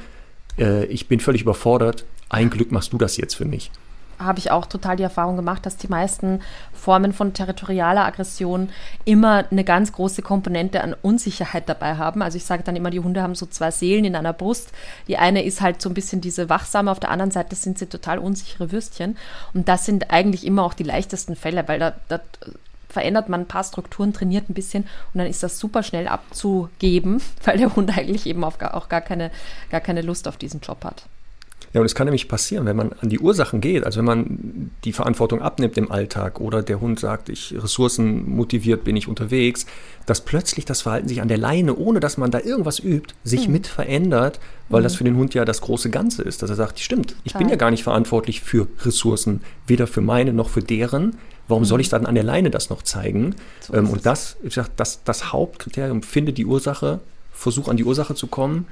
[0.59, 3.71] äh, ich bin völlig überfordert, ein Glück machst du das jetzt für mich
[4.19, 6.41] habe ich auch total die Erfahrung gemacht, dass die meisten
[6.73, 8.71] Formen von territorialer Aggression
[9.05, 12.23] immer eine ganz große Komponente an Unsicherheit dabei haben.
[12.23, 14.73] Also ich sage dann immer, die Hunde haben so zwei Seelen in einer Brust.
[15.09, 17.87] Die eine ist halt so ein bisschen diese wachsame, auf der anderen Seite sind sie
[17.87, 19.17] total unsichere Würstchen.
[19.55, 22.21] Und das sind eigentlich immer auch die leichtesten Fälle, weil da, da
[22.89, 27.21] verändert man ein paar Strukturen, trainiert ein bisschen und dann ist das super schnell abzugeben,
[27.45, 29.31] weil der Hund eigentlich eben auch gar keine,
[29.71, 31.05] gar keine Lust auf diesen Job hat.
[31.77, 34.71] Ja, und es kann nämlich passieren, wenn man an die Ursachen geht, also wenn man
[34.85, 39.67] die Verantwortung abnimmt im Alltag oder der Hund sagt, ich ressourcenmotiviert bin ich unterwegs,
[40.07, 43.47] dass plötzlich das Verhalten sich an der Leine, ohne dass man da irgendwas übt, sich
[43.47, 43.53] mhm.
[43.53, 44.41] mit verändert,
[44.71, 44.85] weil mhm.
[44.85, 47.39] das für den Hund ja das große Ganze ist, dass er sagt, stimmt, ich Total.
[47.41, 51.19] bin ja gar nicht verantwortlich für Ressourcen, weder für meine noch für deren.
[51.47, 51.67] Warum mhm.
[51.67, 53.35] soll ich dann an der Leine das noch zeigen?
[53.61, 57.01] So ähm, und das, ich sag, das, das Hauptkriterium, finde die Ursache,
[57.33, 58.67] versuch an die Ursache zu kommen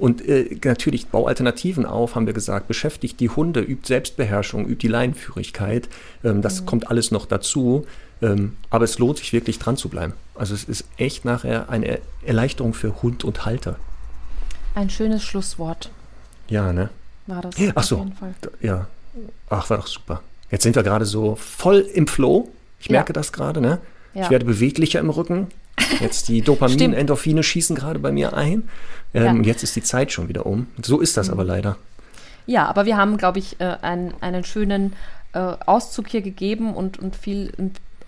[0.00, 2.68] und äh, natürlich bau Alternativen auf, haben wir gesagt.
[2.68, 5.88] Beschäftigt die Hunde, übt Selbstbeherrschung, übt die Leinenführigkeit.
[6.24, 6.66] Ähm, das mhm.
[6.66, 7.86] kommt alles noch dazu.
[8.20, 10.12] Ähm, aber es lohnt sich wirklich dran zu bleiben.
[10.34, 13.76] Also es ist echt nachher eine Erleichterung für Hund und Halter.
[14.74, 15.90] Ein schönes Schlusswort.
[16.48, 16.90] Ja, ne?
[17.26, 18.06] War das Ach so,
[18.60, 18.88] ja.
[19.50, 20.22] Ach, war doch super.
[20.50, 22.48] Jetzt sind wir gerade so voll im Flow.
[22.80, 23.14] Ich merke ja.
[23.14, 23.80] das gerade, ne?
[24.14, 24.24] Ja.
[24.24, 25.48] Ich werde beweglicher im Rücken.
[26.00, 28.68] Jetzt die Dopamin, Endorphine schießen gerade bei mir ein.
[29.14, 29.48] Ähm, ja.
[29.48, 30.66] Jetzt ist die Zeit schon wieder um.
[30.82, 31.34] So ist das mhm.
[31.34, 31.76] aber leider.
[32.46, 34.94] Ja, aber wir haben, glaube ich, äh, einen, einen schönen
[35.32, 37.52] äh, Auszug hier gegeben und, und viel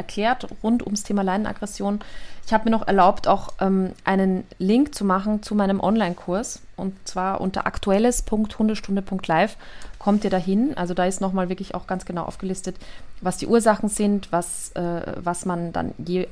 [0.00, 2.00] erklärt rund ums Thema Leinenaggression.
[2.46, 6.62] Ich habe mir noch erlaubt, auch ähm, einen Link zu machen zu meinem Online-Kurs.
[6.76, 9.56] Und zwar unter aktuelles.hundestunde.live
[9.98, 10.76] kommt ihr dahin.
[10.76, 12.76] Also da ist nochmal wirklich auch ganz genau aufgelistet,
[13.20, 16.26] was die Ursachen sind, was, äh, was man dann je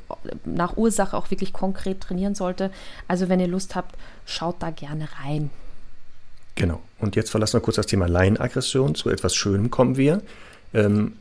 [0.44, 2.70] nach Ursache auch wirklich konkret trainieren sollte.
[3.06, 3.94] Also wenn ihr Lust habt,
[4.24, 5.50] schaut da gerne rein.
[6.54, 6.80] Genau.
[6.98, 8.94] Und jetzt verlassen wir kurz das Thema Laienaggression.
[8.94, 10.22] Zu etwas Schönem kommen wir.
[10.74, 11.12] Ähm,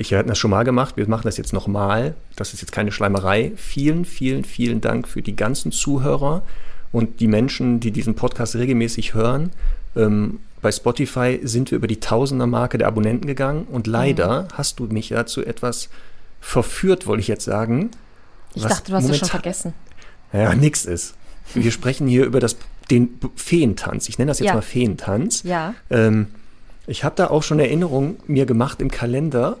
[0.00, 2.14] ich hatte das schon mal gemacht, wir machen das jetzt nochmal.
[2.34, 3.52] Das ist jetzt keine Schleimerei.
[3.56, 6.42] Vielen, vielen, vielen Dank für die ganzen Zuhörer
[6.90, 9.50] und die Menschen, die diesen Podcast regelmäßig hören.
[9.94, 14.48] Ähm, bei Spotify sind wir über die Tausender-Marke der Abonnenten gegangen und leider mhm.
[14.54, 15.90] hast du mich dazu etwas
[16.40, 17.90] verführt, wollte ich jetzt sagen.
[18.54, 19.74] Ich dachte, du hast es schon vergessen.
[20.32, 21.14] Ja, nix ist.
[21.52, 22.56] Wir sprechen hier über das
[22.90, 24.08] den Feentanz.
[24.08, 24.54] Ich nenne das jetzt ja.
[24.54, 25.42] mal Feentanz.
[25.42, 25.74] Ja.
[25.90, 26.28] Ähm,
[26.86, 29.58] ich habe da auch schon Erinnerungen mir gemacht im Kalender.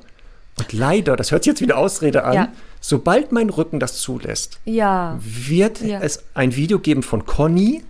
[0.60, 2.48] Und leider, das hört sich jetzt wieder Ausrede an, ja.
[2.80, 5.18] sobald mein Rücken das zulässt, ja.
[5.22, 6.00] wird ja.
[6.00, 7.82] es ein Video geben von Conny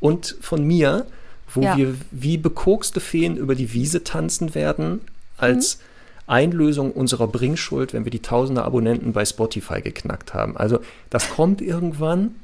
[0.00, 1.06] und von mir,
[1.54, 5.00] wo wir wie bekokste Feen über die Wiese tanzen werden,
[5.36, 5.82] als mhm.
[6.26, 10.56] Einlösung unserer Bringschuld, wenn wir die tausende Abonnenten bei Spotify geknackt haben.
[10.56, 12.34] Also das kommt irgendwann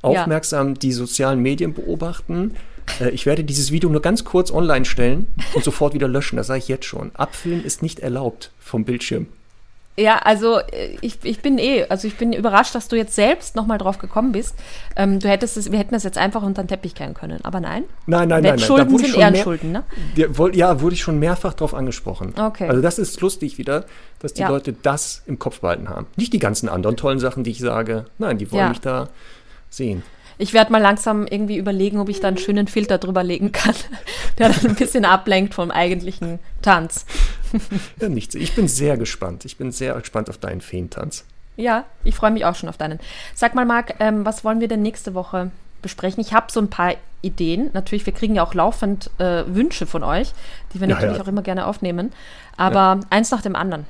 [0.00, 2.56] aufmerksam die sozialen Medien beobachten.
[3.00, 6.36] Äh, ich werde dieses Video nur ganz kurz online stellen und sofort wieder löschen.
[6.36, 7.10] Das sage ich jetzt schon.
[7.14, 9.26] Abfilmen ist nicht erlaubt vom Bildschirm.
[9.96, 13.56] Ja, also äh, ich, ich bin eh, also ich bin überrascht, dass du jetzt selbst
[13.56, 14.54] nochmal drauf gekommen bist.
[14.96, 17.60] Ähm, du hättest es, wir hätten das jetzt einfach unter den Teppich kehren können, aber
[17.60, 17.84] nein.
[18.06, 18.58] Nein, nein, nein.
[18.58, 19.84] Schulden sind Ehrenschulden, ne?
[20.14, 22.32] Ja, wurde ich schon mehrfach drauf angesprochen.
[22.38, 22.68] Okay.
[22.68, 23.84] Also das ist lustig wieder,
[24.18, 24.48] dass die ja.
[24.48, 26.06] Leute das im Kopf behalten haben.
[26.16, 28.06] Nicht die ganzen anderen tollen Sachen, die ich sage.
[28.16, 28.68] Nein, die wollen ja.
[28.70, 29.10] mich da
[29.68, 30.02] sehen.
[30.38, 33.74] Ich werde mal langsam irgendwie überlegen, ob ich da einen schönen Filter drüber legen kann,
[34.38, 37.06] der dann ein bisschen ablenkt vom eigentlichen Tanz.
[38.00, 38.34] ja, nichts.
[38.34, 39.44] Ich bin sehr gespannt.
[39.44, 41.24] Ich bin sehr gespannt auf deinen Feentanz.
[41.56, 42.98] Ja, ich freue mich auch schon auf deinen.
[43.34, 45.50] Sag mal, Marc, ähm, was wollen wir denn nächste Woche
[45.82, 46.20] besprechen?
[46.20, 47.70] Ich habe so ein paar Ideen.
[47.74, 50.32] Natürlich, wir kriegen ja auch laufend äh, Wünsche von euch,
[50.72, 51.22] die wir ja, natürlich ja.
[51.22, 52.12] auch immer gerne aufnehmen.
[52.56, 53.00] Aber ja.
[53.10, 53.86] eins nach dem anderen.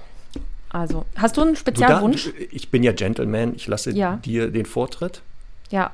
[0.70, 2.24] Also, hast du einen Spezialwunsch?
[2.24, 3.54] Da, ich bin ja Gentleman.
[3.54, 5.22] Ich lasse dir den Vortritt.
[5.72, 5.90] Ja,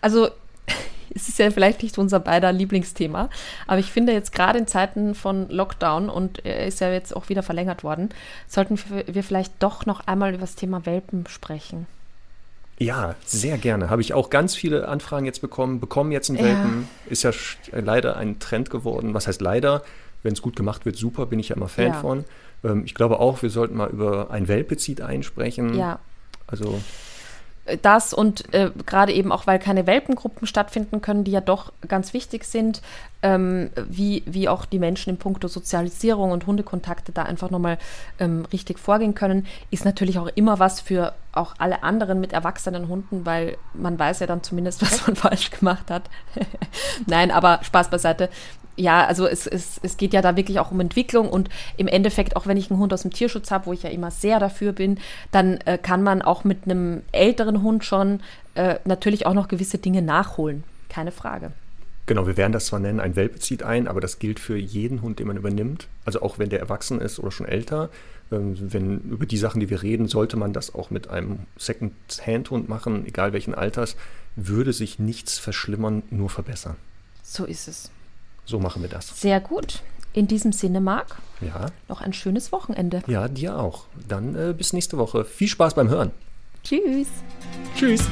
[0.00, 0.28] also
[1.14, 3.30] es ist ja vielleicht nicht unser beider Lieblingsthema,
[3.66, 7.28] aber ich finde jetzt gerade in Zeiten von Lockdown und er ist ja jetzt auch
[7.28, 8.10] wieder verlängert worden,
[8.46, 11.86] sollten wir vielleicht doch noch einmal über das Thema Welpen sprechen.
[12.78, 13.88] Ja, sehr gerne.
[13.88, 15.80] Habe ich auch ganz viele Anfragen jetzt bekommen.
[15.80, 16.88] Bekommen jetzt einen Welpen.
[17.06, 17.10] Ja.
[17.10, 17.30] Ist ja
[17.72, 19.14] leider ein Trend geworden.
[19.14, 19.82] Was heißt leider?
[20.22, 21.94] Wenn es gut gemacht wird, super, bin ich ja immer Fan ja.
[21.94, 22.24] von.
[22.64, 25.74] Ähm, ich glaube auch, wir sollten mal über ein Welpezid einsprechen.
[25.74, 26.00] Ja.
[26.46, 26.80] Also
[27.82, 32.12] das und äh, gerade eben auch, weil keine Welpengruppen stattfinden können, die ja doch ganz
[32.12, 32.82] wichtig sind,
[33.22, 37.78] ähm, wie, wie auch die Menschen in puncto Sozialisierung und Hundekontakte da einfach nochmal
[38.18, 42.88] ähm, richtig vorgehen können, ist natürlich auch immer was für auch alle anderen mit erwachsenen
[42.88, 46.04] Hunden, weil man weiß ja dann zumindest, was man falsch gemacht hat.
[47.06, 48.28] Nein, aber Spaß beiseite
[48.76, 52.36] ja, also es, es, es geht ja da wirklich auch um Entwicklung und im Endeffekt,
[52.36, 54.72] auch wenn ich einen Hund aus dem Tierschutz habe, wo ich ja immer sehr dafür
[54.72, 54.98] bin,
[55.30, 58.20] dann äh, kann man auch mit einem älteren Hund schon
[58.54, 60.62] äh, natürlich auch noch gewisse Dinge nachholen.
[60.88, 61.52] Keine Frage.
[62.06, 65.02] Genau, wir werden das zwar nennen, ein Welpe zieht ein, aber das gilt für jeden
[65.02, 65.88] Hund, den man übernimmt.
[66.04, 67.90] Also auch wenn der erwachsen ist oder schon älter.
[68.30, 72.68] Ähm, wenn über die Sachen, die wir reden, sollte man das auch mit einem Second-Hand-Hund
[72.68, 73.96] machen, egal welchen Alters,
[74.36, 76.76] würde sich nichts verschlimmern, nur verbessern.
[77.22, 77.90] So ist es.
[78.44, 79.20] So machen wir das.
[79.20, 79.82] Sehr gut.
[80.12, 81.66] In diesem Sinne, Marc, ja.
[81.88, 83.02] noch ein schönes Wochenende.
[83.06, 83.86] Ja, dir auch.
[84.08, 85.24] Dann äh, bis nächste Woche.
[85.24, 86.12] Viel Spaß beim Hören.
[86.62, 87.08] Tschüss.
[87.76, 88.08] Tschüss.